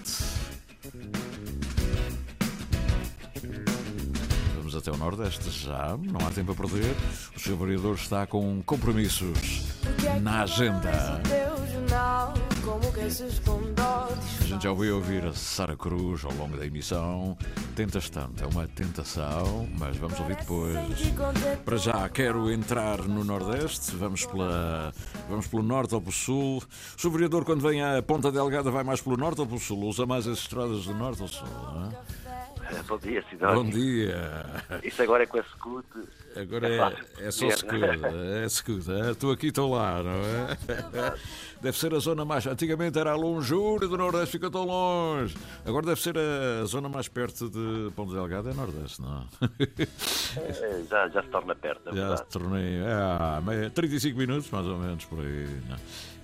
Até 4.77 4.91
o 4.91 4.97
Nordeste 4.97 5.49
já, 5.49 5.97
não 5.97 6.25
há 6.25 6.31
tempo 6.31 6.51
a 6.51 6.55
perder. 6.55 6.95
O 7.35 7.39
seu 7.39 7.57
vereador 7.57 7.95
está 7.95 8.25
com 8.27 8.61
compromissos 8.63 9.63
na 10.21 10.43
agenda. 10.43 11.21
A 14.39 14.43
gente 14.43 14.63
já 14.63 14.71
ouviu 14.71 14.95
ouvir 14.95 15.25
a 15.25 15.33
Sara 15.33 15.75
Cruz 15.75 16.25
ao 16.25 16.33
longo 16.33 16.57
da 16.57 16.65
emissão. 16.65 17.37
Tentas 17.75 18.09
tanto, 18.09 18.43
é 18.43 18.47
uma 18.47 18.67
tentação, 18.67 19.67
mas 19.77 19.97
vamos 19.97 20.19
ouvir 20.19 20.35
depois. 20.35 20.75
Para 21.63 21.77
já, 21.77 22.09
quero 22.09 22.51
entrar 22.51 23.01
no 23.03 23.23
Nordeste. 23.23 23.95
Vamos, 23.95 24.25
pela, 24.25 24.93
vamos 25.29 25.47
pelo 25.47 25.63
Norte 25.63 25.95
ou 25.95 26.01
pelo 26.01 26.13
Sul. 26.13 26.63
O 26.97 27.01
seu 27.01 27.09
vereador, 27.11 27.45
quando 27.45 27.61
vem 27.61 27.81
à 27.81 28.01
Ponta 28.01 28.31
Delgada, 28.31 28.69
vai 28.69 28.83
mais 28.83 29.01
pelo 29.01 29.17
Norte 29.17 29.41
ou 29.41 29.47
pelo 29.47 29.59
Sul? 29.59 29.85
Usa 29.85 30.05
mais 30.05 30.27
as 30.27 30.39
estradas 30.39 30.85
do 30.85 30.93
Norte 30.93 31.21
ou 31.21 31.27
Sul? 31.27 31.47
Não 31.47 31.85
é? 31.85 32.46
Bom 32.87 32.97
dia, 32.97 33.23
Sidónio. 33.29 33.63
Bom 33.63 33.69
dia. 33.69 34.45
Isso 34.83 35.01
agora 35.01 35.23
é 35.23 35.25
com 35.25 35.39
a 35.39 35.43
Scoot. 35.43 35.87
Agora 36.35 36.67
é, 36.67 37.23
é, 37.23 37.27
é 37.27 37.31
só 37.31 37.49
Scoot. 37.49 37.75
É 38.43 38.49
Scoot. 38.49 38.85
Estou 39.11 39.31
aqui, 39.31 39.47
estou 39.47 39.73
lá, 39.73 40.03
não 40.03 40.11
é? 40.11 41.13
Deve 41.61 41.77
ser 41.77 41.93
a 41.93 41.99
zona 41.99 42.23
mais. 42.23 42.45
Antigamente 42.45 42.99
era 42.99 43.11
a 43.11 43.15
longura 43.15 43.87
do 43.87 43.97
Nordeste, 43.97 44.33
fica 44.33 44.49
tão 44.49 44.65
longe. 44.65 45.35
Agora 45.65 45.87
deve 45.87 45.99
ser 45.99 46.15
a 46.17 46.63
zona 46.65 46.87
mais 46.87 47.07
perto 47.07 47.49
de 47.49 47.91
Ponte 47.95 48.13
Delgado, 48.13 48.49
é 48.49 48.53
Nordeste, 48.53 49.01
não? 49.01 49.27
É, 50.37 50.83
já, 50.87 51.07
já 51.07 51.23
se 51.23 51.29
torna 51.29 51.55
perto, 51.55 51.89
é 51.89 51.95
Já 51.95 52.17
se 52.17 52.25
tornei. 52.25 52.79
É, 52.79 53.69
35 53.69 54.17
minutos, 54.17 54.51
mais 54.51 54.67
ou 54.67 54.77
menos, 54.77 55.03
por 55.05 55.19
aí. 55.19 55.47
Não. 55.67 55.77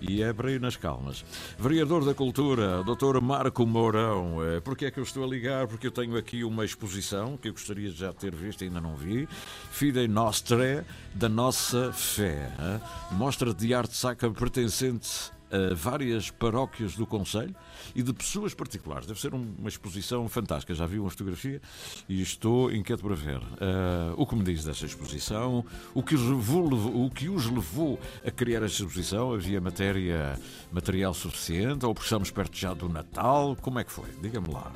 E 0.07 0.21
é 0.21 0.33
para 0.33 0.51
ir 0.51 0.59
nas 0.59 0.75
calmas. 0.75 1.23
Vereador 1.57 2.03
da 2.03 2.13
Cultura, 2.13 2.83
Dr. 2.83 3.21
Marco 3.21 3.65
Mourão. 3.65 4.35
Porquê 4.63 4.85
é 4.85 4.91
que 4.91 4.99
eu 4.99 5.03
estou 5.03 5.23
a 5.23 5.27
ligar? 5.27 5.67
Porque 5.67 5.87
eu 5.87 5.91
tenho 5.91 6.17
aqui 6.17 6.43
uma 6.43 6.65
exposição 6.65 7.37
que 7.37 7.47
eu 7.47 7.53
gostaria 7.53 7.89
de 7.89 7.97
já 7.97 8.11
ter 8.11 8.35
visto, 8.35 8.63
ainda 8.63 8.81
não 8.81 8.95
vi. 8.95 9.27
Fidei 9.71 10.07
Nostre, 10.07 10.83
da 11.13 11.29
nossa 11.29 11.93
fé. 11.93 12.51
Hein? 12.59 12.81
Mostra 13.11 13.53
de 13.53 13.73
arte 13.73 13.95
sacra 13.95 14.29
pertencente 14.29 15.32
a 15.53 15.73
várias 15.73 16.31
paróquias 16.31 16.95
do 16.95 17.05
Conselho 17.05 17.55
e 17.95 18.01
de 18.01 18.11
pessoas 18.11 18.53
particulares. 18.53 19.05
Deve 19.05 19.19
ser 19.19 19.33
uma 19.33 19.69
exposição 19.69 20.27
fantástica. 20.27 20.73
Já 20.73 20.85
vi 20.85 20.99
uma 20.99 21.09
fotografia 21.09 21.61
e 22.09 22.21
estou 22.21 22.71
inquieto 22.71 23.03
para 23.03 23.15
ver. 23.15 23.37
Uh, 23.37 24.13
o 24.17 24.25
que 24.25 24.35
me 24.35 24.43
diz 24.43 24.63
dessa 24.63 24.85
exposição? 24.85 25.63
O 25.93 26.01
que, 26.01 26.15
levou, 26.15 27.05
o 27.05 27.09
que 27.11 27.29
os 27.29 27.45
levou 27.45 27.99
a 28.25 28.31
criar 28.31 28.63
esta 28.63 28.81
exposição? 28.81 29.33
Havia 29.33 29.61
matéria, 29.61 30.39
material 30.71 31.13
suficiente? 31.13 31.85
Ou 31.85 31.93
porque 31.93 32.07
estamos 32.07 32.31
perto 32.31 32.57
já 32.57 32.73
do 32.73 32.89
Natal? 32.89 33.55
Como 33.61 33.79
é 33.79 33.83
que 33.83 33.91
foi? 33.91 34.09
Diga-me 34.21 34.51
lá. 34.51 34.71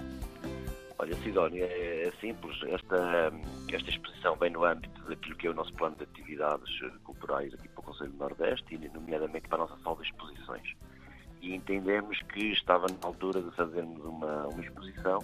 Olha, 1.00 1.16
Sidónia, 1.18 1.66
é, 1.66 2.08
é 2.08 2.12
simples. 2.20 2.58
Esta, 2.64 3.32
esta 3.72 3.90
exposição 3.90 4.36
vem 4.36 4.50
no 4.50 4.66
âmbito 4.66 5.00
daquilo 5.04 5.36
que 5.36 5.48
é 5.48 5.50
o 5.52 5.54
nosso 5.54 5.72
plano 5.74 5.96
de 5.96 6.04
atividades 6.04 6.70
culturais 7.04 7.54
aqui 7.54 7.68
para 7.70 7.82
o 7.82 7.84
Conselho 7.84 8.12
do 8.12 8.18
Nordeste 8.18 8.76
e, 8.76 8.90
nomeadamente, 8.90 9.48
para 9.48 9.64
a 9.64 9.68
nossa 9.68 9.82
sala 9.84 9.98
de 9.98 10.04
exposições. 10.04 10.74
E 11.42 11.54
entendemos 11.54 12.20
que 12.34 12.52
estava 12.52 12.88
na 12.88 13.08
altura 13.08 13.44
de 13.44 13.52
fazermos 13.52 14.04
uma, 14.04 14.48
uma 14.48 14.64
exposição 14.64 15.20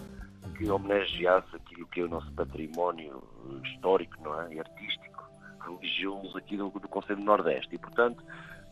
que 0.57 0.69
homenageasse 0.69 1.55
aquilo 1.55 1.87
que 1.87 2.01
é 2.01 2.03
o 2.03 2.07
nosso 2.07 2.31
património 2.33 3.23
histórico 3.63 4.21
não 4.21 4.41
é? 4.41 4.53
e 4.53 4.59
artístico, 4.59 5.23
religioso 5.65 6.37
aqui 6.37 6.55
do, 6.55 6.69
do 6.69 6.87
Conselho 6.87 7.19
do 7.19 7.25
Nordeste. 7.25 7.73
E, 7.73 7.79
portanto, 7.79 8.23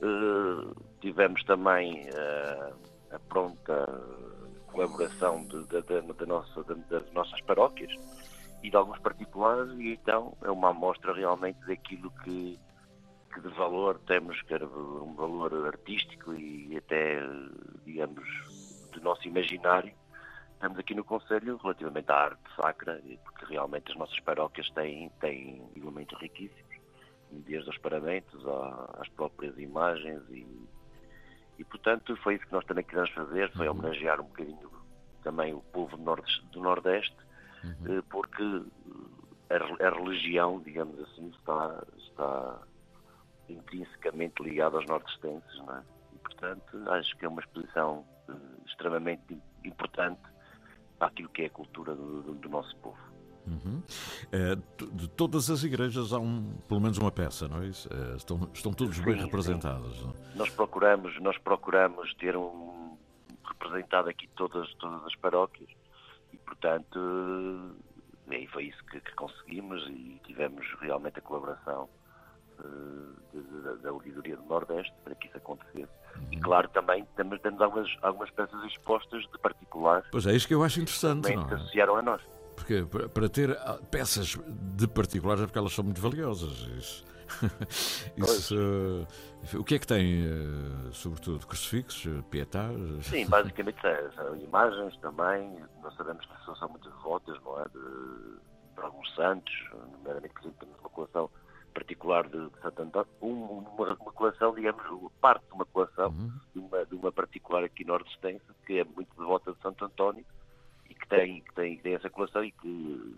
eh, 0.01 0.73
tivemos 0.99 1.43
também 1.45 2.07
eh, 2.13 2.73
a 3.11 3.19
pronta 3.19 3.87
colaboração 4.71 5.43
de, 5.45 5.63
de, 5.65 5.81
de, 5.81 6.13
de 6.13 6.25
nossa, 6.25 6.63
das 6.63 7.11
nossas 7.11 7.39
paróquias 7.41 7.91
e 8.63 8.69
de 8.69 8.75
alguns 8.75 8.99
particulares, 8.99 9.71
e 9.79 9.93
então 9.93 10.35
é 10.41 10.49
uma 10.49 10.69
amostra 10.69 11.13
realmente 11.13 11.59
daquilo 11.65 12.11
que, 12.23 12.59
que 13.33 13.41
de 13.41 13.49
valor 13.49 13.99
temos, 14.07 14.41
que 14.43 14.53
era 14.53 14.67
um 14.67 15.13
valor 15.15 15.67
artístico 15.67 16.33
e 16.33 16.77
até, 16.77 17.21
digamos, 17.85 18.27
do 18.91 19.01
nosso 19.01 19.27
imaginário. 19.27 19.93
Estamos 20.53 20.77
aqui 20.77 20.93
no 20.93 21.03
Conselho 21.03 21.57
relativamente 21.57 22.11
à 22.11 22.15
arte 22.15 22.55
sacra, 22.55 23.01
porque 23.23 23.45
realmente 23.45 23.91
as 23.91 23.97
nossas 23.97 24.19
paróquias 24.19 24.69
têm, 24.71 25.09
têm 25.19 25.67
elementos 25.75 26.19
riquíssimos, 26.19 26.75
desde 27.31 27.67
os 27.67 27.77
paramentos 27.79 28.45
às 28.99 29.09
próprias 29.09 29.57
imagens 29.57 30.21
e 30.29 30.45
e, 31.61 31.63
portanto, 31.63 32.15
foi 32.17 32.35
isso 32.35 32.47
que 32.47 32.53
nós 32.53 32.65
também 32.65 32.83
quisemos 32.83 33.11
fazer, 33.11 33.51
foi 33.51 33.69
uhum. 33.69 33.77
homenagear 33.77 34.19
um 34.19 34.23
bocadinho 34.23 34.71
também 35.23 35.53
o 35.53 35.61
povo 35.61 35.95
do 35.95 36.01
Nordeste, 36.01 36.43
do 36.47 36.59
Nordeste 36.59 37.15
uhum. 37.63 37.99
Eh, 37.99 38.01
porque 38.09 38.63
a, 39.47 39.87
a, 39.87 39.89
religião, 39.91 40.59
digamos 40.61 40.99
assim, 41.01 41.29
está, 41.29 41.83
está 41.99 42.61
intrinsecamente 43.47 44.41
ligada 44.41 44.77
aos 44.77 44.87
nordestenses, 44.87 45.57
não 45.59 45.77
é? 45.77 45.83
E, 46.15 46.17
portanto, 46.17 46.91
acho 46.93 47.15
que 47.17 47.25
é 47.25 47.27
uma 47.27 47.41
exposição 47.41 48.03
uh, 48.27 48.65
extremamente 48.65 49.37
importante 49.63 50.21
para 50.97 51.09
aquilo 51.09 51.29
que 51.29 51.43
é 51.43 51.45
a 51.45 51.49
cultura 51.51 51.93
do, 51.93 52.23
do, 52.23 52.33
do 52.33 52.49
nosso 52.49 52.75
povo. 52.77 52.97
Uhum. 53.47 53.81
É, 54.31 54.55
de 54.93 55.07
todas 55.09 55.49
as 55.49 55.63
igrejas 55.63 56.13
há 56.13 56.19
um, 56.19 56.53
pelo 56.67 56.79
menos 56.79 56.97
uma 56.97 57.11
peça, 57.11 57.47
não 57.47 57.61
é 57.61 57.67
isso? 57.67 57.89
É, 57.91 58.15
estão, 58.15 58.49
estão 58.53 58.73
todos 58.73 58.95
sim, 58.95 59.03
bem 59.03 59.15
representados. 59.15 60.03
É? 60.03 60.37
Nós 60.37 60.49
procuramos, 60.49 61.19
nós 61.21 61.37
procuramos 61.37 62.13
ter 62.15 62.35
um 62.37 62.97
representado 63.43 64.09
aqui 64.09 64.27
todas, 64.35 64.73
todas 64.75 65.03
as 65.05 65.15
paróquias 65.15 65.69
e 66.33 66.37
portanto 66.37 66.99
e 68.29 68.47
foi 68.47 68.65
isso 68.65 68.83
que, 68.85 68.99
que, 68.99 69.13
conseguimos 69.15 69.85
e 69.89 70.19
tivemos 70.25 70.65
realmente 70.79 71.19
a 71.19 71.21
colaboração 71.21 71.89
uh, 72.59 73.77
da 73.81 73.91
Ouvidoria 73.91 74.37
do 74.37 74.43
Nordeste 74.43 74.93
para 75.03 75.15
que 75.15 75.27
isso 75.27 75.37
acontecesse. 75.37 75.91
Uhum. 76.15 76.27
E 76.31 76.39
claro, 76.39 76.69
também 76.69 77.05
temos, 77.15 77.39
temos 77.41 77.61
algumas, 77.61 77.89
algumas 78.01 78.29
peças 78.31 78.63
expostas 78.65 79.23
de 79.23 79.37
particulares. 79.39 80.07
Pois 80.11 80.25
é, 80.25 80.33
isso 80.33 80.47
que 80.47 80.53
eu 80.53 80.63
acho 80.63 80.79
interessante. 80.79 81.33
Não 81.35 81.49
é? 81.49 81.53
associaram 81.53 81.97
a 81.97 82.01
nós. 82.01 82.21
Porque 82.89 83.09
para 83.09 83.29
ter 83.29 83.51
ah, 83.51 83.79
peças 83.89 84.37
de 84.75 84.87
particulares 84.87 85.43
é 85.43 85.45
porque 85.45 85.59
elas 85.59 85.73
são 85.73 85.83
muito 85.83 86.01
valiosas. 86.01 86.51
Isso, 86.77 87.05
isso 88.17 88.55
uh, 88.55 89.59
o 89.59 89.63
que 89.63 89.75
é 89.75 89.79
que 89.79 89.87
tem, 89.87 90.25
uh, 90.27 90.93
sobretudo, 90.93 91.45
crucifixos, 91.45 92.23
pietás? 92.29 92.75
Sim, 93.05 93.25
basicamente 93.27 93.79
são 94.15 94.35
imagens 94.37 94.97
também. 94.97 95.57
Nós 95.81 95.95
sabemos 95.95 96.25
que 96.25 96.37
pessoas 96.37 96.59
são 96.59 96.69
muito 96.69 96.89
devotas, 96.89 97.37
não 97.43 97.59
é? 97.59 97.65
De, 97.65 98.75
de 98.75 98.81
alguns 98.81 99.15
santos, 99.15 99.53
nomeadamente, 99.91 100.33
por 100.33 100.41
exemplo, 100.41 100.57
temos 100.59 100.79
uma 100.79 100.89
coleção 100.89 101.29
particular 101.73 102.27
de, 102.27 102.49
de 102.49 102.61
Santo 102.61 102.81
António, 102.81 103.07
uma, 103.21 103.93
uma, 103.93 104.11
coleção, 104.11 104.53
digamos, 104.53 104.83
parte 105.19 105.45
de 105.45 105.53
uma 105.53 105.65
coleção 105.65 106.09
uhum. 106.09 106.31
de, 106.53 106.59
uma, 106.59 106.85
de 106.85 106.95
uma 106.95 107.11
particular 107.11 107.63
aqui 107.63 107.85
nordestência, 107.85 108.53
que 108.65 108.79
é 108.79 108.83
muito 108.83 109.09
devota 109.17 109.53
de 109.53 109.61
Santo 109.61 109.85
António, 109.85 110.25
que 111.01 111.07
tem, 111.07 111.41
que 111.41 111.53
tem, 111.53 111.77
que 111.77 111.83
tem 111.83 111.95
essa 111.95 112.09
coleção 112.09 112.43
e 112.43 112.51
que 112.51 113.15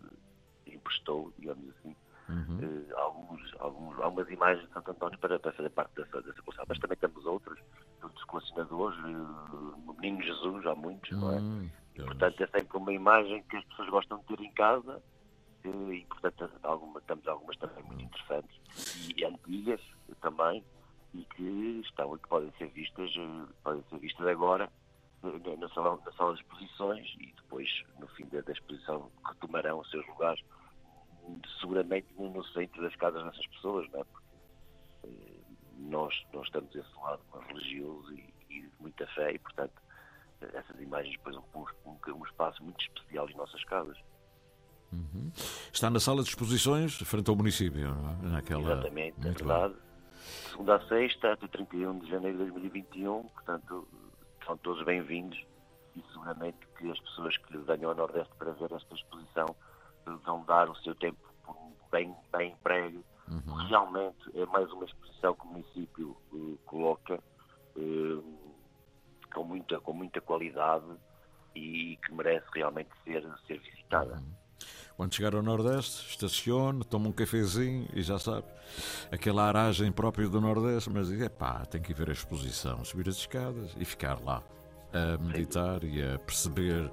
emprestou, 0.66 1.32
digamos 1.38 1.70
assim, 1.70 1.96
uhum. 2.30 2.60
uh, 2.60 2.98
alguns, 2.98 3.54
alguns, 3.60 4.00
algumas 4.00 4.30
imagens 4.30 4.66
de 4.68 4.74
Santo 4.74 4.92
António 4.92 5.20
para, 5.20 5.38
para 5.40 5.52
fazer 5.52 5.70
parte 5.70 5.96
dessa, 5.96 6.22
dessa 6.22 6.42
coleção. 6.42 6.66
Mas 6.68 6.80
também 6.80 6.98
temos 6.98 7.26
outros, 7.26 7.60
outros 8.02 8.24
colecionadores, 8.26 8.98
uh, 9.00 9.84
no 9.86 9.94
Menino 10.00 10.24
Jesus, 10.24 10.66
há 10.66 10.76
muitos, 10.76 11.12
uhum. 11.12 11.20
não 11.20 11.32
é? 11.34 11.40
Hum, 11.40 11.70
e, 11.96 12.02
portanto, 12.02 12.42
é 12.42 12.48
sempre 12.48 12.78
uma 12.78 12.94
imagem 12.94 13.44
que 13.44 13.58
as 13.58 13.66
pessoas 13.66 13.90
gostam 13.90 14.18
de 14.20 14.26
ter 14.26 14.40
em 14.42 14.52
casa 14.54 15.02
uh, 15.66 15.94
e, 15.94 16.06
portanto, 16.06 16.50
alguma, 16.64 17.02
temos 17.02 17.28
algumas 17.28 17.58
também 17.58 17.84
muito 17.84 18.04
interessantes 18.04 19.14
e 19.16 19.26
antigas 19.26 19.82
também 20.22 20.64
e 21.14 21.24
que 21.26 21.82
estão 21.86 22.18
que 22.18 22.28
podem 22.28 22.52
ser 22.58 22.68
vistas, 22.70 23.12
podem 23.64 23.84
ser 23.90 24.00
vistas 24.00 24.26
agora 24.26 24.72
na 25.24 25.70
sala, 25.70 26.00
na 26.06 26.12
sala 26.14 26.34
de 26.34 26.42
exposições 26.42 27.08
e 27.20 27.34
depois, 27.36 27.70
no 28.00 28.08
fim 28.10 28.26
da, 28.26 28.42
da 28.42 28.52
exposição, 28.52 29.10
retomarão 29.26 29.80
os 29.80 29.90
seus 29.90 30.06
lugares, 30.08 30.44
seguramente 31.60 32.08
no 32.18 32.44
centro 32.48 32.82
das 32.82 32.96
casas 32.98 33.24
dessas 33.24 33.48
pessoas, 33.48 33.90
não 33.92 34.02
é? 34.02 34.04
Porque 34.04 34.28
eh, 35.06 35.34
nós, 35.78 36.14
nós 36.34 36.46
estamos 36.46 36.70
desse 36.72 36.94
lado 37.02 37.22
religioso 37.48 38.14
e, 38.14 38.34
e, 38.50 38.62
de 38.62 38.72
muita 38.80 39.08
fé 39.08 39.34
e, 39.34 39.40
portanto, 39.40 39.74
essas 40.42 40.80
imagens 40.82 41.16
depois 41.16 41.38
ocupam 41.38 42.14
um, 42.14 42.26
espaço 42.26 42.62
muito 42.62 42.82
especial 42.82 43.30
em 43.30 43.36
nossas 43.36 43.64
casas. 43.64 43.98
Uhum. 44.92 45.32
Está 45.72 45.90
na 45.90 46.00
sala 46.00 46.22
de 46.22 46.30
exposições, 46.30 46.96
frente 46.98 47.30
ao 47.30 47.36
município, 47.36 47.88
é? 47.88 48.28
Naquela... 48.28 48.74
Exatamente, 48.74 49.28
é 49.28 49.32
verdade. 49.32 49.76
Segunda 50.50 50.76
a 50.76 50.88
sexta, 50.88 51.34
até 51.34 51.48
31 51.48 52.00
de 52.00 52.10
janeiro 52.10 52.38
de 52.38 52.44
2021, 52.44 53.24
portanto, 53.24 53.88
são 54.46 54.58
todos 54.58 54.84
bem-vindos 54.84 55.42
e 55.96 56.02
seguramente 56.12 56.58
que 56.78 56.90
as 56.92 57.00
pessoas 57.00 57.38
que 57.38 57.58
venham 57.58 57.90
ao 57.90 57.96
Nordeste 57.96 58.34
para 58.36 58.52
ver 58.52 58.72
esta 58.72 58.94
exposição 58.94 59.56
vão 60.26 60.44
dar 60.46 60.70
o 60.70 60.76
seu 60.78 60.96
tempo 60.96 61.18
por 61.44 61.56
um 61.56 61.74
bem, 61.92 62.16
bem 62.36 62.52
emprego. 62.52 63.04
Uhum. 63.30 63.56
Realmente 63.68 64.38
é 64.38 64.46
mais 64.48 64.72
uma 64.72 64.86
exposição 64.86 65.34
que 65.36 65.46
o 65.46 65.48
município 65.48 66.18
uh, 66.34 66.60
coloca 66.66 67.20
uh, 67.78 68.24
com, 69.34 69.44
muita, 69.44 69.80
com 69.80 69.94
muita 69.94 70.20
qualidade 70.20 70.86
e 71.56 71.98
que 72.06 72.14
merece 72.14 72.46
realmente 72.54 72.90
ser, 73.04 73.24
ser 73.48 73.60
visitada. 73.60 74.16
Uhum. 74.16 74.43
Quando 74.96 75.14
chegar 75.14 75.34
ao 75.36 75.42
Nordeste, 75.42 76.08
estacione, 76.10 76.84
toma 76.84 77.10
um 77.10 77.12
cafezinho 77.12 77.88
e 77.94 78.02
já 78.04 78.20
sabe, 78.20 78.46
aquela 79.12 79.44
aragem 79.44 79.92
própria 79.92 80.30
do 80.30 80.40
Nordeste, 80.40 80.90
mas 80.90 81.12
é 81.12 81.30
pá, 81.30 81.66
tem 81.66 81.82
que 81.82 81.94
ver 81.94 82.10
a 82.10 82.14
exposição, 82.14 82.86
subir 82.86 83.10
as 83.10 83.18
escadas 83.18 83.72
e 83.78 83.86
ficar 83.86 84.20
lá 84.24 84.44
a 84.94 85.18
meditar 85.18 85.84
e 85.84 86.02
a 86.04 86.20
perceber 86.20 86.92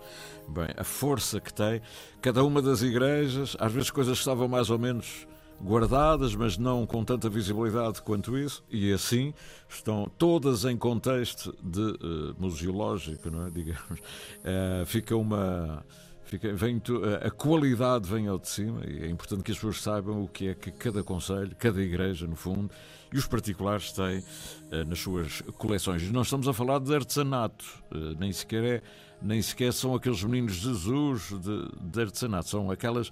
bem 0.49 0.69
a 0.77 0.83
força 0.83 1.39
que 1.39 1.53
tem 1.53 1.83
cada 2.23 2.43
uma 2.43 2.63
das 2.63 2.81
igrejas. 2.81 3.57
Às 3.61 3.71
vezes 3.71 3.91
coisas 3.91 4.17
estavam 4.19 4.49
mais 4.49 4.71
ou 4.71 4.79
menos 4.79 5.27
guardadas, 5.63 6.35
mas 6.35 6.57
não 6.57 6.87
com 6.87 7.05
tanta 7.05 7.29
visibilidade 7.29 8.01
quanto 8.01 8.39
isso, 8.39 8.65
e 8.71 8.93
assim 8.93 9.35
estão 9.69 10.11
todas 10.17 10.65
em 10.65 10.77
contexto 10.77 11.55
de 11.63 11.81
uh, 11.81 12.35
museológico, 12.39 13.31
não 13.31 13.47
é? 13.47 13.51
Digamos. 13.53 14.01
Uh, 14.01 14.87
fica 14.87 15.15
uma 15.15 15.85
Fica, 16.31 16.53
vem, 16.53 16.81
a 17.27 17.29
qualidade 17.29 18.09
vem 18.09 18.29
ao 18.29 18.39
de 18.39 18.49
cima 18.49 18.83
e 18.87 19.03
é 19.03 19.11
importante 19.11 19.43
que 19.43 19.51
as 19.51 19.57
pessoas 19.57 19.83
saibam 19.83 20.23
o 20.23 20.29
que 20.29 20.47
é 20.47 20.55
que 20.55 20.71
cada 20.71 21.03
conselho, 21.03 21.57
cada 21.59 21.83
igreja, 21.83 22.25
no 22.25 22.37
fundo, 22.37 22.71
e 23.13 23.19
os 23.19 23.27
particulares 23.27 23.91
têm 23.91 24.21
uh, 24.21 24.85
nas 24.87 25.01
suas 25.01 25.43
coleções. 25.59 26.09
Não 26.13 26.23
estamos 26.23 26.47
a 26.47 26.53
falar 26.53 26.79
de 26.79 26.95
artesanato, 26.95 27.65
uh, 27.91 28.17
nem, 28.17 28.33
sequer 28.33 28.63
é, 28.63 28.83
nem 29.21 29.43
sequer 29.43 29.73
são 29.73 29.93
aqueles 29.93 30.23
meninos 30.23 30.53
Jesus 30.53 31.31
de, 31.31 31.69
de 31.81 32.01
artesanato, 32.01 32.49
são 32.49 32.71
aquelas, 32.71 33.11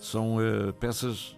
são 0.00 0.38
uh, 0.38 0.72
peças 0.72 1.35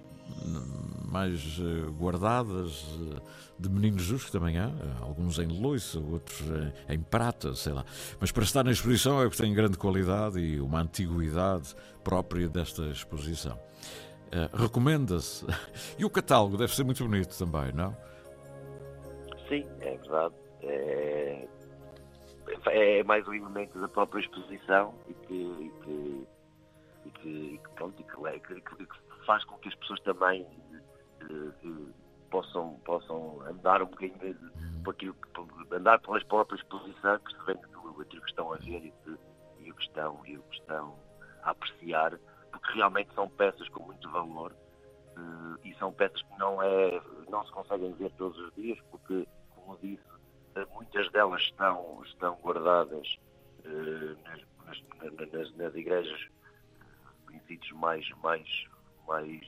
mais 1.10 1.58
eh, 1.58 1.90
guardadas 1.90 2.84
eh, 3.00 3.20
de 3.58 3.68
meninos 3.68 4.02
Jesus, 4.02 4.24
que 4.24 4.32
também 4.32 4.58
há, 4.58 4.70
alguns 5.00 5.38
em 5.38 5.46
loiça, 5.46 5.98
outros 5.98 6.42
em 6.88 7.00
prata, 7.00 7.54
sei 7.54 7.72
lá. 7.72 7.84
Mas 8.20 8.30
para 8.30 8.44
estar 8.44 8.62
na 8.62 8.70
exposição 8.70 9.22
é 9.22 9.28
que 9.28 9.36
tem 9.36 9.52
grande 9.52 9.76
qualidade 9.78 10.38
e 10.38 10.60
uma 10.60 10.80
antiguidade 10.80 11.74
própria 12.04 12.48
desta 12.48 12.82
exposição. 12.86 13.58
Recomenda-se. 14.52 15.46
E 15.98 16.04
o 16.04 16.10
catálogo 16.10 16.56
deve 16.56 16.74
ser 16.74 16.84
muito 16.84 17.02
bonito 17.02 17.36
também, 17.36 17.72
não? 17.72 17.96
Sim, 19.48 19.66
é 19.80 19.96
verdade. 19.96 20.34
É, 20.62 21.48
é 22.66 23.02
mais 23.02 23.26
um 23.26 23.34
elemento 23.34 23.80
da 23.80 23.88
própria 23.88 24.20
exposição 24.20 24.94
e 25.08 25.14
que, 25.14 25.34
e 25.34 25.72
que, 25.82 26.26
e 27.06 27.10
que, 27.10 27.28
e 27.28 27.58
que, 27.58 27.68
pronto, 27.74 28.00
e 28.00 28.04
que, 28.04 28.60
que, 28.60 29.07
faz 29.28 29.44
com 29.44 29.58
que 29.58 29.68
as 29.68 29.74
pessoas 29.74 30.00
também 30.00 30.42
uh, 30.42 31.94
possam, 32.30 32.80
possam 32.86 33.42
andar 33.42 33.82
um 33.82 33.86
bocadinho 33.86 34.34
por 34.82 34.94
aquilo, 34.94 35.14
andar 35.70 36.00
pelas 36.00 36.24
próprias 36.24 36.62
exposições, 36.62 37.20
percebendo 37.20 37.60
aquilo 38.00 38.22
que 38.22 38.30
estão 38.30 38.54
a 38.54 38.56
ver 38.56 38.86
e, 38.86 38.90
que, 38.90 39.18
e 39.60 39.70
o 39.70 39.74
que 39.74 39.82
estão, 39.82 40.26
e 40.26 40.38
o 40.38 40.42
que 40.44 40.56
estão 40.56 40.98
a 41.42 41.50
apreciar 41.50 42.18
porque 42.50 42.72
realmente 42.72 43.14
são 43.14 43.28
peças 43.28 43.68
com 43.68 43.82
muito 43.82 44.10
valor 44.10 44.50
uh, 44.52 45.58
e 45.62 45.74
são 45.74 45.92
peças 45.92 46.22
que 46.22 46.38
não, 46.38 46.62
é, 46.62 46.98
não 47.28 47.44
se 47.44 47.52
conseguem 47.52 47.92
ver 47.92 48.10
todos 48.12 48.38
os 48.38 48.54
dias, 48.54 48.78
porque, 48.90 49.28
como 49.54 49.78
disse, 49.82 50.02
eh, 50.54 50.66
muitas 50.72 51.10
delas 51.12 51.42
estão, 51.42 52.02
estão 52.06 52.34
guardadas 52.36 53.06
nas, 53.64 54.40
nas, 54.64 55.30
nas, 55.30 55.54
nas, 55.56 55.74
igrejas 55.74 56.28
em 57.30 57.40
sítios 57.40 57.78
mais, 57.78 58.08
mais, 58.22 58.48
mais 59.08 59.40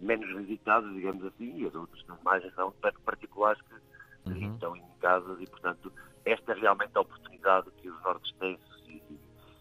menos 0.00 0.28
visitados, 0.36 0.92
digamos 0.94 1.24
assim, 1.24 1.56
e 1.56 1.66
as 1.66 1.74
outras 1.74 2.04
são 2.04 2.18
mais 2.24 2.42
são 2.54 2.72
particulares 3.04 3.60
que 3.62 4.30
uhum. 4.30 4.54
estão 4.54 4.76
em 4.76 4.84
casas 5.00 5.40
e, 5.40 5.46
portanto, 5.46 5.92
esta 6.24 6.52
é 6.52 6.54
realmente 6.56 6.96
a 6.96 7.00
oportunidade 7.00 7.70
que 7.80 7.88
os 7.88 8.02
nortestenses 8.02 8.82
e, 8.86 9.02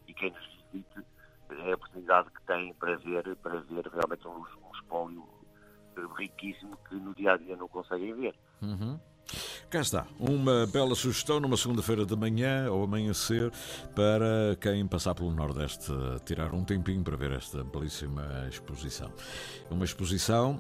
e 0.08 0.14
quem 0.14 0.32
nos 0.32 0.58
visite 0.72 1.06
é 1.50 1.72
a 1.72 1.76
oportunidade 1.76 2.30
que 2.32 2.42
têm 2.44 2.74
para 2.74 2.96
ver, 2.98 3.36
para 3.38 3.60
ver 3.62 3.88
realmente 3.88 4.28
um, 4.28 4.40
um 4.40 4.76
espólio 4.76 5.28
riquíssimo 6.18 6.78
que 6.90 6.96
no 6.96 7.14
dia 7.16 7.34
a 7.34 7.38
dia 7.38 7.56
não 7.56 7.68
conseguem 7.68 8.14
ver. 8.14 8.36
Uhum. 8.62 9.00
Cá 9.70 9.82
está, 9.82 10.08
uma 10.18 10.66
bela 10.66 10.96
sugestão 10.96 11.42
numa 11.42 11.58
segunda-feira 11.58 12.06
de 12.06 12.16
manhã 12.16 12.72
ou 12.72 12.86
amanhecer 12.86 13.52
para 13.94 14.56
quem 14.62 14.88
passar 14.88 15.14
pelo 15.14 15.30
Nordeste 15.30 15.92
tirar 16.26 16.54
um 16.54 16.64
tempinho 16.64 17.04
para 17.04 17.18
ver 17.18 17.32
esta 17.32 17.66
belíssima 17.66 18.48
exposição. 18.50 19.12
Uma 19.70 19.84
exposição 19.84 20.58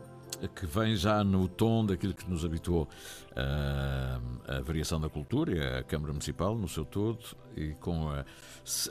que 0.55 0.65
vem 0.65 0.95
já 0.95 1.23
no 1.23 1.47
tom 1.47 1.86
daquilo 1.86 2.13
que 2.13 2.30
nos 2.30 2.45
habituou 2.45 2.88
a, 3.36 4.19
a 4.57 4.61
variação 4.61 4.99
da 4.99 5.09
cultura 5.09 5.55
e 5.55 5.80
a 5.80 5.84
Câmara 5.84 6.13
Municipal 6.13 6.55
no 6.55 6.67
seu 6.67 6.86
todo 6.86 7.19
e 7.55 7.73
com 7.75 8.09
a, 8.09 8.23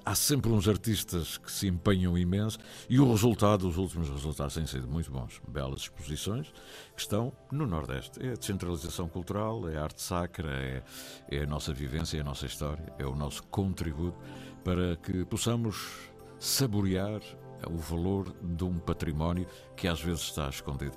há 0.05 0.14
sempre 0.14 0.51
uns 0.51 0.68
artistas 0.68 1.39
que 1.39 1.51
se 1.51 1.68
empenham 1.68 2.18
imenso 2.18 2.59
e 2.89 2.99
o 2.99 3.11
resultado, 3.11 3.68
os 3.68 3.76
últimos 3.76 4.09
resultados 4.09 4.55
têm 4.55 4.66
sido 4.66 4.89
muito 4.89 5.11
bons. 5.11 5.41
Belas 5.47 5.82
exposições 5.82 6.53
que 6.95 7.01
estão 7.01 7.32
no 7.53 7.66
Nordeste. 7.66 8.24
É 8.24 8.32
a 8.32 8.34
descentralização 8.34 9.09
cultural, 9.09 9.68
é 9.68 9.76
a 9.76 9.84
arte 9.84 10.03
sacra, 10.03 10.51
é, 10.51 10.82
é 11.30 11.43
a 11.43 11.47
nossa 11.47 11.72
vivência, 11.72 12.18
é 12.18 12.20
a 12.20 12.24
nossa 12.24 12.47
história, 12.47 12.93
é 12.99 13.07
o 13.07 13.14
nosso 13.14 13.43
contributo 13.45 14.18
para 14.64 14.97
que 14.97 15.24
possamos 15.24 16.11
saborear 16.39 17.20
o 17.68 17.76
valor 17.76 18.34
de 18.43 18.64
um 18.64 18.78
património 18.78 19.47
que 19.76 19.89
às 19.89 20.01
vezes 20.01 20.22
está 20.22 20.49
escondido. 20.49 20.97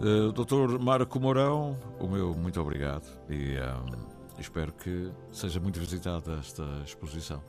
Uh, 0.00 0.32
Doutor 0.32 0.78
Marco 0.78 1.20
Mourão, 1.20 1.76
o 1.98 2.08
meu 2.08 2.34
muito 2.34 2.58
obrigado 2.58 3.06
e 3.28 3.56
um, 3.58 4.40
espero 4.40 4.72
que 4.72 5.12
seja 5.30 5.60
muito 5.60 5.78
visitada 5.78 6.38
esta 6.38 6.64
exposição. 6.84 7.42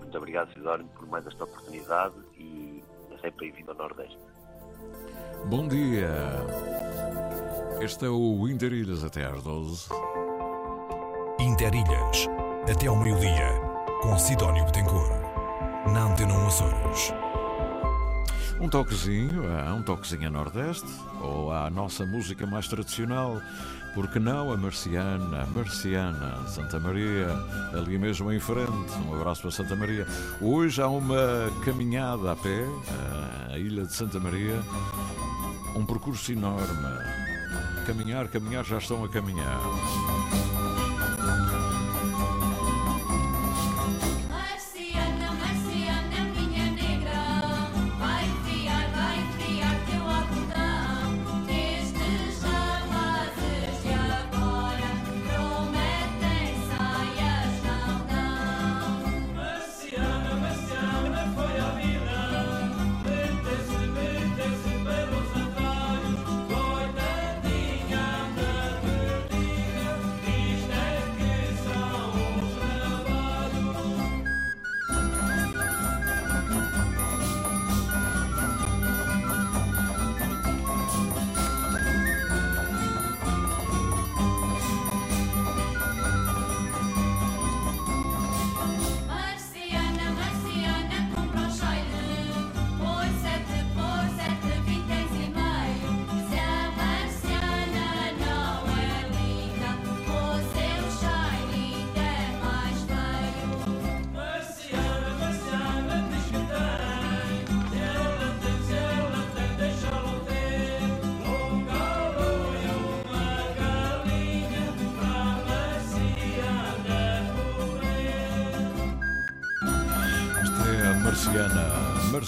Muito 0.00 0.18
obrigado, 0.18 0.52
Sidónio, 0.52 0.86
por 0.94 1.06
mais 1.08 1.26
esta 1.26 1.44
oportunidade 1.44 2.14
e 2.38 2.82
é 3.10 3.18
sempre 3.18 3.46
bem-vindo 3.46 3.70
ao 3.70 3.78
Nordeste. 3.78 4.18
Bom 5.46 5.66
dia. 5.66 6.10
Este 7.80 8.04
é 8.04 8.08
o 8.08 8.46
Interilhas 8.48 9.02
até 9.02 9.24
às 9.24 9.42
12. 9.42 9.88
Interilhas, 11.40 12.28
até 12.70 12.86
ao 12.86 12.96
meio-dia, 12.96 13.48
com 14.02 14.18
Sidónio 14.18 14.64
Betancourt, 14.66 15.22
na 15.92 16.04
Antena 16.04 16.46
Açores. 16.46 17.12
Um 18.58 18.68
toquezinho, 18.68 19.44
é, 19.44 19.70
um 19.70 19.82
toquezinho 19.82 20.28
a 20.28 20.30
Nordeste, 20.30 20.88
ou 21.20 21.52
à 21.52 21.68
nossa 21.68 22.06
música 22.06 22.46
mais 22.46 22.66
tradicional, 22.66 23.40
porque 23.94 24.18
não 24.18 24.50
a 24.50 24.56
Marciana, 24.56 25.46
Marciana, 25.54 26.46
Santa 26.48 26.80
Maria, 26.80 27.28
ali 27.74 27.98
mesmo 27.98 28.32
em 28.32 28.40
frente. 28.40 28.92
Um 29.06 29.14
abraço 29.14 29.42
para 29.42 29.50
Santa 29.50 29.76
Maria. 29.76 30.06
Hoje 30.40 30.80
há 30.80 30.88
uma 30.88 31.50
caminhada 31.64 32.32
a 32.32 32.36
pé, 32.36 32.66
a 33.52 33.58
Ilha 33.58 33.84
de 33.84 33.92
Santa 33.92 34.18
Maria, 34.18 34.58
um 35.76 35.84
percurso 35.84 36.32
enorme. 36.32 36.66
Caminhar, 37.86 38.26
caminhar, 38.28 38.64
já 38.64 38.78
estão 38.78 39.04
a 39.04 39.08
caminhar. 39.08 39.60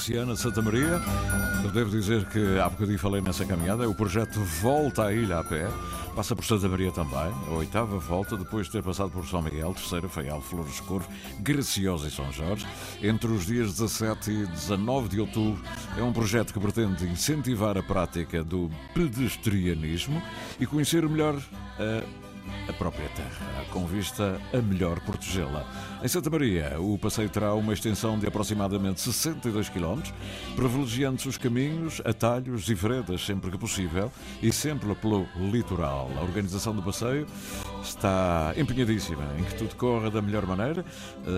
Marciana 0.09 0.33
de 0.33 0.41
Santa 0.41 0.63
Maria. 0.63 1.03
Eu 1.63 1.71
devo 1.71 1.91
dizer 1.91 2.25
que 2.31 2.59
há 2.59 2.67
bocadinho 2.67 2.99
falei 2.99 3.21
nessa 3.21 3.45
caminhada. 3.45 3.87
O 3.87 3.95
projeto 3.95 4.41
Volta 4.41 5.05
à 5.05 5.13
Ilha 5.13 5.39
a 5.39 5.45
Pé. 5.45 5.69
Passa 6.17 6.35
por 6.35 6.47
Santa 6.47 6.67
Maria 6.67 6.91
também. 6.91 7.31
A 7.47 7.51
oitava 7.51 7.99
volta, 7.99 8.35
depois 8.35 8.67
de 8.67 8.73
ter 8.73 8.83
passado 8.83 9.11
por 9.11 9.27
São 9.27 9.43
Miguel, 9.43 9.75
terceira 9.75 10.09
Feial, 10.09 10.41
Flores 10.41 10.81
Corvo, 10.81 11.07
Graciosa 11.41 12.09
e 12.09 12.11
São 12.11 12.33
Jorge. 12.33 12.67
Entre 13.03 13.31
os 13.31 13.45
dias 13.45 13.73
17 13.75 14.31
e 14.31 14.47
19 14.47 15.11
de 15.11 15.21
outubro, 15.21 15.63
é 15.99 16.03
um 16.03 16.13
projeto 16.13 16.55
que 16.55 16.59
pretende 16.59 17.05
incentivar 17.05 17.77
a 17.77 17.83
prática 17.83 18.43
do 18.43 18.71
pedestrianismo 18.95 20.23
e 20.59 20.65
conhecer 20.65 21.07
melhor 21.07 21.37
a 21.79 22.28
a 22.69 22.73
própria 22.73 23.09
terra, 23.11 23.65
com 23.71 23.87
vista 23.87 24.41
a 24.53 24.59
melhor 24.59 25.01
protegê-la. 25.01 25.67
Em 26.03 26.09
Santa 26.09 26.31
Maria, 26.31 26.81
o 26.81 26.97
passeio 26.99 27.29
terá 27.29 27.55
uma 27.55 27.73
extensão 27.73 28.19
de 28.19 28.27
aproximadamente 28.27 29.01
62 29.01 29.69
km, 29.69 30.01
privilegiando 30.55 31.29
os 31.29 31.37
caminhos, 31.37 32.01
atalhos 32.05 32.69
e 32.69 32.75
veredas 32.75 33.25
sempre 33.25 33.51
que 33.51 33.59
possível 33.59 34.11
e 34.43 34.53
sempre 34.53 34.95
pelo 34.95 35.27
litoral. 35.51 36.11
A 36.17 36.23
organização 36.23 36.75
do 36.75 36.83
passeio 36.83 37.27
está 37.83 38.53
empenhadíssima 38.57 39.25
em 39.39 39.45
que 39.45 39.55
tudo 39.55 39.75
corra 39.77 40.11
da 40.11 40.23
melhor 40.23 40.47
maneira. 40.47 40.85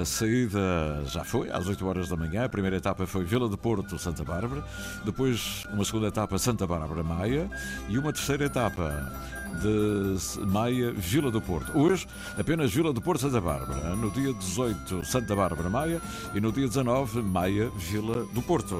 A 0.00 0.04
saída 0.04 1.02
já 1.06 1.24
foi, 1.24 1.50
às 1.50 1.66
8 1.66 1.86
horas 1.86 2.08
da 2.08 2.16
manhã. 2.16 2.44
A 2.44 2.48
primeira 2.48 2.76
etapa 2.76 3.06
foi 3.06 3.24
Vila 3.24 3.48
de 3.48 3.56
Porto, 3.56 3.98
Santa 3.98 4.24
Bárbara. 4.24 4.64
Depois, 5.04 5.64
uma 5.72 5.84
segunda 5.84 6.08
etapa, 6.08 6.38
Santa 6.38 6.66
Bárbara, 6.66 7.02
Maia. 7.02 7.48
E 7.88 7.98
uma 7.98 8.12
terceira 8.12 8.44
etapa 8.44 9.12
de 9.60 10.46
Maia, 10.46 10.92
Vila 10.92 11.30
do 11.30 11.40
Porto. 11.40 11.76
Hoje, 11.76 12.06
apenas 12.38 12.72
Vila 12.72 12.92
do 12.92 13.00
Porto, 13.00 13.20
Santa 13.20 13.40
Bárbara. 13.40 13.96
No 13.96 14.10
dia 14.10 14.32
18, 14.32 15.04
Santa 15.04 15.34
Bárbara, 15.34 15.68
Maia. 15.68 16.00
E 16.34 16.40
no 16.40 16.52
dia 16.52 16.66
19, 16.66 17.22
Maia, 17.22 17.70
Vila 17.76 18.24
do 18.32 18.42
Porto. 18.42 18.76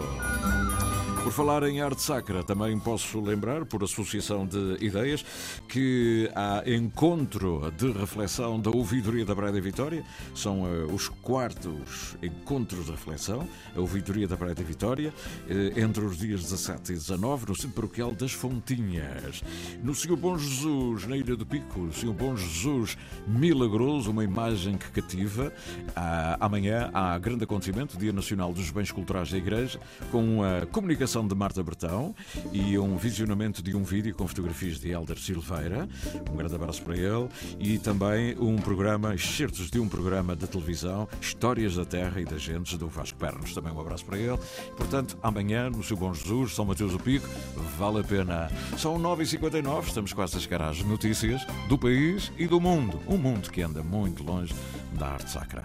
Por 1.23 1.33
falar 1.33 1.63
em 1.65 1.83
arte 1.83 2.01
sacra, 2.01 2.43
também 2.43 2.79
posso 2.79 3.21
lembrar, 3.21 3.67
por 3.67 3.85
associação 3.85 4.47
de 4.47 4.79
ideias, 4.81 5.23
que 5.69 6.31
há 6.35 6.63
encontro 6.67 7.71
de 7.77 7.93
reflexão 7.93 8.59
da 8.59 8.71
ouvidoria 8.71 9.25
da 9.27 9.37
Praia 9.37 9.53
da 9.53 9.61
Vitória. 9.61 10.03
São 10.35 10.63
uh, 10.63 10.93
os 10.95 11.09
quartos 11.09 12.17
encontros 12.23 12.87
de 12.87 12.93
reflexão, 12.93 13.47
a 13.77 13.81
ouvidoria 13.81 14.27
da 14.27 14.35
Praia 14.35 14.55
da 14.55 14.63
Vitória, 14.63 15.11
uh, 15.11 15.79
entre 15.79 16.03
os 16.03 16.17
dias 16.17 16.41
17 16.41 16.93
e 16.93 16.95
19, 16.95 17.49
no 17.49 17.55
Centro 17.55 17.77
Paroquial 17.77 18.13
das 18.13 18.33
Fontinhas. 18.33 19.43
No 19.85 19.95
Senhor 19.95 20.17
Bom 20.17 20.39
Jesus, 20.39 21.07
na 21.07 21.19
Ilha 21.19 21.37
do 21.37 21.45
Pico, 21.45 21.81
o 21.81 21.93
Senhor 21.93 22.15
Bom 22.15 22.35
Jesus 22.35 22.97
milagroso, 23.27 24.11
uma 24.11 24.25
imagem 24.25 24.79
que 24.79 24.91
cativa. 24.91 25.53
Uh, 25.89 26.37
amanhã 26.41 26.91
há 26.95 27.19
grande 27.19 27.45
acontecimento, 27.45 27.99
Dia 27.99 28.13
Nacional 28.13 28.55
dos 28.55 28.71
Bens 28.71 28.91
Culturais 28.91 29.31
da 29.31 29.37
Igreja, 29.37 29.79
com 30.11 30.43
a 30.43 30.65
comunicação 30.65 31.10
de 31.11 31.35
Marta 31.35 31.61
Bertão 31.61 32.15
e 32.53 32.79
um 32.79 32.97
visionamento 32.97 33.61
de 33.65 33.77
um 33.77 33.83
vídeo 33.83 34.15
com 34.15 34.29
fotografias 34.29 34.79
de 34.79 34.91
Helder 34.91 35.19
Silveira. 35.19 35.89
Um 36.31 36.37
grande 36.37 36.55
abraço 36.55 36.81
para 36.83 36.97
ele. 36.97 37.29
E 37.59 37.79
também 37.79 38.37
um 38.39 38.57
programa, 38.57 39.13
excertos 39.13 39.69
de 39.69 39.81
um 39.81 39.89
programa 39.89 40.37
de 40.37 40.47
televisão, 40.47 41.09
Histórias 41.21 41.75
da 41.75 41.85
Terra 41.85 42.21
e 42.21 42.25
das 42.25 42.41
Gentes, 42.41 42.79
do 42.79 42.87
Vasco 42.87 43.19
Pernos. 43.19 43.53
Também 43.53 43.73
um 43.73 43.81
abraço 43.81 44.05
para 44.05 44.19
ele. 44.19 44.39
Portanto, 44.77 45.19
amanhã, 45.21 45.69
no 45.69 45.83
seu 45.83 45.97
Bom 45.97 46.15
Jesus, 46.15 46.55
São 46.55 46.65
Mateus 46.65 46.93
do 46.93 47.01
Pico, 47.01 47.29
vale 47.77 47.99
a 47.99 48.05
pena. 48.05 48.49
São 48.79 48.97
9h59, 48.97 49.89
estamos 49.89 50.13
quase 50.13 50.37
a 50.37 50.41
chegar 50.41 50.63
às 50.63 50.81
notícias 50.85 51.45
do 51.69 51.77
país 51.77 52.31
e 52.39 52.47
do 52.47 52.61
mundo. 52.61 53.01
Um 53.09 53.19
mundo 53.19 53.51
que 53.51 53.63
anda 53.63 53.83
muito 53.83 54.23
longe 54.23 54.55
da 54.97 55.09
arte 55.09 55.29
sacra. 55.29 55.65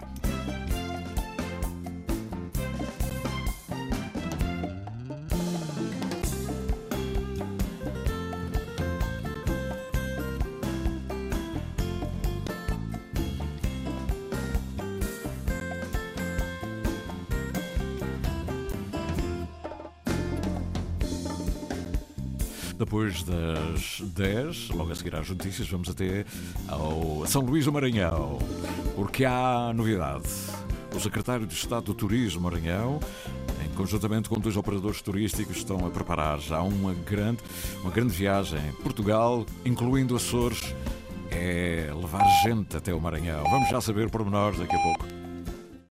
Depois 22.96 23.22
das 23.24 24.00
10, 24.00 24.70
logo 24.70 24.90
a 24.90 24.94
seguir 24.94 25.14
às 25.14 25.28
notícias, 25.28 25.68
vamos 25.68 25.90
até 25.90 26.24
ao 26.66 27.26
São 27.26 27.42
Luís 27.42 27.66
do 27.66 27.70
Maranhão, 27.70 28.38
porque 28.94 29.22
há 29.22 29.70
novidade. 29.74 30.24
O 30.94 30.98
secretário 30.98 31.46
de 31.46 31.52
Estado 31.52 31.84
do 31.84 31.94
Turismo 31.94 32.40
Maranhão, 32.40 32.98
em 33.62 33.68
conjuntamente 33.74 34.30
com 34.30 34.40
dois 34.40 34.56
operadores 34.56 35.02
turísticos, 35.02 35.58
estão 35.58 35.86
a 35.86 35.90
preparar 35.90 36.40
já 36.40 36.62
uma 36.62 36.94
grande, 36.94 37.42
uma 37.82 37.90
grande 37.90 38.14
viagem. 38.14 38.72
Portugal, 38.82 39.44
incluindo 39.62 40.16
Açores, 40.16 40.74
é 41.30 41.92
levar 41.94 42.24
gente 42.44 42.78
até 42.78 42.94
o 42.94 43.00
Maranhão. 43.00 43.44
Vamos 43.44 43.68
já 43.68 43.78
saber 43.78 44.08
pormenores 44.08 44.58
daqui 44.58 44.74
a 44.74 44.80
pouco. 44.80 45.25